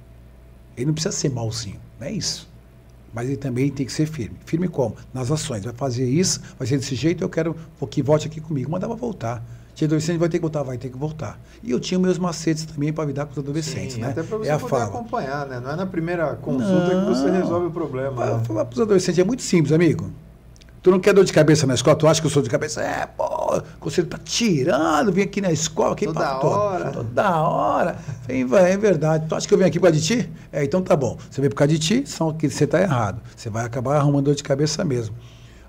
Ele 0.77 0.87
não 0.87 0.95
precisa 0.95 1.13
ser 1.13 1.31
malzinho, 1.31 1.81
não 1.99 2.07
é 2.07 2.13
isso. 2.13 2.49
Mas 3.15 3.29
ele 3.29 3.37
também 3.39 3.71
tem 3.71 3.87
que 3.87 3.93
ser 3.93 4.07
firme. 4.07 4.37
Firme 4.45 4.69
como? 4.69 4.95
Nas 5.15 5.31
ações. 5.31 5.65
Vai 5.65 5.73
fazer 5.73 6.05
isso, 6.07 6.41
vai 6.59 6.69
ser 6.69 6.77
desse 6.77 6.95
jeito, 6.95 7.25
eu 7.25 7.31
quero 7.31 7.57
que 7.89 8.03
volte 8.03 8.27
aqui 8.27 8.41
comigo. 8.41 8.71
Mandava 8.71 8.95
voltar. 8.95 9.43
Tinha 9.75 9.87
adolescente, 9.87 10.19
vai 10.19 10.29
ter 10.29 10.39
que 10.39 10.43
voltar, 10.43 10.63
vai 10.63 10.79
ter 10.79 10.89
que 10.89 10.97
voltar. 10.97 11.39
E 11.63 11.71
eu 11.71 11.79
tinha 11.79 11.99
meus 12.01 12.19
macetes 12.19 12.65
também 12.65 12.93
para 12.93 13.05
lidar 13.05 13.27
com 13.27 13.33
os 13.33 13.39
adolescentes, 13.39 13.95
Sim, 13.95 14.01
né? 14.01 14.09
Até 14.09 14.23
para 14.23 14.39
você 14.39 14.51
é 14.51 14.57
poder 14.57 14.71
fala. 14.71 14.85
acompanhar, 14.85 15.47
né? 15.47 15.61
Não 15.61 15.71
é 15.71 15.77
na 15.77 15.87
primeira 15.87 16.35
consulta 16.37 16.95
Não, 16.95 17.05
que 17.05 17.09
você 17.21 17.31
resolve 17.31 17.67
o 17.67 17.71
problema. 17.71 18.25
Né? 18.39 18.45
falar 18.45 18.65
para 18.65 18.75
os 18.75 18.81
adolescentes, 18.81 19.19
é 19.19 19.25
muito 19.25 19.43
simples, 19.43 19.73
amigo. 19.73 20.11
Tu 20.87 20.91
não 20.93 21.01
quer 21.01 21.13
dor 21.13 21.25
de 21.25 21.33
cabeça 21.33 21.67
na 21.67 21.75
escola? 21.75 21.97
Tu 21.97 22.07
acha 22.07 22.21
que 22.21 22.29
eu 22.29 22.31
sou 22.31 22.41
de 22.41 22.49
cabeça? 22.49 22.81
É, 22.81 23.07
pô, 23.07 23.61
você 23.81 24.05
tá 24.05 24.21
tirando, 24.25 25.11
vem 25.11 25.25
aqui 25.25 25.41
na 25.41 25.51
escola. 25.51 25.97
Quem 25.97 26.07
toda 26.07 26.39
hora. 26.39 26.93
Toda 26.93 27.41
hora. 27.41 27.99
Vem, 28.25 28.45
vai, 28.45 28.71
é 28.71 28.77
verdade. 28.77 29.27
Tu 29.29 29.35
acha 29.35 29.49
que 29.49 29.53
eu 29.53 29.59
venho 29.59 29.67
aqui 29.67 29.81
por 29.81 29.87
causa 29.87 29.99
de 29.99 30.07
ti? 30.07 30.31
É, 30.53 30.63
então 30.63 30.81
tá 30.81 30.95
bom. 30.95 31.19
Você 31.29 31.41
vem 31.41 31.51
por 31.51 31.57
causa 31.57 31.73
de 31.73 31.81
ti, 31.81 32.05
só 32.07 32.31
que 32.31 32.49
você 32.49 32.69
tá 32.69 32.81
errado. 32.81 33.21
Você 33.35 33.51
vai 33.51 33.65
acabar 33.65 33.97
arrumando 33.97 34.27
dor 34.27 34.37
de 34.37 34.45
cabeça 34.45 34.85
mesmo. 34.85 35.17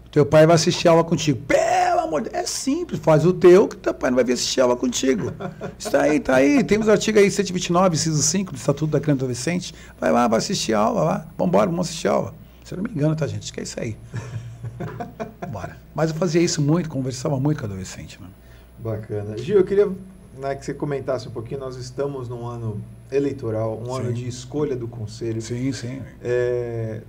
O 0.05 0.09
teu 0.11 0.23
pai 0.23 0.45
vai 0.45 0.53
assistir 0.53 0.87
aula 0.87 1.03
contigo. 1.03 1.41
Pelo 1.47 2.01
amor 2.01 2.21
de 2.21 2.29
Deus, 2.29 2.43
é 2.43 2.45
simples, 2.45 2.99
faz 2.99 3.25
o 3.25 3.33
teu, 3.33 3.67
que 3.67 3.75
teu 3.75 3.95
pai 3.95 4.11
não 4.11 4.17
vai 4.17 4.23
vir 4.23 4.33
assistir 4.33 4.61
aula 4.61 4.75
contigo. 4.75 5.33
Está 5.79 6.01
aí, 6.03 6.17
está 6.17 6.35
aí. 6.35 6.63
Temos 6.63 6.87
artigo 6.87 7.17
aí, 7.17 7.31
129, 7.31 7.95
inciso 7.95 8.21
5 8.21 8.51
do 8.51 8.57
Estatuto 8.59 8.91
da 8.91 8.99
Criança 8.99 9.21
e 9.21 9.23
Adolescente. 9.23 9.73
Vai 9.99 10.11
lá, 10.11 10.27
vai 10.27 10.37
assistir 10.37 10.75
aula 10.75 11.01
lá. 11.01 11.27
Vambora, 11.35 11.65
vamos 11.65 11.87
assistir 11.87 12.07
aula. 12.07 12.35
Se 12.63 12.75
eu 12.75 12.77
não 12.77 12.83
me 12.83 12.91
engano, 12.91 13.15
tá, 13.15 13.25
gente? 13.25 13.45
Acho 13.45 13.53
que 13.53 13.61
é 13.61 13.63
isso 13.63 13.79
aí. 13.79 13.97
Bora. 15.51 15.77
Mas 15.93 16.11
eu 16.11 16.15
fazia 16.15 16.41
isso 16.41 16.61
muito, 16.61 16.89
conversava 16.89 17.39
muito 17.39 17.59
com 17.59 17.65
adolescente. 17.65 18.19
Né? 18.21 18.27
Bacana. 18.79 19.37
Gil, 19.37 19.57
eu 19.57 19.63
queria 19.63 19.87
né, 20.37 20.55
que 20.55 20.65
você 20.65 20.73
comentasse 20.73 21.27
um 21.27 21.31
pouquinho. 21.31 21.59
Nós 21.59 21.75
estamos 21.75 22.29
num 22.29 22.45
ano 22.45 22.81
eleitoral, 23.11 23.79
um 23.79 23.85
sim. 23.85 24.01
ano 24.01 24.13
de 24.13 24.27
escolha 24.27 24.75
do 24.75 24.87
conselho. 24.87 25.41
Sim, 25.41 25.71
sim. 25.71 26.01
É, 26.21 27.01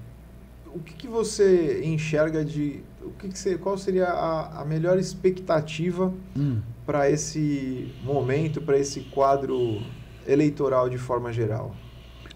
o 0.66 0.78
que, 0.78 0.94
que, 0.94 1.08
você 1.08 1.82
enxerga 1.84 2.44
de. 2.44 2.80
O 3.02 3.10
que, 3.10 3.28
que 3.28 3.38
você, 3.38 3.56
qual 3.56 3.76
seria 3.76 4.06
a, 4.06 4.62
a 4.62 4.64
melhor 4.64 4.98
expectativa 4.98 6.12
hum. 6.36 6.60
para 6.86 7.10
esse 7.10 7.92
momento, 8.02 8.60
para 8.60 8.78
esse 8.78 9.00
quadro 9.00 9.82
eleitoral 10.26 10.88
de 10.88 10.98
forma 10.98 11.32
geral? 11.32 11.74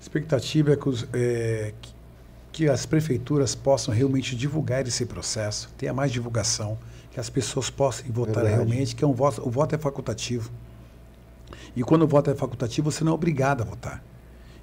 expectativa 0.02 0.72
é 0.72 0.76
que, 0.76 0.88
os, 0.88 1.06
é, 1.12 1.72
que 1.80 1.92
as 2.68 2.84
prefeituras 2.84 3.55
possam 3.55 3.94
realmente 3.94 4.36
divulgar 4.36 4.86
esse 4.86 5.07
processo, 5.07 5.70
tenha 5.78 5.92
mais 5.92 6.12
divulgação, 6.12 6.78
que 7.11 7.18
as 7.18 7.30
pessoas 7.30 7.70
possam 7.70 8.05
votar 8.11 8.44
Verdade. 8.44 8.55
realmente, 8.55 8.94
que 8.94 9.05
é 9.05 9.07
um 9.07 9.12
voto, 9.12 9.46
o 9.46 9.50
voto 9.50 9.74
é 9.74 9.78
facultativo. 9.78 10.50
E 11.74 11.82
quando 11.82 12.03
o 12.03 12.07
voto 12.07 12.30
é 12.30 12.34
facultativo, 12.34 12.90
você 12.90 13.03
não 13.05 13.12
é 13.12 13.14
obrigado 13.14 13.62
a 13.62 13.64
votar. 13.64 14.03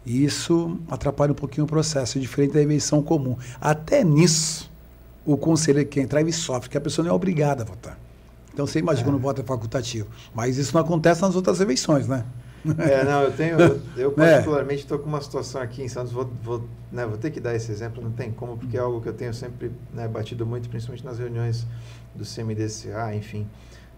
E 0.05 0.23
isso 0.23 0.79
atrapalha 0.89 1.31
um 1.31 1.35
pouquinho 1.35 1.65
o 1.65 1.67
processo, 1.67 2.19
diferente 2.19 2.53
da 2.53 2.61
eleição 2.61 3.01
comum. 3.01 3.37
Até 3.59 4.03
nisso, 4.03 4.71
o 5.25 5.37
conselheiro 5.37 5.87
que 5.89 5.99
entrar, 5.99 6.21
ele 6.21 6.31
sofre, 6.31 6.69
que 6.69 6.77
a 6.77 6.81
pessoa 6.81 7.05
não 7.05 7.11
é 7.11 7.15
obrigada 7.15 7.63
a 7.63 7.65
votar. 7.65 7.99
Então 8.53 8.65
você 8.65 8.79
imagina 8.79 9.07
é. 9.07 9.11
quando 9.11 9.15
o 9.17 9.21
voto 9.21 9.41
é 9.41 9.43
facultativo. 9.43 10.07
Mas 10.33 10.57
isso 10.57 10.73
não 10.73 10.81
acontece 10.81 11.21
nas 11.21 11.35
outras 11.35 11.59
eleições, 11.59 12.07
né? 12.07 12.25
É, 12.77 13.03
não, 13.03 13.23
eu 13.23 13.31
tenho, 13.31 13.59
eu, 13.59 13.81
eu 13.95 14.11
é. 14.17 14.31
particularmente 14.33 14.81
estou 14.81 14.99
com 14.99 15.07
uma 15.07 15.21
situação 15.21 15.61
aqui 15.61 15.81
em 15.81 15.87
Santos, 15.87 16.11
vou, 16.11 16.29
vou, 16.43 16.63
né, 16.91 17.05
vou 17.05 17.17
ter 17.17 17.31
que 17.31 17.39
dar 17.39 17.55
esse 17.55 17.71
exemplo, 17.71 18.03
não 18.03 18.11
tem 18.11 18.31
como, 18.31 18.57
porque 18.57 18.77
é 18.77 18.79
algo 18.79 19.01
que 19.01 19.07
eu 19.07 19.13
tenho 19.13 19.33
sempre 19.33 19.71
né, 19.93 20.07
batido 20.07 20.45
muito, 20.45 20.69
principalmente 20.69 21.05
nas 21.05 21.19
reuniões 21.19 21.65
do 22.13 22.23
CMDCA, 22.25 23.15
enfim, 23.15 23.47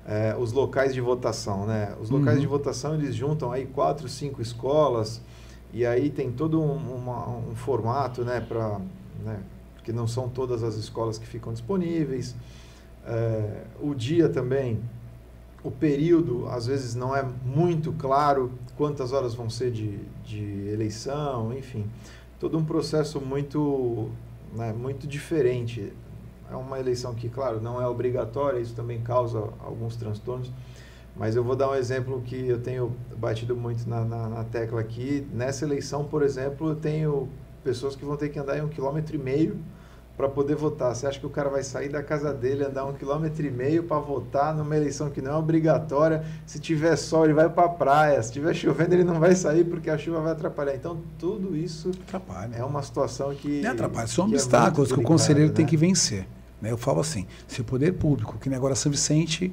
é, 0.06 0.36
os 0.38 0.52
locais 0.52 0.94
de 0.94 1.02
votação, 1.02 1.66
né? 1.66 1.96
Os 2.00 2.10
locais 2.10 2.38
uhum. 2.38 2.42
de 2.42 2.48
votação, 2.48 2.94
eles 2.96 3.16
juntam 3.16 3.52
aí 3.52 3.66
quatro, 3.66 4.08
cinco 4.08 4.42
escolas, 4.42 5.22
e 5.74 5.86
aí 5.86 6.10
tem 6.10 6.32
todo 6.32 6.62
um, 6.62 6.76
uma, 6.76 7.30
um 7.30 7.56
formato, 7.56 8.24
né, 8.24 8.42
para, 8.42 8.80
né, 9.24 9.40
porque 9.76 9.92
não 9.92 10.08
são 10.08 10.30
todas 10.30 10.64
as 10.64 10.76
escolas 10.76 11.18
que 11.18 11.26
ficam 11.26 11.54
disponíveis, 11.54 12.36
é, 13.06 13.64
o 13.82 13.96
dia 13.96 14.30
também 14.30 14.80
o 15.64 15.70
período 15.70 16.48
às 16.48 16.66
vezes 16.66 16.96
não 16.96 17.16
é 17.16 17.24
muito 17.46 17.94
claro 17.94 18.52
quantas 18.78 19.14
horas 19.14 19.34
vão 19.34 19.50
ser 19.50 19.72
de, 19.72 20.00
de 20.24 20.68
eleição, 20.70 21.54
enfim, 21.54 21.86
todo 22.40 22.58
um 22.58 22.66
processo 22.66 23.22
muito, 23.22 24.10
né, 24.54 24.74
muito 24.74 25.06
diferente. 25.08 25.94
É 26.50 26.56
uma 26.56 26.80
eleição 26.80 27.14
que, 27.14 27.30
claro, 27.30 27.62
não 27.62 27.82
é 27.82 27.88
obrigatória, 27.88 28.60
isso 28.60 28.74
também 28.74 29.02
causa 29.02 29.40
alguns 29.60 29.96
transtornos, 29.96 30.52
mas 31.16 31.36
eu 31.36 31.44
vou 31.44 31.56
dar 31.56 31.70
um 31.70 31.76
exemplo 31.76 32.22
que 32.22 32.48
eu 32.48 32.60
tenho 32.60 32.96
batido 33.16 33.56
muito 33.56 33.88
na, 33.88 34.04
na, 34.04 34.28
na 34.28 34.44
tecla 34.44 34.82
aqui. 34.82 35.26
Nessa 35.32 35.64
eleição, 35.64 36.06
por 36.06 36.24
exemplo, 36.24 36.70
eu 36.70 36.76
tenho 36.76 37.30
pessoas 37.64 37.96
que 37.96 38.04
vão 38.04 38.18
ter 38.18 38.30
que 38.30 38.40
andar 38.40 38.58
em 38.58 38.62
um 38.62 38.68
quilômetro 38.68 39.16
e 39.16 39.20
meio 39.20 39.58
para 40.16 40.28
poder 40.30 40.56
votar. 40.56 40.96
Você 40.96 41.08
acha 41.08 41.20
que 41.20 41.26
o 41.26 41.30
cara 41.30 41.50
vai 41.50 41.64
sair 41.64 41.90
da 41.90 42.04
casa 42.04 42.34
dele, 42.34 42.64
andar 42.64 42.86
um 42.86 42.94
quilômetro 42.94 43.46
e 43.46 43.52
meio 43.52 43.84
para 43.84 44.00
votar 44.00 44.56
numa 44.56 44.76
eleição 44.76 45.10
que 45.10 45.22
não 45.22 45.32
é 45.32 45.36
obrigatória? 45.36 46.24
Se 46.46 46.60
tiver 46.60 46.96
sol, 46.96 47.26
ele 47.26 47.34
vai 47.34 47.50
para 47.50 47.66
a 47.66 47.70
praia. 47.70 48.22
Se 48.22 48.32
tiver 48.32 48.54
chovendo, 48.54 48.94
ele 48.94 49.04
não 49.04 49.20
vai 49.20 49.36
sair 49.36 49.64
porque 49.64 49.90
a 49.90 49.98
chuva 49.98 50.22
vai 50.22 50.32
atrapalhar. 50.34 50.76
Então, 50.76 50.98
tudo 51.18 51.56
isso 51.56 51.92
atrapalha. 52.08 52.56
é 52.56 52.64
uma 52.64 52.84
situação 52.84 53.34
que. 53.34 53.62
Não 53.62 53.72
atrapalha, 53.72 54.08
são 54.08 54.28
que 54.28 54.34
é 54.34 54.38
obstáculos 54.38 54.92
é 54.92 54.94
que 54.94 55.00
o 55.00 55.04
conselheiro 55.04 55.50
né? 55.50 55.56
tem 55.56 55.66
que 55.66 55.78
vencer. 55.78 56.28
Né? 56.62 56.72
Eu 56.72 56.78
falo 56.78 57.00
assim: 57.00 57.26
se 57.48 57.62
o 57.62 57.64
poder 57.64 57.94
público, 57.94 58.38
que 58.38 58.50
nem 58.50 58.58
agora 58.58 58.76
São 58.76 58.92
Vicente, 58.92 59.52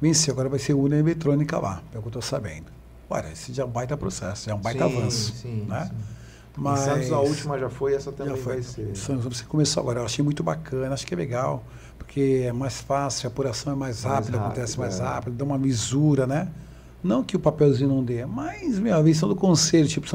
venceu, 0.00 0.32
agora 0.32 0.48
vai 0.48 0.58
ser 0.58 0.72
urna 0.72 0.96
eletrônica 0.96 1.58
lá, 1.58 1.82
é 1.92 1.98
o 1.98 2.00
que 2.00 2.06
eu 2.06 2.10
estou 2.10 2.22
sabendo. 2.22 2.66
Olha, 3.08 3.32
esse 3.32 3.52
já 3.52 3.64
é 3.64 3.66
um 3.66 3.70
baita 3.70 3.96
processo, 3.96 4.46
já 4.46 4.52
é 4.52 4.54
um 4.54 4.60
baita 4.60 4.88
sim, 4.88 4.96
avanço. 4.96 5.32
Sim, 5.32 5.66
né? 5.68 5.86
sim. 5.86 6.19
Mas, 6.60 6.80
Santos 6.80 7.10
a 7.10 7.20
última 7.20 7.58
já 7.58 7.70
foi, 7.70 7.94
essa 7.94 8.12
também 8.12 8.36
foi. 8.36 8.54
vai 8.54 8.62
ser. 8.62 8.94
Santos, 8.94 9.24
você 9.24 9.44
começou 9.44 9.80
agora, 9.82 10.00
eu 10.00 10.04
achei 10.04 10.22
muito 10.22 10.42
bacana, 10.42 10.92
acho 10.92 11.06
que 11.06 11.14
é 11.14 11.16
legal, 11.16 11.64
porque 11.96 12.44
é 12.44 12.52
mais 12.52 12.82
fácil, 12.82 13.26
a 13.26 13.32
apuração 13.32 13.72
é 13.72 13.76
mais, 13.76 14.04
mais 14.04 14.14
rápida, 14.14 14.36
rápido, 14.36 14.52
acontece 14.52 14.78
mais 14.78 15.00
é. 15.00 15.02
rápido, 15.02 15.36
dá 15.36 15.44
uma 15.44 15.56
misura, 15.56 16.26
né? 16.26 16.48
Não 17.02 17.24
que 17.24 17.34
o 17.34 17.38
papelzinho 17.38 17.88
não 17.88 18.04
dê, 18.04 18.26
mas 18.26 18.78
meu, 18.78 18.94
a 18.94 19.00
visão 19.00 19.26
do 19.26 19.34
conselho, 19.34 19.88
tipo, 19.88 20.06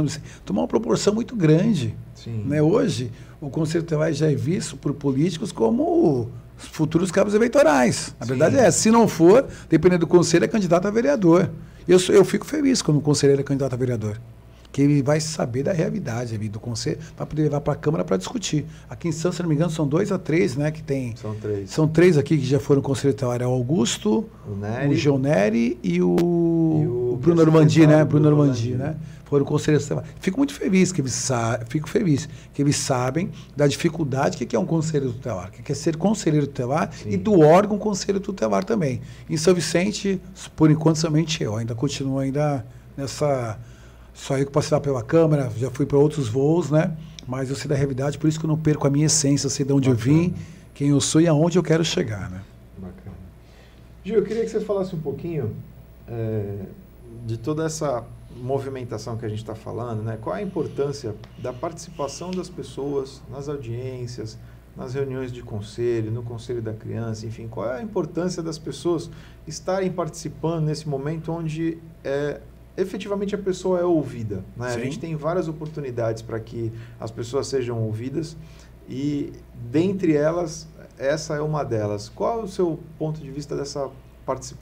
tomar 0.46 0.62
uma 0.62 0.68
proporção 0.68 1.16
muito 1.16 1.36
grande. 1.36 1.98
Sim. 2.14 2.43
Né? 2.46 2.62
Hoje, 2.62 3.12
o 3.41 3.50
conselho 3.50 3.84
tutelar 3.84 4.14
já 4.14 4.32
é 4.32 4.36
visto 4.36 4.78
por 4.78 4.93
políticos 4.93 5.52
como 5.52 6.30
futuros 6.58 7.10
cabos 7.10 7.34
eleitorais. 7.34 8.16
A 8.20 8.24
Sim. 8.24 8.30
verdade 8.30 8.58
é, 8.58 8.70
se 8.70 8.91
não 8.91 9.08
for, 9.08 9.48
dependendo 9.68 10.02
do 10.02 10.08
conselho, 10.08 10.46
é 10.46 10.48
candidato 10.48 10.88
a 10.88 10.91
vereador. 10.91 11.50
Eu, 11.88 11.98
eu 12.10 12.24
fico 12.24 12.46
feliz 12.46 12.84
quando 12.84 12.98
o 12.98 13.02
conselheiro 13.02 13.41
é 13.41 13.43
candidato 13.43 13.74
a 13.74 13.78
vereador 13.78 14.20
que 14.76 14.82
ele 14.82 15.01
vai 15.01 15.21
saber 15.21 15.63
da 15.63 15.71
realidade 15.71 16.36
ali, 16.36 16.49
do 16.49 16.59
conselho, 16.59 16.97
para 17.15 17.26
poder 17.26 17.43
levar 17.43 17.61
para 17.61 17.71
a 17.71 17.76
Câmara 17.78 18.03
para 18.03 18.17
discutir. 18.17 18.65
Aqui 18.89 19.07
em 19.07 19.11
Santos, 19.13 19.38
se 19.38 19.41
não 19.41 19.47
me 19.47 19.55
engano, 19.55 19.71
são 19.71 19.88
dois 19.88 20.11
a 20.11 20.19
três, 20.19 20.57
né? 20.57 20.69
Que 20.69 20.84
tem. 20.84 21.15
São 21.15 21.34
três. 21.34 21.69
São 21.69 21.88
três 21.88 22.17
aqui 22.17 22.38
que 22.38 22.45
já 22.45 22.59
foram 22.59 22.82
conselheiros 22.82 23.23
é 23.39 23.47
o 23.47 23.51
Augusto, 23.51 24.30
o, 24.45 24.53
Nery, 24.53 24.93
o 24.93 24.97
João 24.97 25.17
Nery 25.17 25.80
e 25.82 26.01
o, 26.01 26.17
e 26.19 26.88
o, 26.88 27.13
o 27.13 27.17
Bruno 27.21 27.38
Normandi, 27.41 27.88
né? 27.88 28.03
Bruno 28.03 28.30
Normandi, 28.30 28.71
né? 28.71 28.97
Foram 29.23 29.45
conselheiros 29.45 29.89
Fico 30.19 30.38
muito 30.39 30.53
feliz 30.53 30.91
que 30.91 30.99
eles 30.99 31.13
sabem, 31.13 31.65
fico 31.69 31.88
feliz 31.88 32.28
que 32.53 32.61
eles 32.61 32.76
sabem 32.76 33.32
da 33.55 33.67
dificuldade 33.67 34.45
que 34.45 34.57
é 34.57 34.59
um 34.59 34.65
conselheiro 34.65 35.13
tutelar, 35.13 35.51
que 35.51 35.71
é 35.71 35.76
ser 35.76 35.95
conselheiro 35.95 36.47
tutelar 36.47 36.91
Sim. 36.91 37.11
e 37.11 37.17
do 37.17 37.39
órgão 37.39 37.78
conselheiro 37.78 38.19
tutelar 38.19 38.65
também. 38.65 38.99
Em 39.30 39.38
São 39.38 39.53
Vicente, 39.53 40.19
por 40.53 40.69
enquanto, 40.69 40.97
somente 40.97 41.41
eu. 41.41 41.55
Ainda 41.55 41.73
continuo 41.73 42.19
ainda 42.19 42.65
nessa 42.97 43.57
só 44.16 44.38
eu 44.38 44.45
que 44.45 44.51
passei 44.51 44.74
lá 44.74 44.82
pela 44.82 45.03
Câmara, 45.03 45.51
já 45.57 45.70
fui 45.70 45.86
para 45.86 45.97
outros 45.97 46.28
voos, 46.30 46.72
né? 46.72 46.95
Mas 47.28 47.49
eu 47.49 47.55
sei 47.55 47.68
da 47.68 47.76
realidade, 47.76 48.18
por 48.18 48.28
isso 48.28 48.39
que 48.39 48.45
eu 48.45 48.47
não 48.47 48.57
perco 48.57 48.88
a 48.88 48.89
minha 48.89 49.07
essência, 49.07 49.49
sei 49.49 49.66
de 49.66 49.74
onde 49.74 49.89
Bacana. 49.89 50.09
eu 50.09 50.16
vim, 50.16 50.36
quem 50.74 50.89
eu 50.89 51.01
sou 51.01 51.20
e 51.20 51.28
aonde 51.28 51.59
eu 51.59 51.63
quero 51.63 51.84
chegar, 51.84 52.30
né? 52.32 52.41
Bacana. 52.78 53.16
Gil, 54.03 54.16
eu 54.16 54.24
queria 54.24 54.43
que 54.43 54.49
você 54.49 54.61
falasse 54.61 54.95
um 54.95 55.01
pouquinho 55.01 55.53
é, 56.07 56.59
de 57.26 57.38
toda 57.38 57.66
essa 57.66 58.05
movimentação 58.38 59.18
que 59.18 59.26
a 59.26 59.30
gente 59.30 59.39
está 59.39 59.53
falando, 59.53 60.01
né? 60.01 60.18
Qual 60.22 60.34
a 60.34 60.41
importância 60.41 61.13
da 61.38 61.51
participação 61.51 62.32
das 62.32 62.49
pessoas 62.49 63.22
nas 63.30 63.49
audiências, 63.49 64.38
nas 64.78 64.93
reuniões 64.93 65.32
de 65.32 65.41
conselho, 65.41 66.09
no 66.11 66.24
conselho 66.24 66.61
da 66.61 66.74
criança, 66.74 67.26
enfim, 67.26 67.47
qual 67.47 67.70
é 67.70 67.80
a 67.80 67.82
importância 67.82 68.41
das 68.41 68.57
pessoas 68.57 69.09
estarem 69.47 69.91
participando 69.91 70.66
nesse 70.66 70.88
momento 70.88 71.32
onde 71.32 71.78
é, 72.03 72.39
efetivamente 72.78 73.36
a 73.36 73.38
pessoa 73.38 73.80
é 73.80 73.84
ouvida. 73.84 74.43
Né? 74.55 74.67
A 74.67 74.80
gente 74.80 74.99
tem 74.99 75.15
várias 75.15 75.47
oportunidades 75.47 76.21
para 76.21 76.39
que 76.39 76.71
as 76.99 77.11
pessoas 77.11 77.47
sejam 77.47 77.82
ouvidas 77.82 78.36
e, 78.88 79.34
dentre 79.71 80.15
elas, 80.15 80.67
essa 80.97 81.36
é 81.36 81.41
uma 81.41 81.63
delas. 81.63 82.09
Qual 82.09 82.41
é 82.41 82.43
o 82.43 82.47
seu 82.47 82.80
ponto 82.97 83.19
de 83.19 83.32
vista 83.32 83.55
dessa, 83.55 83.89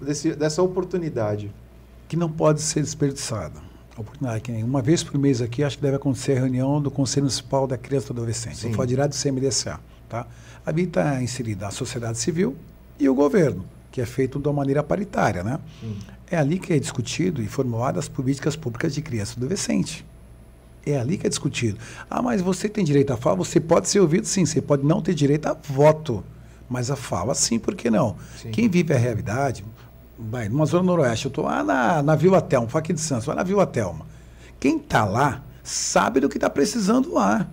desse, 0.02 0.34
dessa 0.36 0.62
oportunidade? 0.62 1.54
Que 2.08 2.16
não 2.16 2.32
pode 2.32 2.62
ser 2.62 2.82
desperdiçada. 2.82 3.62
Oportunidade 3.98 4.52
uma 4.64 4.82
vez 4.82 5.04
por 5.04 5.20
mês 5.20 5.42
aqui, 5.42 5.64
acho 5.64 5.78
que 5.78 5.84
deve 5.84 5.98
acontecer 5.98 6.34
a 6.34 6.40
reunião 6.40 6.82
do 6.82 6.90
Conselho 6.90 7.26
Municipal 7.26 7.68
da 7.68 7.78
Criança 7.78 8.08
e 8.08 8.10
do 8.10 8.22
Adolescente. 8.22 8.58
Sim. 8.58 8.68
Vou 8.68 8.78
falar 8.78 8.88
direto 8.88 9.12
do 9.12 9.22
CMDCA. 9.22 9.80
Tá? 10.10 10.26
Ali 10.66 10.84
está 10.84 11.22
inserida 11.22 11.68
a 11.68 11.72
sociedade 11.72 12.18
civil 12.18 12.56
e 13.00 13.08
o 13.08 13.14
governo, 13.14 13.66
que 13.92 14.02
é 14.02 14.06
feito 14.06 14.40
de 14.40 14.48
uma 14.48 14.54
maneira 14.54 14.82
paritária. 14.82 15.44
Né? 15.44 15.60
Sim. 15.80 15.98
É 16.34 16.36
ali 16.36 16.58
que 16.58 16.74
é 16.74 16.80
discutido 16.80 17.44
e 17.44 17.48
formuladas 17.48 18.06
as 18.06 18.10
políticas 18.10 18.56
públicas 18.56 18.96
de 18.96 19.04
criança 19.04 19.36
e 19.36 19.38
adolescente. 19.38 20.04
É 20.84 20.98
ali 20.98 21.16
que 21.16 21.28
é 21.28 21.30
discutido. 21.30 21.78
Ah, 22.10 22.24
mas 22.24 22.42
você 22.42 22.68
tem 22.68 22.84
direito 22.84 23.14
à 23.14 23.18
fala? 23.18 23.38
Você 23.38 23.60
pode 23.60 23.88
ser 23.88 24.00
ouvido 24.00 24.26
sim, 24.26 24.44
você 24.44 24.60
pode 24.60 24.84
não 24.84 25.00
ter 25.00 25.14
direito 25.14 25.46
a 25.46 25.54
voto. 25.54 26.24
Mas 26.68 26.90
a 26.90 26.96
fala 26.96 27.36
sim, 27.36 27.60
por 27.60 27.76
que 27.76 27.88
não? 27.92 28.16
Sim. 28.36 28.50
Quem 28.50 28.68
vive 28.68 28.96
a 28.96 28.98
realidade, 28.98 29.64
vai 30.18 30.50
numa 30.50 30.66
zona 30.66 30.82
noroeste, 30.82 31.26
eu 31.26 31.30
estou 31.30 31.46
lá 31.46 31.64
na, 31.64 32.02
na 32.02 32.16
Vila 32.16 32.42
Telma, 32.42 32.68
aqui 32.74 32.94
de 32.94 33.02
Santos, 33.02 33.28
vai 33.28 33.36
na 33.36 33.44
Vila 33.44 33.68
Telma. 33.68 34.04
Quem 34.60 34.78
está 34.78 35.06
lá 35.06 35.44
sabe 35.62 36.20
do 36.20 36.28
que 36.28 36.38
está 36.38 36.50
precisando 36.50 37.14
lá. 37.14 37.48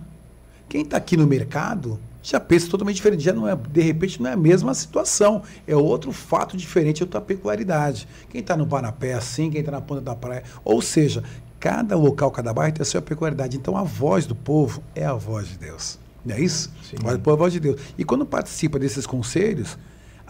Quem 0.67 0.81
está 0.81 0.97
aqui 0.97 1.15
no 1.15 1.27
mercado 1.27 1.99
já 2.21 2.39
pensa 2.39 2.69
totalmente 2.69 2.95
diferente. 2.95 3.23
Já 3.23 3.33
não 3.33 3.47
é, 3.47 3.55
de 3.55 3.81
repente, 3.81 4.21
não 4.21 4.29
é 4.29 4.33
a 4.33 4.37
mesma 4.37 4.73
situação. 4.73 5.41
É 5.67 5.75
outro 5.75 6.11
fato 6.11 6.55
diferente, 6.55 7.01
é 7.01 7.05
outra 7.05 7.21
peculiaridade. 7.21 8.07
Quem 8.29 8.41
está 8.41 8.55
no 8.55 8.65
Banapé 8.65 9.09
é 9.09 9.13
assim, 9.13 9.49
quem 9.49 9.61
está 9.61 9.71
na 9.71 9.81
ponta 9.81 10.01
da 10.01 10.15
praia. 10.15 10.43
Ou 10.63 10.81
seja, 10.81 11.23
cada 11.59 11.95
local, 11.95 12.31
cada 12.31 12.53
bairro 12.53 12.73
tem 12.73 12.81
a 12.81 12.85
sua 12.85 13.01
peculiaridade. 13.01 13.57
Então 13.57 13.75
a 13.77 13.83
voz 13.83 14.25
do 14.25 14.35
povo 14.35 14.83
é 14.95 15.05
a 15.05 15.13
voz 15.13 15.47
de 15.47 15.57
Deus. 15.57 15.99
Não 16.25 16.35
é 16.35 16.41
isso? 16.41 16.71
Sim. 16.83 16.97
A 16.99 17.03
voz 17.03 17.17
do 17.17 17.23
povo 17.23 17.35
é 17.35 17.37
a 17.37 17.39
voz 17.39 17.53
de 17.53 17.59
Deus. 17.59 17.81
E 17.97 18.03
quando 18.03 18.25
participa 18.25 18.77
desses 18.77 19.05
conselhos, 19.05 19.77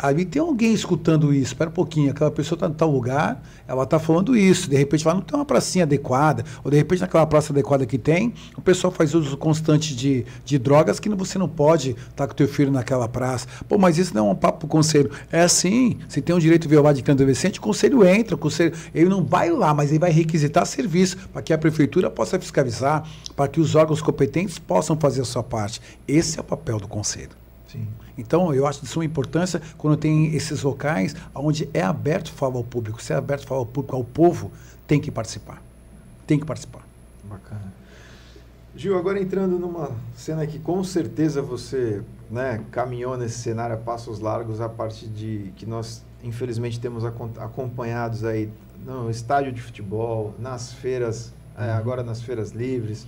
Ali 0.01 0.25
tem 0.25 0.41
alguém 0.41 0.73
escutando 0.73 1.31
isso. 1.31 1.53
Espera 1.53 1.69
um 1.69 1.73
pouquinho, 1.73 2.09
aquela 2.09 2.31
pessoa 2.31 2.57
está 2.57 2.67
em 2.67 2.73
tal 2.73 2.89
lugar, 2.89 3.39
ela 3.67 3.83
está 3.83 3.99
falando 3.99 4.35
isso. 4.35 4.67
De 4.67 4.75
repente, 4.75 5.05
ela 5.05 5.13
não 5.13 5.21
tem 5.21 5.37
uma 5.37 5.45
pracinha 5.45 5.83
adequada, 5.83 6.43
ou 6.63 6.71
de 6.71 6.77
repente, 6.77 7.01
naquela 7.01 7.25
praça 7.27 7.53
adequada 7.53 7.85
que 7.85 7.99
tem, 7.99 8.33
o 8.57 8.61
pessoal 8.61 8.91
faz 8.91 9.13
uso 9.13 9.37
constante 9.37 9.95
de, 9.95 10.25
de 10.43 10.57
drogas 10.57 10.99
que 10.99 11.07
você 11.09 11.37
não 11.37 11.47
pode 11.47 11.91
estar 11.91 12.09
tá 12.15 12.27
com 12.27 12.33
o 12.33 12.35
teu 12.35 12.47
filho 12.47 12.71
naquela 12.71 13.07
praça. 13.07 13.47
Pô, 13.69 13.77
mas 13.77 13.99
isso 13.99 14.11
não 14.15 14.29
é 14.29 14.31
um 14.31 14.35
papo 14.35 14.59
para 14.59 14.65
o 14.65 14.69
conselho. 14.69 15.11
É 15.31 15.41
assim, 15.41 15.99
se 16.09 16.19
tem 16.19 16.35
um 16.35 16.39
direito 16.39 16.67
violado 16.67 16.97
de 16.97 17.03
criança 17.03 17.21
adolescente, 17.21 17.59
o 17.59 17.61
conselho 17.61 18.03
entra, 18.03 18.33
o 18.33 18.37
conselho, 18.39 18.73
ele 18.95 19.07
não 19.07 19.23
vai 19.23 19.51
lá, 19.51 19.71
mas 19.71 19.91
ele 19.91 19.99
vai 19.99 20.11
requisitar 20.11 20.65
serviço 20.65 21.29
para 21.31 21.43
que 21.43 21.53
a 21.53 21.57
prefeitura 21.59 22.09
possa 22.09 22.39
fiscalizar, 22.39 23.07
para 23.35 23.47
que 23.47 23.61
os 23.61 23.75
órgãos 23.75 24.01
competentes 24.01 24.57
possam 24.57 24.97
fazer 24.97 25.21
a 25.21 25.25
sua 25.25 25.43
parte. 25.43 25.79
Esse 26.07 26.39
é 26.39 26.41
o 26.41 26.43
papel 26.43 26.79
do 26.79 26.87
conselho. 26.87 27.41
Sim. 27.71 27.87
Então, 28.21 28.53
eu 28.53 28.65
acho 28.67 28.81
de 28.81 28.87
suma 28.87 29.03
importância 29.03 29.61
quando 29.77 29.97
tem 29.97 30.33
esses 30.35 30.61
locais 30.63 31.15
onde 31.33 31.67
é 31.73 31.81
aberto 31.81 32.31
falar 32.31 32.55
ao 32.55 32.63
público. 32.63 33.01
Se 33.01 33.11
é 33.11 33.15
aberto 33.15 33.45
falar 33.45 33.61
ao 33.61 33.65
público, 33.65 33.95
ao 33.95 34.03
povo, 34.03 34.51
tem 34.87 35.01
que 35.01 35.11
participar. 35.11 35.61
Tem 36.27 36.39
que 36.39 36.45
participar. 36.45 36.85
Bacana. 37.23 37.73
Gil, 38.75 38.97
agora 38.97 39.21
entrando 39.21 39.59
numa 39.59 39.91
cena 40.15 40.47
que 40.47 40.57
com 40.57 40.81
certeza 40.83 41.41
você 41.41 42.01
né, 42.29 42.63
caminhou 42.71 43.17
nesse 43.17 43.39
cenário 43.39 43.75
a 43.75 43.77
passos 43.77 44.19
largos 44.19 44.61
a 44.61 44.69
partir 44.69 45.07
de 45.07 45.51
que 45.57 45.65
nós, 45.65 46.03
infelizmente, 46.23 46.79
temos 46.79 47.03
acompanhados 47.03 48.23
aí 48.23 48.49
no 48.85 49.09
estádio 49.09 49.51
de 49.51 49.61
futebol, 49.61 50.33
nas 50.39 50.71
feiras, 50.71 51.33
é, 51.57 51.69
agora 51.71 52.01
nas 52.01 52.21
feiras 52.21 52.51
livres. 52.51 53.05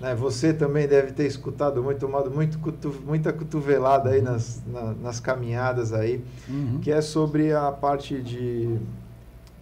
Né? 0.00 0.14
Você 0.14 0.52
também 0.54 0.88
deve 0.88 1.12
ter 1.12 1.26
escutado 1.26 1.82
muito, 1.82 1.98
tomado 1.98 2.30
muito 2.30 2.58
cutu, 2.58 2.94
muita 3.04 3.32
cotovelada 3.32 4.10
aí 4.10 4.22
nas, 4.22 4.62
na, 4.66 4.94
nas 4.94 5.20
caminhadas 5.20 5.92
aí, 5.92 6.24
uhum. 6.48 6.80
que 6.80 6.90
é 6.90 7.02
sobre 7.02 7.52
a 7.52 7.70
parte 7.70 8.20
de 8.20 8.78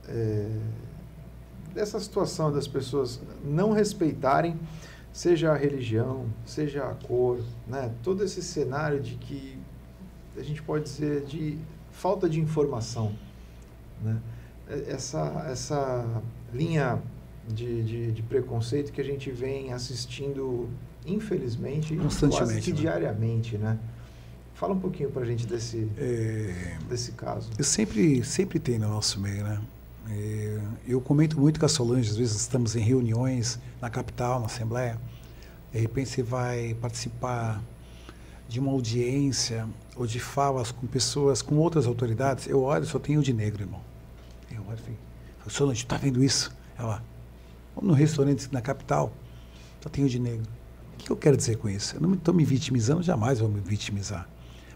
é, 0.08 0.48
dessa 1.74 1.98
situação 2.00 2.52
das 2.52 2.66
pessoas 2.66 3.20
não 3.44 3.72
respeitarem, 3.72 4.58
seja 5.12 5.52
a 5.52 5.56
religião, 5.56 6.26
seja 6.46 6.84
a 6.84 6.94
cor, 6.94 7.40
né? 7.66 7.92
todo 8.02 8.24
esse 8.24 8.42
cenário 8.42 9.00
de 9.00 9.16
que 9.16 9.58
a 10.36 10.42
gente 10.42 10.62
pode 10.62 10.84
dizer 10.84 11.24
de 11.24 11.58
falta 11.90 12.28
de 12.28 12.40
informação. 12.40 13.12
Né? 14.02 14.16
Essa, 14.86 15.46
essa 15.50 16.22
linha 16.52 17.02
de, 17.48 17.82
de, 17.82 18.12
de, 18.12 18.22
preconceito 18.22 18.92
que 18.92 19.00
a 19.00 19.04
gente 19.04 19.30
vem 19.30 19.72
assistindo, 19.72 20.68
infelizmente, 21.06 21.96
quase 21.96 22.60
que 22.60 22.72
né? 22.72 22.76
diariamente, 22.76 23.56
né? 23.56 23.78
Fala 24.54 24.74
um 24.74 24.80
pouquinho 24.80 25.10
para 25.10 25.22
a 25.22 25.24
gente 25.24 25.46
desse, 25.46 25.88
é, 25.96 26.76
desse 26.88 27.12
caso. 27.12 27.50
Eu 27.56 27.64
sempre, 27.64 28.24
sempre 28.24 28.58
tem 28.58 28.78
no 28.78 28.88
nosso 28.88 29.20
meio, 29.20 29.44
né? 29.44 29.60
É, 30.10 30.60
eu 30.86 31.00
comento 31.00 31.38
muito 31.38 31.60
com 31.60 31.66
a 31.66 31.68
Solange, 31.68 32.10
às 32.10 32.16
vezes 32.16 32.40
estamos 32.40 32.74
em 32.74 32.80
reuniões 32.80 33.58
na 33.80 33.90
capital, 33.90 34.40
na 34.40 34.46
Assembleia, 34.46 34.98
de 35.70 35.78
repente 35.78 36.08
você 36.08 36.22
vai 36.22 36.74
participar 36.80 37.62
de 38.48 38.58
uma 38.58 38.72
audiência 38.72 39.68
ou 39.94 40.06
de 40.06 40.18
falas 40.18 40.72
com 40.72 40.86
pessoas, 40.86 41.42
com 41.42 41.56
outras 41.56 41.86
autoridades, 41.86 42.46
eu 42.46 42.62
olho, 42.62 42.86
só 42.86 42.98
tenho 42.98 43.22
de 43.22 43.32
negro, 43.32 43.62
irmão. 43.62 43.82
Eu 44.50 44.62
olho 44.66 44.78
e 44.88 45.38
falo, 45.38 45.50
Solange, 45.50 45.82
está 45.82 45.98
vendo 45.98 46.24
isso? 46.24 46.56
Ela, 46.78 47.02
no 47.82 47.92
restaurante 47.92 48.48
na 48.52 48.60
capital, 48.60 49.12
só 49.80 49.88
tem 49.88 50.04
o 50.04 50.08
de 50.08 50.18
negro. 50.18 50.46
O 50.94 50.96
que 50.98 51.10
eu 51.10 51.16
quero 51.16 51.36
dizer 51.36 51.56
com 51.56 51.68
isso? 51.68 51.96
Eu 51.96 52.00
não 52.00 52.14
estou 52.14 52.34
me 52.34 52.44
vitimizando, 52.44 53.02
jamais 53.02 53.38
vou 53.38 53.48
me 53.48 53.60
vitimizar. 53.60 54.28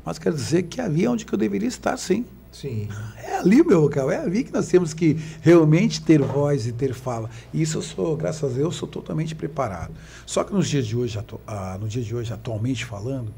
Mas 0.04 0.18
quero 0.18 0.34
dizer 0.34 0.64
que 0.64 0.80
ali 0.80 1.04
é 1.04 1.10
onde 1.10 1.24
que 1.24 1.32
eu 1.32 1.38
deveria 1.38 1.68
estar, 1.68 1.96
sim. 1.96 2.24
Sim. 2.52 2.86
É 3.16 3.38
ali 3.38 3.62
o 3.62 3.66
meu 3.66 3.80
local, 3.80 4.10
é 4.10 4.18
ali 4.18 4.44
que 4.44 4.52
nós 4.52 4.68
temos 4.68 4.92
que 4.92 5.16
realmente 5.40 6.02
ter 6.02 6.20
voz 6.20 6.66
e 6.66 6.72
ter 6.72 6.92
fala. 6.92 7.30
E 7.52 7.62
isso 7.62 7.78
eu 7.78 7.82
sou, 7.82 8.16
graças 8.16 8.52
a 8.52 8.54
Deus, 8.54 8.76
sou 8.76 8.86
totalmente 8.86 9.34
preparado. 9.34 9.92
Só 10.26 10.44
que 10.44 10.52
nos 10.52 10.68
dias 10.68 10.86
de 10.86 10.96
hoje, 10.96 11.18
ah, 11.46 11.78
no 11.80 11.88
dia 11.88 12.02
de 12.02 12.14
hoje, 12.14 12.32
atualmente 12.32 12.84
falando, 12.84 13.32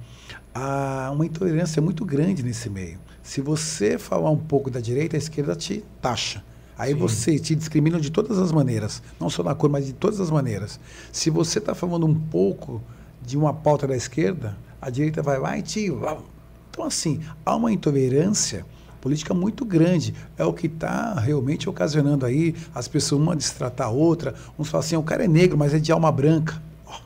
há 0.52 1.10
uma 1.12 1.24
intolerância 1.24 1.80
muito 1.80 2.04
grande 2.04 2.42
nesse 2.42 2.68
meio. 2.68 2.98
Se 3.22 3.40
você 3.40 3.98
falar 3.98 4.30
um 4.30 4.38
pouco 4.38 4.68
da 4.68 4.80
direita, 4.80 5.16
a 5.16 5.18
esquerda 5.18 5.54
te 5.54 5.84
taxa. 6.02 6.42
Aí 6.76 6.92
Sim. 6.92 6.98
você 6.98 7.38
te 7.38 7.54
discrimina 7.54 8.00
de 8.00 8.10
todas 8.10 8.38
as 8.38 8.50
maneiras, 8.50 9.02
não 9.20 9.30
só 9.30 9.42
na 9.42 9.54
cor, 9.54 9.70
mas 9.70 9.86
de 9.86 9.92
todas 9.92 10.20
as 10.20 10.30
maneiras. 10.30 10.80
Se 11.12 11.30
você 11.30 11.58
está 11.58 11.74
falando 11.74 12.06
um 12.06 12.14
pouco 12.14 12.82
de 13.22 13.36
uma 13.36 13.54
pauta 13.54 13.86
da 13.86 13.96
esquerda, 13.96 14.56
a 14.80 14.90
direita 14.90 15.22
vai 15.22 15.38
lá 15.38 15.56
e 15.56 15.62
te. 15.62 15.86
Então, 15.86 16.84
assim, 16.84 17.20
há 17.46 17.54
uma 17.54 17.72
intolerância 17.72 18.66
política 19.00 19.34
muito 19.34 19.64
grande. 19.64 20.14
É 20.36 20.44
o 20.44 20.52
que 20.52 20.66
está 20.66 21.14
realmente 21.14 21.68
ocasionando 21.68 22.26
aí 22.26 22.56
as 22.74 22.88
pessoas 22.88 23.20
uma 23.20 23.36
destratar 23.36 23.88
a 23.88 23.90
outra. 23.90 24.34
Uns 24.58 24.68
falam 24.68 24.84
assim, 24.84 24.96
o 24.96 25.02
cara 25.02 25.24
é 25.24 25.28
negro, 25.28 25.56
mas 25.56 25.74
é 25.74 25.78
de 25.78 25.92
alma 25.92 26.10
branca. 26.10 26.60
Oh, 26.86 27.00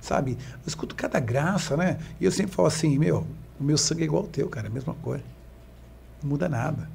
sabe? 0.00 0.32
Eu 0.32 0.66
escuto 0.66 0.94
cada 0.94 1.20
graça, 1.20 1.76
né? 1.76 1.98
E 2.20 2.24
eu 2.24 2.32
sempre 2.32 2.54
falo 2.54 2.66
assim, 2.66 2.98
meu, 2.98 3.26
o 3.60 3.62
meu 3.62 3.78
sangue 3.78 4.02
é 4.02 4.04
igual 4.06 4.22
ao 4.22 4.28
teu, 4.28 4.48
cara, 4.48 4.66
é 4.66 4.70
a 4.70 4.72
mesma 4.72 4.94
cor. 4.94 5.20
Não 6.22 6.30
muda 6.30 6.48
nada. 6.48 6.88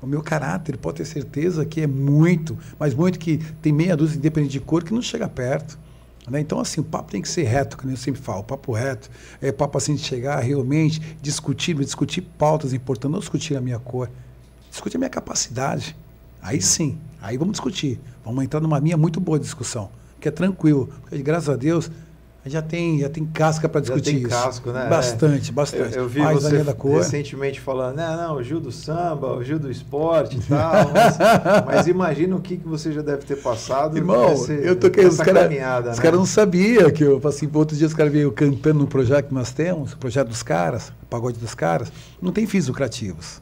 O 0.00 0.06
meu 0.06 0.22
caráter, 0.22 0.76
pode 0.76 0.98
ter 0.98 1.04
certeza 1.04 1.64
que 1.64 1.80
é 1.80 1.86
muito, 1.86 2.56
mas 2.78 2.94
muito 2.94 3.18
que 3.18 3.38
tem 3.60 3.72
meia 3.72 3.96
dúzia 3.96 4.16
independente 4.16 4.52
de 4.52 4.60
cor 4.60 4.84
que 4.84 4.94
não 4.94 5.02
chega 5.02 5.28
perto. 5.28 5.78
Né? 6.30 6.40
Então, 6.40 6.60
assim, 6.60 6.80
o 6.80 6.84
papo 6.84 7.10
tem 7.10 7.22
que 7.22 7.28
ser 7.28 7.44
reto, 7.44 7.76
que 7.76 7.86
eu 7.86 7.96
sempre 7.96 8.20
falo, 8.20 8.44
papo 8.44 8.72
reto. 8.72 9.10
É 9.40 9.50
papo 9.50 9.78
assim 9.78 9.94
de 9.94 10.02
chegar 10.02 10.38
realmente, 10.40 11.00
discutir, 11.20 11.74
discutir 11.74 12.20
pautas 12.20 12.72
importantes, 12.72 13.12
não 13.12 13.20
discutir 13.20 13.56
a 13.56 13.60
minha 13.60 13.78
cor, 13.78 14.10
discutir 14.70 14.96
a 14.96 15.00
minha 15.00 15.10
capacidade. 15.10 15.96
Aí 16.40 16.60
sim, 16.60 16.98
aí 17.20 17.36
vamos 17.36 17.52
discutir. 17.52 17.98
Vamos 18.24 18.44
entrar 18.44 18.60
numa 18.60 18.80
minha 18.80 18.96
muito 18.96 19.18
boa 19.20 19.38
discussão, 19.38 19.90
que 20.20 20.28
é 20.28 20.30
tranquilo. 20.30 20.88
Porque, 21.02 21.22
graças 21.22 21.48
a 21.48 21.56
Deus, 21.56 21.90
já 22.48 22.62
tem, 22.62 23.00
já 23.00 23.08
tem 23.08 23.24
casca 23.24 23.68
para 23.68 23.80
discutir 23.80 24.04
já 24.04 24.12
tem 24.12 24.20
isso. 24.22 24.30
casco, 24.30 24.70
né? 24.70 24.86
Bastante, 24.88 25.50
é. 25.50 25.52
bastante. 25.52 25.96
Eu, 25.96 26.02
eu 26.02 26.08
vi 26.08 26.20
Mais 26.20 26.42
você 26.42 26.62
recentemente 26.88 27.60
falando, 27.60 27.96
não, 27.96 28.16
não, 28.16 28.36
o 28.36 28.42
Gil 28.42 28.60
do 28.60 28.72
samba, 28.72 29.32
o 29.34 29.42
Gil 29.42 29.58
do 29.58 29.70
esporte 29.70 30.36
e 30.36 30.40
tal, 30.48 30.90
mas, 30.92 31.18
mas, 31.66 31.86
imagina 31.86 32.36
o 32.36 32.40
que, 32.40 32.56
que 32.56 32.66
você 32.66 32.92
já 32.92 33.02
deve 33.02 33.24
ter 33.24 33.36
passado. 33.36 33.96
Irmão, 33.96 34.34
eu 34.62 34.76
toquei, 34.76 35.06
os 35.06 35.18
caras 35.18 35.50
né? 35.50 35.90
os 35.90 35.98
caras 35.98 36.18
não 36.18 36.26
sabiam 36.26 36.90
que 36.90 37.04
eu, 37.04 37.20
assim, 37.26 37.48
outro 37.52 37.76
dia 37.76 37.86
os 37.86 37.94
caras 37.94 38.12
veio 38.12 38.30
cantando 38.32 38.80
no 38.80 38.86
projeto 38.86 39.28
que 39.28 39.34
nós 39.34 39.52
temos, 39.52 39.92
o 39.92 39.98
projeto 39.98 40.28
dos 40.28 40.42
caras, 40.42 40.92
o 41.02 41.06
pagode 41.06 41.38
dos 41.38 41.54
caras, 41.54 41.92
não 42.20 42.32
tem 42.32 42.46
fins 42.46 42.68
lucrativos. 42.68 43.40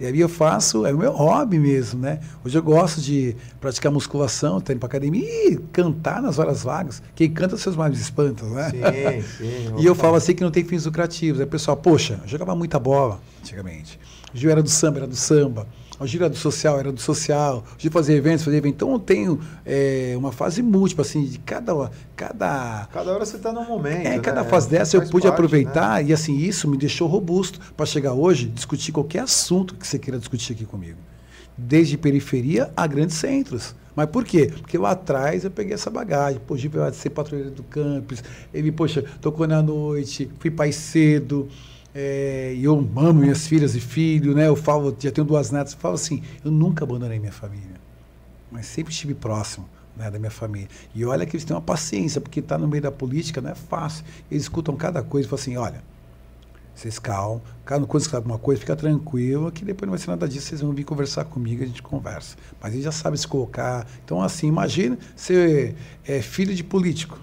E 0.00 0.06
aí 0.06 0.18
eu 0.18 0.30
faço, 0.30 0.86
é 0.86 0.94
o 0.94 0.96
meu 0.96 1.12
hobby 1.12 1.58
mesmo, 1.58 2.00
né? 2.00 2.20
Hoje 2.42 2.56
eu 2.56 2.62
gosto 2.62 3.02
de 3.02 3.36
praticar 3.60 3.92
musculação, 3.92 4.56
estar 4.56 4.72
indo 4.72 4.78
para 4.78 4.86
academia 4.86 5.52
e 5.52 5.58
cantar 5.70 6.22
nas 6.22 6.38
horas 6.38 6.62
vagas. 6.62 7.02
Quem 7.14 7.30
canta 7.30 7.58
seus 7.58 7.76
males 7.76 8.00
espantos, 8.00 8.50
né? 8.50 8.70
Sim, 8.70 9.22
sim. 9.36 9.74
e 9.78 9.84
eu 9.84 9.94
falo 9.94 10.16
assim 10.16 10.34
que 10.34 10.42
não 10.42 10.50
tem 10.50 10.64
fins 10.64 10.86
lucrativos. 10.86 11.38
Aí 11.38 11.46
o 11.46 11.50
pessoal, 11.50 11.76
poxa, 11.76 12.18
eu 12.22 12.28
jogava 12.28 12.56
muita 12.56 12.78
bola 12.78 13.20
antigamente. 13.42 14.00
O 14.32 14.38
Gil 14.38 14.50
era 14.50 14.62
do 14.62 14.70
samba, 14.70 15.00
era 15.00 15.06
do 15.06 15.16
samba. 15.16 15.66
O 16.00 16.06
Gil 16.06 16.22
era 16.22 16.30
do 16.30 16.36
social, 16.36 16.78
era 16.78 16.90
do 16.90 17.00
social. 17.00 17.62
O 17.76 17.78
Gil 17.78 17.90
fazia 17.90 18.16
eventos, 18.16 18.42
fazia 18.42 18.56
eventos. 18.56 18.76
Então 18.76 18.90
eu 18.92 18.98
tenho 18.98 19.38
é, 19.66 20.14
uma 20.16 20.32
fase 20.32 20.62
múltipla, 20.62 21.02
assim, 21.02 21.22
de 21.26 21.38
cada. 21.38 21.90
Cada, 22.16 22.88
cada 22.90 23.12
hora 23.12 23.24
você 23.24 23.36
está 23.36 23.52
num 23.52 23.66
momento. 23.66 24.06
É, 24.06 24.18
cada 24.18 24.42
né? 24.42 24.48
fase 24.48 24.70
dessa 24.70 24.96
eu 24.96 25.02
pude 25.02 25.22
parte, 25.22 25.26
aproveitar 25.28 26.02
né? 26.02 26.08
e 26.08 26.12
assim, 26.12 26.36
isso 26.36 26.66
me 26.68 26.78
deixou 26.78 27.06
robusto 27.06 27.60
para 27.76 27.84
chegar 27.84 28.14
hoje, 28.14 28.46
discutir 28.46 28.92
qualquer 28.92 29.20
assunto 29.20 29.74
que 29.74 29.86
você 29.86 29.98
queira 29.98 30.18
discutir 30.18 30.54
aqui 30.54 30.64
comigo. 30.64 30.98
Desde 31.56 31.98
periferia 31.98 32.70
a 32.74 32.86
grandes 32.86 33.16
centros. 33.16 33.74
Mas 33.94 34.06
por 34.06 34.24
quê? 34.24 34.50
Porque 34.60 34.78
lá 34.78 34.92
atrás 34.92 35.44
eu 35.44 35.50
peguei 35.50 35.74
essa 35.74 35.90
bagagem. 35.90 36.40
Pô, 36.46 36.56
vai 36.56 36.92
ser 36.94 37.10
patrulheiro 37.10 37.50
do 37.50 37.62
campus. 37.62 38.24
Ele, 38.54 38.72
poxa, 38.72 39.04
tocou 39.20 39.46
na 39.46 39.62
noite, 39.62 40.30
fui 40.38 40.50
pai 40.50 40.72
cedo. 40.72 41.48
É, 41.94 42.56
eu 42.60 42.74
amo 42.74 43.14
minhas 43.14 43.46
filhas 43.46 43.74
e 43.74 43.80
filhos, 43.80 44.34
né? 44.34 44.46
Eu 44.46 44.56
falo, 44.56 44.96
já 44.98 45.10
tenho 45.10 45.26
duas 45.26 45.50
netas, 45.50 45.72
eu 45.72 45.78
falo 45.78 45.94
assim, 45.94 46.22
eu 46.44 46.50
nunca 46.50 46.84
abandonei 46.84 47.18
minha 47.18 47.32
família, 47.32 47.80
mas 48.50 48.66
sempre 48.66 48.92
estive 48.92 49.14
próximo 49.14 49.68
né, 49.96 50.10
da 50.10 50.18
minha 50.18 50.30
família. 50.30 50.68
E 50.94 51.04
olha 51.04 51.26
que 51.26 51.36
eles 51.36 51.44
têm 51.44 51.54
uma 51.54 51.62
paciência, 51.62 52.20
porque 52.20 52.40
estar 52.40 52.56
tá 52.56 52.60
no 52.60 52.68
meio 52.68 52.82
da 52.82 52.92
política 52.92 53.40
não 53.40 53.50
é 53.50 53.54
fácil. 53.54 54.04
Eles 54.30 54.44
escutam 54.44 54.76
cada 54.76 55.02
coisa 55.02 55.26
e 55.26 55.28
falam 55.28 55.42
assim, 55.42 55.56
olha, 55.56 55.82
vocês 56.74 56.98
calmam, 56.98 57.42
cada 57.64 57.84
coisa 57.86 58.08
que 58.08 58.16
alguma 58.16 58.38
coisa, 58.38 58.60
fica 58.60 58.76
tranquilo, 58.76 59.50
que 59.50 59.64
depois 59.64 59.86
não 59.86 59.90
vai 59.90 59.98
ser 59.98 60.10
nada 60.10 60.28
disso, 60.28 60.46
vocês 60.46 60.60
vão 60.60 60.72
vir 60.72 60.84
conversar 60.84 61.24
comigo, 61.24 61.62
a 61.62 61.66
gente 61.66 61.82
conversa. 61.82 62.36
Mas 62.60 62.72
eles 62.72 62.84
já 62.84 62.92
sabem 62.92 63.18
se 63.18 63.26
colocar. 63.26 63.86
Então, 64.04 64.22
assim, 64.22 64.46
imagina 64.46 64.96
ser 65.16 65.74
é, 66.06 66.22
filho 66.22 66.54
de 66.54 66.62
político 66.62 67.18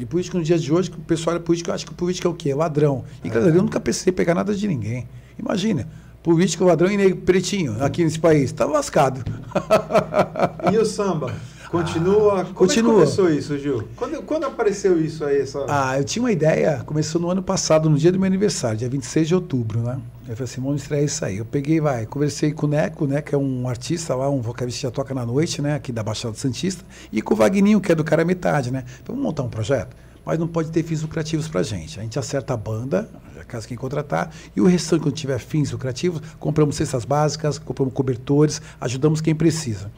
e 0.00 0.06
político 0.06 0.38
no 0.38 0.42
dia 0.42 0.58
de 0.58 0.72
hoje, 0.72 0.90
que 0.90 0.96
o 0.96 1.02
pessoal 1.02 1.36
é 1.36 1.38
político, 1.38 1.70
acha 1.70 1.84
que 1.84 1.92
o 1.92 1.94
político 1.94 2.26
é 2.26 2.30
o 2.30 2.34
quê? 2.34 2.54
Ladrão. 2.54 3.04
E, 3.22 3.28
é. 3.28 3.36
eu 3.36 3.54
nunca 3.62 3.78
pensei 3.78 4.10
em 4.10 4.16
pegar 4.16 4.34
nada 4.34 4.54
de 4.54 4.66
ninguém. 4.66 5.06
Imagina, 5.38 5.86
político, 6.22 6.64
ladrão 6.64 6.90
e 6.90 6.96
negro, 6.96 7.18
pretinho, 7.18 7.76
aqui 7.84 8.02
nesse 8.02 8.18
país. 8.18 8.50
Tá 8.50 8.64
lascado. 8.64 9.22
E 10.72 10.78
o 10.78 10.84
samba? 10.84 11.34
Continua? 11.70 12.44
Como 12.44 12.54
Continua. 12.54 12.90
É 12.90 12.94
começou 12.94 13.30
isso, 13.30 13.56
Gil? 13.56 13.88
Quando, 13.94 14.22
quando 14.22 14.44
apareceu 14.44 15.00
isso 15.00 15.24
aí? 15.24 15.40
Essa... 15.40 15.64
Ah, 15.68 15.96
eu 15.96 16.04
tinha 16.04 16.20
uma 16.20 16.32
ideia, 16.32 16.82
começou 16.84 17.20
no 17.20 17.30
ano 17.30 17.42
passado, 17.42 17.88
no 17.88 17.96
dia 17.96 18.10
do 18.10 18.18
meu 18.18 18.26
aniversário, 18.26 18.76
dia 18.76 18.88
26 18.88 19.28
de 19.28 19.34
outubro, 19.36 19.80
né? 19.80 20.00
Eu 20.28 20.36
falei 20.36 20.50
assim, 20.50 20.60
vamos 20.60 20.82
estrear 20.82 21.04
isso 21.04 21.24
aí. 21.24 21.38
Eu 21.38 21.44
peguei, 21.44 21.80
vai, 21.80 22.06
conversei 22.06 22.52
com 22.52 22.66
o 22.66 22.68
Neco, 22.68 23.06
né, 23.06 23.22
que 23.22 23.34
é 23.34 23.38
um 23.38 23.68
artista 23.68 24.16
lá, 24.16 24.28
um 24.28 24.40
vocalista 24.40 24.78
que 24.78 24.82
já 24.82 24.90
toca 24.90 25.14
na 25.14 25.24
noite, 25.24 25.62
né, 25.62 25.74
aqui 25.76 25.92
da 25.92 26.02
Baixada 26.02 26.34
Santista, 26.34 26.84
e 27.12 27.22
com 27.22 27.34
o 27.34 27.36
Vagninho, 27.36 27.80
que 27.80 27.92
é 27.92 27.94
do 27.94 28.02
cara 28.02 28.24
metade, 28.24 28.72
né? 28.72 28.84
Vamos 29.06 29.22
montar 29.22 29.44
um 29.44 29.48
projeto, 29.48 29.96
mas 30.26 30.40
não 30.40 30.48
pode 30.48 30.70
ter 30.70 30.82
fins 30.82 31.02
lucrativos 31.02 31.46
pra 31.46 31.62
gente. 31.62 32.00
A 32.00 32.02
gente 32.02 32.18
acerta 32.18 32.52
a 32.52 32.56
banda, 32.56 33.08
caso 33.46 33.68
quem 33.68 33.76
contratar, 33.76 34.32
e 34.56 34.60
o 34.60 34.66
restante, 34.66 35.02
quando 35.02 35.14
tiver 35.14 35.38
fins 35.38 35.70
lucrativos, 35.70 36.20
compramos 36.38 36.74
cestas 36.74 37.04
básicas, 37.04 37.58
compramos 37.58 37.94
cobertores, 37.94 38.60
ajudamos 38.80 39.20
quem 39.20 39.34
precisa. 39.34 39.90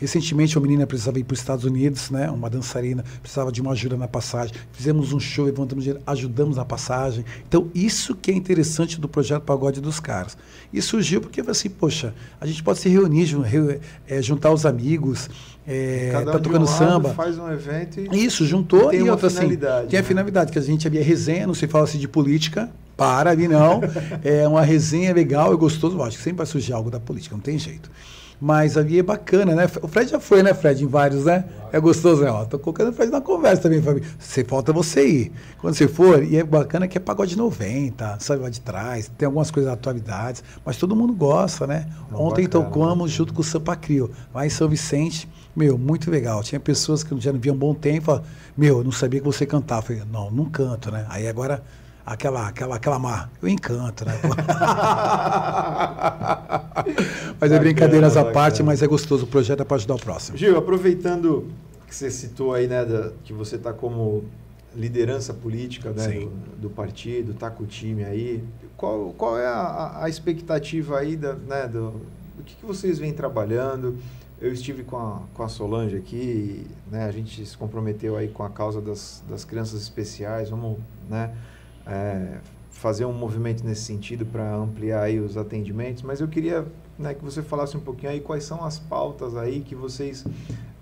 Recentemente, 0.00 0.56
uma 0.56 0.66
menina 0.66 0.86
precisava 0.86 1.18
ir 1.18 1.24
para 1.24 1.34
os 1.34 1.40
Estados 1.40 1.64
Unidos, 1.64 2.10
né? 2.10 2.30
uma 2.30 2.48
dançarina, 2.48 3.04
precisava 3.20 3.52
de 3.52 3.60
uma 3.60 3.72
ajuda 3.72 3.96
na 3.96 4.08
passagem. 4.08 4.54
Fizemos 4.72 5.12
um 5.12 5.20
show, 5.20 5.44
levantamos 5.44 5.84
dinheiro, 5.84 6.02
ajudamos 6.06 6.56
na 6.56 6.64
passagem. 6.64 7.24
Então, 7.46 7.68
isso 7.74 8.14
que 8.14 8.30
é 8.30 8.34
interessante 8.34 8.98
do 8.98 9.06
projeto 9.08 9.42
Pagode 9.42 9.80
dos 9.80 10.00
Caras. 10.00 10.38
E 10.72 10.80
surgiu 10.80 11.20
porque, 11.20 11.42
assim, 11.42 11.68
poxa, 11.68 12.14
a 12.40 12.46
gente 12.46 12.62
pode 12.62 12.78
se 12.78 12.88
reunir, 12.88 13.28
é, 14.08 14.22
juntar 14.22 14.50
os 14.52 14.64
amigos, 14.64 15.28
é, 15.66 16.08
Cada 16.12 16.32
tá 16.32 16.38
um 16.38 16.42
tocando 16.42 16.64
de 16.64 16.70
um 16.70 16.74
samba. 16.74 17.14
faz 17.14 17.38
um 17.38 17.48
evento 17.50 18.00
e 18.00 18.24
Isso, 18.24 18.46
juntou 18.46 18.88
tem 18.88 19.00
e 19.00 19.10
outra 19.10 19.26
assim. 19.26 19.36
finalidade, 19.36 19.88
Tem 19.88 19.98
a 19.98 20.02
né? 20.02 20.08
finalidade, 20.08 20.50
que 20.50 20.58
a 20.58 20.62
gente 20.62 20.86
havia 20.86 21.02
resenha, 21.04 21.46
não 21.46 21.54
se 21.54 21.68
fala 21.68 21.84
assim 21.84 21.98
de 21.98 22.08
política, 22.08 22.70
para 22.96 23.30
ali 23.30 23.46
não. 23.46 23.80
é 24.24 24.48
uma 24.48 24.62
resenha 24.62 25.12
legal 25.12 25.52
e 25.52 25.56
gostoso, 25.56 25.96
lógico, 25.96 26.18
que 26.18 26.24
sempre 26.24 26.38
vai 26.38 26.46
surgir 26.46 26.72
algo 26.72 26.90
da 26.90 26.98
política, 26.98 27.34
não 27.36 27.42
tem 27.42 27.58
jeito. 27.58 27.90
Mas 28.40 28.78
ali 28.78 28.98
é 28.98 29.02
bacana, 29.02 29.54
né? 29.54 29.68
O 29.82 29.86
Fred 29.86 30.10
já 30.10 30.18
foi, 30.18 30.42
né, 30.42 30.54
Fred, 30.54 30.82
em 30.82 30.86
vários, 30.86 31.26
né? 31.26 31.44
É 31.70 31.78
gostoso, 31.78 32.22
né? 32.22 32.30
Ó, 32.30 32.44
tô 32.46 32.58
colocando 32.58 32.88
o 32.88 32.92
Fred 32.92 33.12
na 33.12 33.20
conversa 33.20 33.62
também, 33.62 33.82
família. 33.82 34.08
Você 34.18 34.42
falta 34.42 34.72
você 34.72 35.06
ir. 35.06 35.32
Quando 35.58 35.74
você 35.74 35.86
for, 35.86 36.22
e 36.22 36.36
é 36.36 36.42
bacana 36.42 36.88
que 36.88 36.96
é 36.96 37.00
pagode 37.00 37.36
90, 37.36 38.16
sabe 38.18 38.42
lá 38.42 38.48
de 38.48 38.60
trás, 38.60 39.10
tem 39.18 39.26
algumas 39.26 39.50
coisas 39.50 39.70
atualidades, 39.70 40.42
mas 40.64 40.78
todo 40.78 40.96
mundo 40.96 41.12
gosta, 41.12 41.66
né? 41.66 41.86
Não, 42.10 42.22
Ontem 42.22 42.44
bacana, 42.44 42.64
tocamos 42.64 43.10
junto 43.10 43.34
com 43.34 43.42
o 43.42 43.44
Sampa 43.44 43.76
Crio, 43.76 44.10
lá 44.34 44.46
em 44.46 44.50
São 44.50 44.68
Vicente. 44.68 45.28
Meu, 45.54 45.76
muito 45.76 46.10
legal. 46.10 46.42
Tinha 46.42 46.58
pessoas 46.58 47.04
que 47.04 47.18
já 47.20 47.32
não 47.32 47.40
viam 47.40 47.54
um 47.54 47.58
bom 47.58 47.74
tempo, 47.74 48.06
falavam, 48.06 48.26
meu, 48.56 48.78
eu 48.78 48.84
não 48.84 48.92
sabia 48.92 49.20
que 49.20 49.26
você 49.26 49.44
cantava. 49.44 49.80
Eu 49.80 49.98
falei, 49.98 50.02
não, 50.10 50.30
não 50.30 50.46
canto, 50.46 50.90
né? 50.90 51.04
Aí 51.10 51.28
agora, 51.28 51.62
aquela, 52.10 52.48
aquela, 52.48 52.76
aquela 52.76 52.98
mar, 52.98 53.30
eu 53.40 53.48
encanto, 53.48 54.04
né? 54.04 54.12
mas 57.40 57.52
é 57.52 57.58
brincadeiras 57.58 58.16
à 58.16 58.24
parte, 58.24 58.62
mas 58.62 58.82
é 58.82 58.86
gostoso. 58.86 59.24
O 59.24 59.28
projeto 59.28 59.60
é 59.60 59.64
para 59.64 59.76
ajudar 59.76 59.94
o 59.94 59.98
próximo. 59.98 60.36
Gil, 60.36 60.58
aproveitando 60.58 61.48
que 61.86 61.94
você 61.94 62.10
citou 62.10 62.52
aí, 62.52 62.66
né, 62.66 62.84
da- 62.84 63.12
que 63.24 63.32
você 63.32 63.56
está 63.56 63.72
como 63.72 64.24
liderança 64.74 65.32
política 65.34 65.90
né, 65.90 66.08
do, 66.08 66.30
do 66.62 66.70
partido, 66.70 67.34
tá 67.34 67.50
com 67.50 67.64
o 67.64 67.66
time 67.66 68.04
aí, 68.04 68.42
qual, 68.76 69.12
qual 69.16 69.38
é 69.38 69.46
a, 69.46 70.04
a 70.04 70.08
expectativa 70.08 70.98
aí 70.98 71.16
da, 71.16 71.34
né, 71.34 71.66
do, 71.66 71.90
do 72.36 72.42
que, 72.44 72.54
que 72.56 72.64
vocês 72.66 72.98
vêm 72.98 73.12
trabalhando? 73.12 73.96
Eu 74.40 74.52
estive 74.52 74.84
com 74.84 74.96
a, 74.96 75.20
com 75.34 75.42
a 75.42 75.48
Solange 75.48 75.96
aqui, 75.96 76.66
né, 76.90 77.04
a 77.04 77.10
gente 77.12 77.44
se 77.44 77.56
comprometeu 77.56 78.16
aí 78.16 78.28
com 78.28 78.42
a 78.44 78.48
causa 78.50 78.80
das, 78.80 79.22
das 79.28 79.44
crianças 79.44 79.82
especiais, 79.82 80.48
vamos 80.50 80.78
né, 81.08 81.34
é, 81.90 82.38
fazer 82.70 83.04
um 83.04 83.12
movimento 83.12 83.64
nesse 83.64 83.82
sentido 83.82 84.24
para 84.24 84.54
ampliar 84.54 85.02
aí 85.02 85.18
os 85.18 85.36
atendimentos, 85.36 86.02
mas 86.02 86.20
eu 86.20 86.28
queria 86.28 86.66
né, 86.98 87.14
que 87.14 87.24
você 87.24 87.42
falasse 87.42 87.76
um 87.76 87.80
pouquinho 87.80 88.12
aí 88.12 88.20
quais 88.20 88.44
são 88.44 88.64
as 88.64 88.78
pautas 88.78 89.36
aí 89.36 89.60
que 89.60 89.74
vocês 89.74 90.24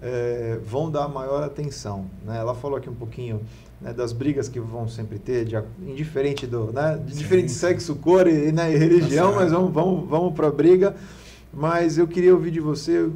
é, 0.00 0.58
vão 0.64 0.90
dar 0.90 1.08
maior 1.08 1.42
atenção. 1.42 2.06
Né? 2.24 2.38
Ela 2.38 2.54
falou 2.54 2.76
aqui 2.76 2.88
um 2.88 2.94
pouquinho 2.94 3.40
né, 3.80 3.92
das 3.92 4.12
brigas 4.12 4.48
que 4.48 4.60
vão 4.60 4.88
sempre 4.88 5.18
ter, 5.18 5.44
de, 5.44 5.56
indiferente 5.80 6.46
do, 6.46 6.72
né, 6.72 7.00
de 7.04 7.16
diferente 7.16 7.50
sexo, 7.50 7.96
cor 7.96 8.26
e, 8.26 8.52
né, 8.52 8.72
e 8.72 8.76
religião, 8.76 9.32
Tá 9.32 9.40
mas 9.40 9.52
vamos, 9.52 9.72
vamos, 9.72 10.08
vamos 10.08 10.34
para 10.34 10.48
a 10.48 10.52
briga. 10.52 10.94
Mas 11.52 11.96
eu 11.96 12.06
queria 12.06 12.34
ouvir 12.34 12.50
de 12.50 12.60
você 12.60 13.10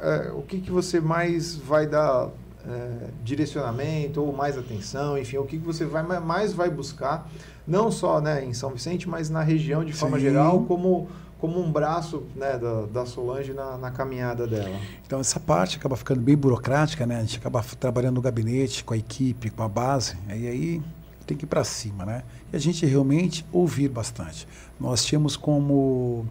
é, 0.00 0.32
o 0.32 0.42
que, 0.42 0.60
que 0.60 0.70
você 0.70 1.00
mais 1.00 1.56
vai 1.56 1.86
dar 1.86 2.30
é, 2.68 3.08
direcionamento 3.22 4.22
ou 4.22 4.32
mais 4.32 4.58
atenção, 4.58 5.16
enfim, 5.16 5.36
o 5.38 5.44
que, 5.44 5.56
você 5.56 5.84
vai 5.84 6.02
ma- 6.02 6.20
mais 6.20 6.52
vai 6.52 6.68
buscar, 6.68 7.30
não 7.66 7.90
só 7.90 8.20
né, 8.20 8.44
em 8.44 8.52
São 8.52 8.70
Vicente, 8.70 9.08
mas 9.08 9.30
na 9.30 9.42
região 9.42 9.84
de 9.84 9.92
forma 9.92 10.16
Sim. 10.16 10.24
geral, 10.24 10.64
como, 10.64 11.08
como 11.38 11.60
um 11.60 11.70
braço 11.70 12.24
né, 12.34 12.58
da, 12.58 12.82
da 12.86 13.06
Solange 13.06 13.52
na, 13.52 13.76
na 13.78 13.90
caminhada 13.90 14.46
dela. 14.46 14.76
Então, 15.06 15.20
essa 15.20 15.38
parte 15.38 15.76
acaba 15.76 15.96
ficando 15.96 16.20
bem 16.20 16.36
burocrática, 16.36 17.06
né? 17.06 17.18
A 17.18 17.20
gente 17.20 17.38
acaba 17.38 17.62
trabalhando 17.78 18.16
no 18.16 18.20
gabinete, 18.22 18.82
com 18.82 18.94
a 18.94 18.96
equipe, 18.96 19.50
com 19.50 19.62
a 19.62 19.68
base, 19.68 20.16
e 20.28 20.48
aí 20.48 20.82
tem 21.26 21.36
que 21.36 21.44
ir 21.44 21.48
para 21.48 21.64
cima, 21.64 22.04
né? 22.04 22.22
E 22.52 22.56
a 22.56 22.58
gente 22.60 22.86
realmente 22.86 23.44
ouvir 23.52 23.88
bastante. 23.88 24.46
Nós 24.78 25.04
tínhamos 25.04 25.36
como 25.36 26.24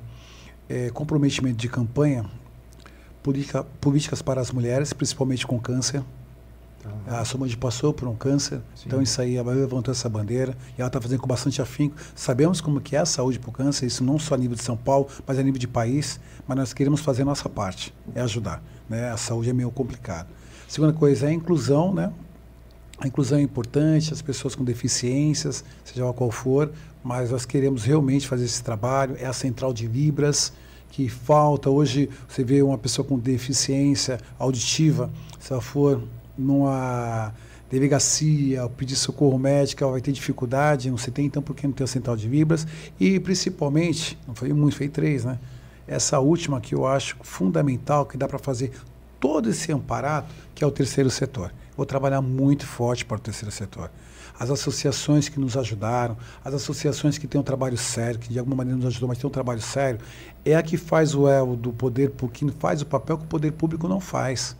eh, 0.69 0.89
comprometimento 0.93 1.57
de 1.57 1.67
campanha 1.67 2.25
política, 3.21 3.65
políticas 3.81 4.21
para 4.21 4.39
as 4.39 4.51
mulheres, 4.51 4.93
principalmente 4.93 5.45
com 5.45 5.59
câncer. 5.59 6.01
A 7.07 7.23
Solange 7.23 7.55
passou 7.55 7.93
por 7.93 8.07
um 8.07 8.15
câncer, 8.15 8.61
Sim. 8.75 8.83
então 8.88 9.01
isso 9.01 9.21
aí, 9.21 9.36
ela 9.36 9.53
levantou 9.53 9.91
essa 9.91 10.09
bandeira 10.09 10.57
e 10.77 10.81
ela 10.81 10.88
está 10.88 10.99
fazendo 10.99 11.19
com 11.19 11.27
bastante 11.27 11.61
afinco. 11.61 11.95
Sabemos 12.15 12.61
como 12.61 12.81
que 12.81 12.95
é 12.95 12.99
a 12.99 13.05
saúde 13.05 13.39
para 13.39 13.49
o 13.49 13.53
câncer, 13.53 13.86
isso 13.86 14.03
não 14.03 14.17
só 14.17 14.36
a 14.36 14.38
nível 14.38 14.55
de 14.55 14.63
São 14.63 14.75
Paulo, 14.75 15.07
mas 15.25 15.38
a 15.38 15.43
nível 15.43 15.59
de 15.59 15.67
país, 15.67 16.19
mas 16.47 16.57
nós 16.57 16.73
queremos 16.73 17.01
fazer 17.01 17.21
a 17.21 17.25
nossa 17.25 17.47
parte, 17.47 17.93
é 18.13 18.21
ajudar. 18.21 18.63
Né? 18.89 19.09
A 19.09 19.17
saúde 19.17 19.49
é 19.49 19.53
meio 19.53 19.71
complicado. 19.71 20.27
Segunda 20.67 20.93
coisa 20.93 21.27
é 21.27 21.29
a 21.29 21.33
inclusão, 21.33 21.93
né? 21.93 22.11
A 22.97 23.07
inclusão 23.07 23.38
é 23.38 23.41
importante, 23.41 24.13
as 24.13 24.21
pessoas 24.21 24.55
com 24.55 24.63
deficiências, 24.63 25.63
seja 25.83 26.11
qual 26.13 26.31
for, 26.31 26.71
mas 27.03 27.29
nós 27.29 27.45
queremos 27.45 27.83
realmente 27.83 28.27
fazer 28.27 28.45
esse 28.45 28.63
trabalho. 28.63 29.15
É 29.19 29.25
a 29.25 29.33
central 29.33 29.73
de 29.73 29.86
Libras 29.86 30.53
que 30.89 31.09
falta. 31.09 31.69
Hoje 31.69 32.09
você 32.27 32.43
vê 32.43 32.61
uma 32.61 32.77
pessoa 32.77 33.05
com 33.05 33.19
deficiência 33.19 34.17
auditiva, 34.39 35.09
se 35.39 35.51
ela 35.51 35.61
for 35.61 36.01
numa 36.38 37.33
delegacia, 37.69 38.69
pedir 38.69 38.95
socorro 38.95 39.38
médico, 39.38 39.89
vai 39.89 40.01
ter 40.01 40.11
dificuldade, 40.11 40.89
não 40.89 40.97
se 40.97 41.11
tem, 41.11 41.25
então 41.25 41.41
por 41.41 41.55
que 41.55 41.65
não 41.65 41.73
tem 41.73 41.83
a 41.83 41.88
central 41.88 42.15
de 42.15 42.27
Libras? 42.27 42.65
E 42.99 43.19
principalmente, 43.19 44.17
não 44.27 44.36
foi 44.36 44.53
muito, 44.53 44.77
foi 44.77 44.88
três, 44.88 45.25
né? 45.25 45.39
Essa 45.88 46.19
última 46.19 46.59
que 46.61 46.73
eu 46.73 46.86
acho 46.86 47.17
fundamental, 47.21 48.05
que 48.05 48.17
dá 48.17 48.27
para 48.27 48.39
fazer 48.39 48.71
todo 49.19 49.49
esse 49.49 49.71
amparato, 49.71 50.33
que 50.53 50.63
é 50.63 50.67
o 50.67 50.71
terceiro 50.71 51.09
setor. 51.09 51.51
Vou 51.75 51.86
trabalhar 51.86 52.21
muito 52.21 52.65
forte 52.65 53.03
para 53.03 53.17
o 53.17 53.19
terceiro 53.19 53.51
setor. 53.51 53.91
As 54.38 54.49
associações 54.49 55.29
que 55.29 55.39
nos 55.39 55.55
ajudaram, 55.55 56.17
as 56.43 56.53
associações 56.53 57.17
que 57.17 57.27
têm 57.27 57.39
um 57.39 57.43
trabalho 57.43 57.77
sério, 57.77 58.19
que 58.19 58.29
de 58.29 58.39
alguma 58.39 58.55
maneira 58.55 58.77
nos 58.77 58.88
ajudou, 58.88 59.09
mas 59.09 59.17
tem 59.17 59.27
um 59.27 59.31
trabalho 59.31 59.61
sério, 59.61 59.99
é 60.43 60.55
a 60.55 60.63
que 60.63 60.77
faz 60.77 61.15
o 61.15 61.27
elo 61.27 61.55
do 61.55 61.71
poder, 61.71 62.11
que 62.33 62.49
faz 62.51 62.81
o 62.81 62.86
papel 62.86 63.17
que 63.17 63.25
o 63.25 63.27
poder 63.27 63.51
público 63.51 63.88
não 63.88 63.99
faz. 63.99 64.55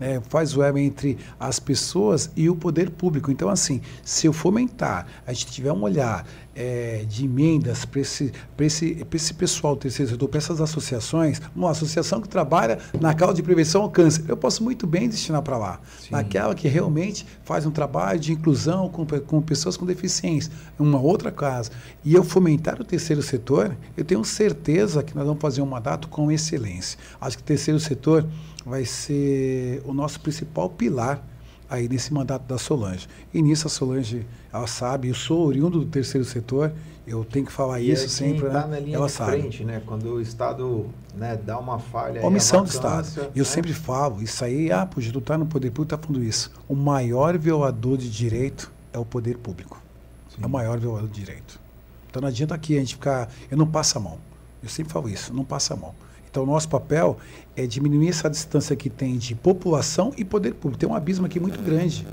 Né? 0.00 0.20
faz 0.28 0.56
o 0.56 0.62
elo 0.62 0.78
entre 0.78 1.18
as 1.38 1.60
pessoas 1.60 2.30
e 2.34 2.48
o 2.48 2.56
poder 2.56 2.90
público. 2.90 3.30
Então, 3.30 3.50
assim, 3.50 3.82
se 4.02 4.26
eu 4.26 4.32
fomentar, 4.32 5.06
a 5.26 5.32
gente 5.32 5.52
tiver 5.52 5.72
um 5.72 5.82
olhar 5.82 6.26
eh, 6.56 7.04
de 7.08 7.24
emendas 7.24 7.84
para 7.84 8.00
esse, 8.00 8.32
pra 8.56 8.66
esse, 8.66 8.94
pra 9.04 9.16
esse 9.16 9.32
pessoal 9.34 9.76
terceiro 9.76 10.10
setor, 10.10 10.28
para 10.28 10.38
essas 10.38 10.60
associações, 10.60 11.40
uma 11.54 11.70
associação 11.70 12.20
que 12.20 12.28
trabalha 12.28 12.78
na 13.00 13.14
causa 13.14 13.34
de 13.34 13.42
prevenção 13.42 13.82
ao 13.82 13.90
câncer, 13.90 14.24
eu 14.26 14.36
posso 14.36 14.62
muito 14.64 14.86
bem 14.86 15.08
destinar 15.08 15.42
para 15.42 15.56
lá. 15.56 15.80
Sim. 16.00 16.08
Naquela 16.10 16.54
que 16.54 16.66
realmente 16.66 17.26
faz 17.44 17.66
um 17.66 17.70
trabalho 17.70 18.18
de 18.18 18.32
inclusão 18.32 18.88
com, 18.88 19.06
com 19.06 19.40
pessoas 19.40 19.76
com 19.76 19.86
deficiência, 19.86 20.52
uma 20.78 21.00
outra 21.00 21.30
casa. 21.30 21.70
E 22.04 22.14
eu 22.14 22.24
fomentar 22.24 22.80
o 22.80 22.84
terceiro 22.84 23.22
setor, 23.22 23.76
eu 23.96 24.04
tenho 24.04 24.24
certeza 24.24 25.02
que 25.02 25.14
nós 25.14 25.26
vamos 25.26 25.40
fazer 25.40 25.62
um 25.62 25.66
mandato 25.66 26.08
com 26.08 26.30
excelência. 26.32 26.98
Acho 27.20 27.36
que 27.36 27.42
o 27.42 27.46
terceiro 27.46 27.78
setor 27.78 28.26
vai 28.64 28.84
ser 28.84 29.82
o 29.84 29.92
nosso 29.92 30.20
principal 30.20 30.68
pilar 30.68 31.22
aí 31.68 31.88
nesse 31.88 32.12
mandato 32.12 32.42
da 32.46 32.58
Solange. 32.58 33.08
E 33.32 33.40
nisso 33.40 33.66
a 33.66 33.70
Solange, 33.70 34.26
ela 34.52 34.66
sabe, 34.66 35.08
eu 35.08 35.14
sou 35.14 35.46
oriundo 35.46 35.78
do 35.78 35.86
terceiro 35.86 36.24
setor, 36.24 36.72
eu 37.06 37.24
tenho 37.24 37.46
que 37.46 37.52
falar 37.52 37.80
E 37.80 37.90
isso 37.90 38.08
sempre, 38.08 38.48
tá 38.48 38.66
né? 38.66 38.84
ela 38.92 39.08
sabe. 39.08 39.40
frente, 39.40 39.64
né? 39.64 39.82
Quando 39.84 40.14
o 40.14 40.20
Estado 40.20 40.86
né, 41.14 41.36
dá 41.36 41.58
uma 41.58 41.78
falha. 41.78 42.24
Omissão 42.24 42.64
do 42.64 42.70
vacância, 42.70 43.08
Estado. 43.10 43.32
E 43.34 43.38
eu 43.38 43.44
né? 43.44 43.50
sempre 43.50 43.72
falo, 43.72 44.22
isso 44.22 44.44
aí, 44.44 44.70
ah, 44.70 44.84
puxa, 44.84 45.12
tu 45.12 45.20
tá 45.20 45.38
no 45.38 45.46
poder 45.46 45.70
público, 45.70 45.96
tá 45.96 45.98
falando 45.98 46.22
isso. 46.22 46.50
O 46.68 46.74
maior 46.74 47.38
violador 47.38 47.96
de 47.96 48.10
direito 48.10 48.70
é 48.92 48.98
o 48.98 49.04
poder 49.04 49.38
público. 49.38 49.80
Sim. 50.28 50.42
É 50.42 50.46
o 50.46 50.50
maior 50.50 50.78
violador 50.78 51.08
de 51.08 51.18
direito. 51.20 51.60
Então 52.08 52.20
não 52.20 52.28
adianta 52.28 52.54
aqui 52.54 52.76
a 52.76 52.80
gente 52.80 52.94
ficar, 52.94 53.28
eu 53.50 53.56
não 53.56 53.66
passo 53.66 53.96
a 53.98 54.00
mão. 54.00 54.18
Eu 54.62 54.68
sempre 54.68 54.92
falo 54.92 55.08
isso, 55.08 55.32
não 55.32 55.44
passa 55.44 55.74
a 55.74 55.76
mão. 55.76 55.94
Então 56.30 56.44
o 56.44 56.46
nosso 56.46 56.68
papel 56.68 57.18
é 57.56 57.66
diminuir 57.66 58.08
essa 58.08 58.30
distância 58.30 58.76
que 58.76 58.88
tem 58.88 59.18
de 59.18 59.34
população 59.34 60.12
e 60.16 60.24
poder 60.24 60.54
público. 60.54 60.78
Tem 60.78 60.88
um 60.88 60.94
abismo 60.94 61.26
aqui 61.26 61.40
muito 61.40 61.60
grande. 61.60 62.06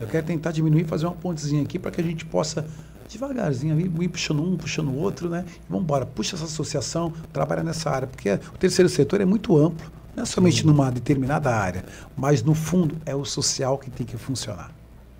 Eu 0.00 0.06
quero 0.08 0.26
tentar 0.26 0.52
diminuir, 0.52 0.84
fazer 0.84 1.06
uma 1.06 1.14
pontezinha 1.14 1.62
aqui 1.62 1.78
para 1.78 1.90
que 1.90 2.00
a 2.00 2.04
gente 2.04 2.24
possa 2.24 2.66
devagarzinho 3.08 3.78
ir 3.78 4.08
puxando 4.08 4.42
um, 4.42 4.56
puxando 4.56 4.88
o 4.88 4.96
outro, 4.96 5.28
né? 5.28 5.44
E 5.48 5.70
vamos 5.70 5.84
embora, 5.84 6.04
puxa 6.04 6.34
essa 6.34 6.44
associação, 6.44 7.12
trabalha 7.32 7.62
nessa 7.62 7.90
área, 7.90 8.08
porque 8.08 8.30
o 8.32 8.58
terceiro 8.58 8.88
setor 8.88 9.20
é 9.20 9.24
muito 9.24 9.56
amplo. 9.56 9.90
Não 10.14 10.22
é 10.22 10.26
somente 10.26 10.62
Sim. 10.62 10.66
numa 10.68 10.90
determinada 10.90 11.54
área, 11.54 11.84
mas 12.16 12.42
no 12.42 12.54
fundo 12.54 12.96
é 13.04 13.14
o 13.14 13.24
social 13.24 13.76
que 13.76 13.90
tem 13.90 14.06
que 14.06 14.16
funcionar. 14.16 14.72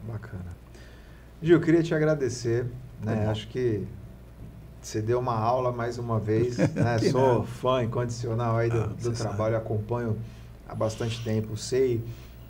Bacana. 0.08 0.56
Gil, 1.42 1.60
queria 1.60 1.82
te 1.82 1.94
agradecer. 1.94 2.66
Né? 3.04 3.26
Acho 3.28 3.46
que 3.48 3.86
você 4.86 5.02
deu 5.02 5.18
uma 5.18 5.36
aula 5.36 5.72
mais 5.72 5.98
uma 5.98 6.18
vez. 6.20 6.56
Né? 6.76 6.98
Sou 7.10 7.44
fã 7.44 7.82
incondicional 7.82 8.56
aí 8.56 8.68
do, 8.68 8.80
ah, 8.80 8.86
do 8.86 9.12
trabalho, 9.12 9.54
sabe. 9.54 9.64
acompanho 9.64 10.16
há 10.68 10.74
bastante 10.74 11.22
tempo, 11.24 11.56
sei 11.56 12.02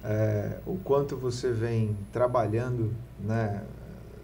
é, 0.05 0.59
o 0.67 0.77
quanto 0.77 1.17
você 1.17 1.53
vem 1.53 1.97
trabalhando 2.13 2.93
né, 3.21 3.63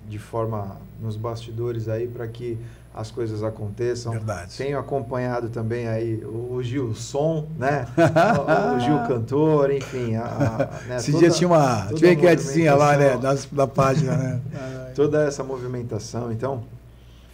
de 0.08 0.18
forma 0.18 0.76
nos 1.00 1.16
bastidores 1.16 1.88
aí 1.88 2.08
para 2.08 2.26
que 2.26 2.58
as 2.94 3.10
coisas 3.10 3.42
aconteçam. 3.42 4.12
Verdade. 4.12 4.56
Tenho 4.56 4.78
acompanhado 4.78 5.48
também 5.48 5.88
aí 5.88 6.22
o, 6.24 6.54
o 6.54 6.62
Gil 6.62 6.94
Som, 6.94 7.48
né? 7.56 7.86
o, 7.96 8.76
o, 8.76 8.80
Gil 8.80 8.98
Cantor, 9.08 9.70
enfim. 9.70 10.16
A, 10.16 10.24
a, 10.24 10.86
né? 10.86 10.96
Esse 10.96 11.12
toda, 11.12 11.24
dia 11.24 11.30
tinha 11.30 11.48
uma, 11.48 11.86
tinha 11.94 12.10
uma 12.10 12.14
enquetezinha 12.14 12.74
lá, 12.74 12.96
né? 12.96 13.16
Das, 13.16 13.46
da 13.46 13.66
página, 13.66 14.16
né? 14.16 14.40
toda 14.94 15.24
essa 15.26 15.42
movimentação. 15.42 16.30
Então, 16.30 16.64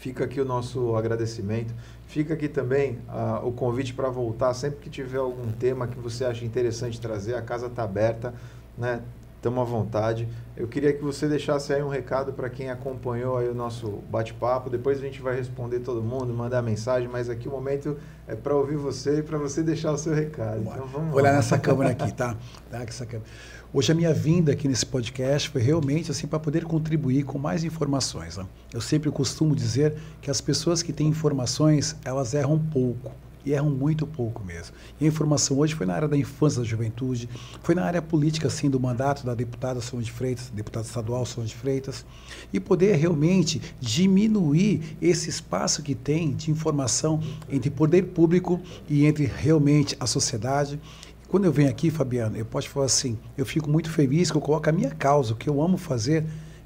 fica 0.08 0.24
aqui 0.24 0.40
o 0.40 0.44
nosso 0.44 0.96
agradecimento. 0.96 1.74
Fica 2.06 2.32
aqui 2.32 2.48
também 2.48 2.98
uh, 3.08 3.46
o 3.46 3.52
convite 3.52 3.92
para 3.92 4.08
voltar 4.08 4.54
sempre 4.54 4.78
que 4.78 4.88
tiver 4.88 5.18
algum 5.18 5.52
tema 5.52 5.86
que 5.86 5.98
você 5.98 6.24
acha 6.24 6.46
interessante 6.46 6.98
trazer. 6.98 7.34
A 7.34 7.42
casa 7.42 7.66
está 7.66 7.82
aberta, 7.82 8.32
né? 8.76 9.02
Estamos 9.36 9.60
à 9.60 9.64
vontade. 9.64 10.26
Eu 10.56 10.66
queria 10.66 10.92
que 10.92 11.00
você 11.00 11.28
deixasse 11.28 11.72
aí 11.72 11.80
um 11.82 11.88
recado 11.88 12.32
para 12.32 12.48
quem 12.48 12.70
acompanhou 12.70 13.36
aí 13.36 13.48
o 13.48 13.54
nosso 13.54 14.02
bate-papo. 14.10 14.68
Depois 14.68 14.98
a 14.98 15.02
gente 15.02 15.20
vai 15.20 15.36
responder 15.36 15.80
todo 15.80 16.02
mundo, 16.02 16.34
mandar 16.34 16.60
mensagem, 16.62 17.06
mas 17.06 17.30
aqui 17.30 17.46
o 17.46 17.52
momento 17.52 17.96
é 18.26 18.34
para 18.34 18.56
ouvir 18.56 18.76
você 18.76 19.18
e 19.18 19.22
para 19.22 19.38
você 19.38 19.62
deixar 19.62 19.92
o 19.92 19.98
seu 19.98 20.12
recado. 20.12 20.62
Então 20.62 20.86
vamos 20.86 21.10
Vou 21.10 21.20
olhar 21.20 21.34
nessa 21.34 21.56
câmera 21.56 21.90
aqui, 21.90 22.10
tá? 22.16 22.34
tá 22.70 22.82
essa 22.82 23.06
câmera. 23.06 23.30
Hoje 23.70 23.92
a 23.92 23.94
minha 23.94 24.14
vinda 24.14 24.52
aqui 24.52 24.66
nesse 24.66 24.86
podcast 24.86 25.50
foi 25.50 25.60
realmente 25.60 26.10
assim 26.10 26.26
para 26.26 26.38
poder 26.38 26.64
contribuir 26.64 27.22
com 27.24 27.38
mais 27.38 27.64
informações. 27.64 28.38
Né? 28.38 28.46
Eu 28.72 28.80
sempre 28.80 29.10
costumo 29.10 29.54
dizer 29.54 29.94
que 30.22 30.30
as 30.30 30.40
pessoas 30.40 30.82
que 30.82 30.90
têm 30.90 31.08
informações, 31.08 31.94
elas 32.02 32.32
erram 32.32 32.58
pouco 32.58 33.12
e 33.44 33.52
erram 33.52 33.68
muito 33.68 34.06
pouco 34.06 34.42
mesmo. 34.42 34.74
E 34.98 35.04
a 35.04 35.08
informação 35.08 35.58
hoje 35.58 35.74
foi 35.74 35.84
na 35.84 35.94
área 35.94 36.08
da 36.08 36.16
infância, 36.16 36.62
da 36.62 36.66
juventude, 36.66 37.28
foi 37.62 37.74
na 37.74 37.84
área 37.84 38.00
política, 38.00 38.48
assim, 38.48 38.70
do 38.70 38.80
mandato 38.80 39.24
da 39.24 39.34
deputada 39.34 39.82
Solange 39.82 40.10
Freitas, 40.10 40.50
deputada 40.52 40.86
estadual 40.86 41.26
Solange 41.26 41.54
Freitas, 41.54 42.06
e 42.50 42.58
poder 42.58 42.96
realmente 42.96 43.60
diminuir 43.78 44.96
esse 45.00 45.28
espaço 45.28 45.82
que 45.82 45.94
tem 45.94 46.34
de 46.34 46.50
informação 46.50 47.20
entre 47.50 47.68
poder 47.68 48.02
público 48.02 48.60
e 48.88 49.04
entre 49.04 49.26
realmente 49.26 49.94
a 50.00 50.06
sociedade 50.06 50.80
quando 51.28 51.44
eu 51.44 51.52
venho 51.52 51.68
aqui, 51.68 51.90
Fabiano, 51.90 52.38
eu 52.38 52.46
posso 52.46 52.70
falar 52.70 52.86
assim, 52.86 53.18
eu 53.36 53.44
fico 53.44 53.70
muito 53.70 53.90
feliz 53.90 54.30
que 54.30 54.36
eu 54.36 54.40
coloco 54.40 54.68
a 54.68 54.72
minha 54.72 54.90
causa, 54.90 55.34
o 55.34 55.36
que 55.36 55.48
eu 55.48 55.60
amo 55.60 55.76
fazer, 55.76 56.24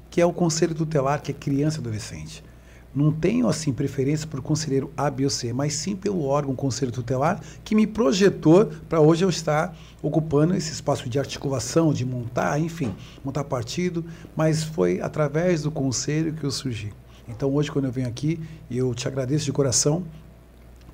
que 0.09 0.21
é 0.21 0.25
o 0.25 0.31
conselho 0.31 0.73
tutelar, 0.73 1.21
que 1.21 1.31
é 1.31 1.33
criança 1.33 1.77
e 1.77 1.81
adolescente. 1.81 2.41
Não 2.95 3.11
tenho, 3.11 3.49
assim, 3.49 3.73
preferência 3.73 4.25
por 4.25 4.41
conselheiro 4.41 4.89
A, 4.95 5.09
B 5.09 5.25
ou 5.25 5.29
C, 5.29 5.51
mas 5.51 5.73
sim 5.73 5.95
pelo 5.95 6.23
órgão 6.23 6.55
conselho 6.55 6.91
tutelar 6.91 7.41
que 7.63 7.75
me 7.75 7.85
projetou 7.85 8.67
para 8.87 9.01
hoje 9.01 9.25
eu 9.25 9.29
estar 9.29 9.75
ocupando 10.01 10.55
esse 10.55 10.71
espaço 10.71 11.09
de 11.09 11.19
articulação, 11.19 11.91
de 11.91 12.05
montar, 12.05 12.57
enfim, 12.59 12.93
montar 13.25 13.43
partido, 13.43 14.05
mas 14.35 14.63
foi 14.63 15.01
através 15.01 15.63
do 15.63 15.71
conselho 15.71 16.33
que 16.33 16.43
eu 16.43 16.51
surgi. 16.51 16.93
Então, 17.27 17.53
hoje, 17.53 17.69
quando 17.69 17.85
eu 17.85 17.91
venho 17.91 18.07
aqui, 18.07 18.39
eu 18.71 18.93
te 18.93 19.07
agradeço 19.09 19.43
de 19.43 19.51
coração, 19.51 20.03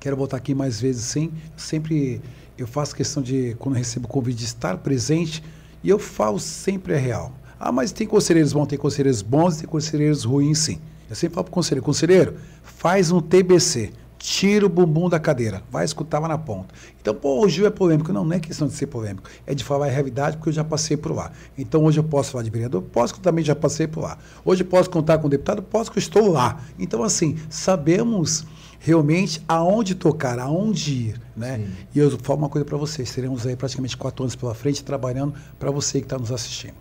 quero 0.00 0.16
voltar 0.16 0.38
aqui 0.38 0.54
mais 0.54 0.80
vezes 0.80 1.04
sim, 1.04 1.30
sempre 1.56 2.20
eu 2.62 2.66
faço 2.66 2.94
questão 2.94 3.22
de, 3.22 3.56
quando 3.58 3.74
recebo 3.74 4.06
convite, 4.06 4.38
de 4.38 4.44
estar 4.44 4.76
presente 4.78 5.42
e 5.82 5.88
eu 5.88 5.98
falo 5.98 6.38
sempre 6.38 6.92
é 6.92 6.98
real. 6.98 7.32
Ah, 7.58 7.72
mas 7.72 7.92
tem 7.92 8.06
conselheiros 8.06 8.52
bons, 8.52 8.66
tem 8.66 8.78
conselheiros 8.78 9.22
bons 9.22 9.56
e 9.56 9.60
tem 9.60 9.68
conselheiros 9.68 10.24
ruins, 10.24 10.58
sim. 10.58 10.78
Eu 11.08 11.16
sempre 11.16 11.34
falo 11.34 11.44
para 11.44 11.50
o 11.50 11.54
conselheiro, 11.54 11.84
conselheiro, 11.84 12.36
faz 12.62 13.10
um 13.10 13.20
TBC, 13.20 13.92
tira 14.18 14.66
o 14.66 14.68
bumbum 14.68 15.08
da 15.08 15.18
cadeira, 15.18 15.62
vai 15.70 15.84
escutar 15.84 16.18
lá 16.18 16.28
na 16.28 16.38
ponta. 16.38 16.74
Então, 17.00 17.14
pô, 17.14 17.44
o 17.44 17.48
Gil 17.48 17.66
é 17.66 17.70
polêmico. 17.70 18.12
Não, 18.12 18.24
não 18.24 18.36
é 18.36 18.38
questão 18.38 18.68
de 18.68 18.74
ser 18.74 18.86
polêmico, 18.86 19.28
é 19.46 19.54
de 19.54 19.64
falar 19.64 19.86
a 19.86 19.90
realidade, 19.90 20.36
porque 20.36 20.50
eu 20.50 20.52
já 20.52 20.62
passei 20.62 20.96
por 20.96 21.12
lá. 21.12 21.32
Então, 21.56 21.84
hoje 21.84 21.98
eu 21.98 22.04
posso 22.04 22.32
falar 22.32 22.44
de 22.44 22.50
vereador, 22.50 22.82
posso 22.82 23.14
que 23.14 23.20
eu 23.20 23.24
também 23.24 23.44
já 23.44 23.56
passei 23.56 23.86
por 23.86 24.02
lá. 24.02 24.18
Hoje 24.44 24.62
eu 24.62 24.66
posso 24.66 24.88
contar 24.88 25.18
com 25.18 25.26
o 25.26 25.30
deputado, 25.30 25.62
posso 25.62 25.90
que 25.90 25.98
eu 25.98 26.02
estou 26.02 26.30
lá. 26.30 26.60
Então, 26.78 27.02
assim, 27.02 27.38
sabemos 27.48 28.46
realmente 28.80 29.42
aonde 29.46 29.94
tocar, 29.94 30.38
aonde 30.38 30.92
ir. 30.92 31.20
Né? 31.36 31.58
Sim. 31.58 31.86
E 31.94 31.98
eu 31.98 32.10
falo 32.18 32.40
uma 32.40 32.48
coisa 32.48 32.64
para 32.64 32.76
vocês: 32.76 33.14
teremos 33.14 33.46
aí 33.46 33.54
praticamente 33.54 33.96
quatro 33.96 34.24
anos 34.24 34.34
pela 34.34 34.54
frente 34.54 34.82
trabalhando 34.82 35.34
para 35.58 35.70
você 35.70 36.00
que 36.00 36.06
está 36.06 36.18
nos 36.18 36.32
assistindo. 36.32 36.74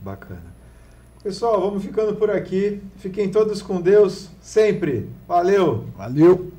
Bacana. 0.00 0.58
Pessoal, 1.22 1.60
vamos 1.60 1.84
ficando 1.84 2.16
por 2.16 2.30
aqui. 2.30 2.80
Fiquem 2.96 3.30
todos 3.30 3.60
com 3.60 3.78
Deus 3.78 4.30
sempre. 4.40 5.08
Valeu! 5.28 5.84
Valeu! 5.94 6.50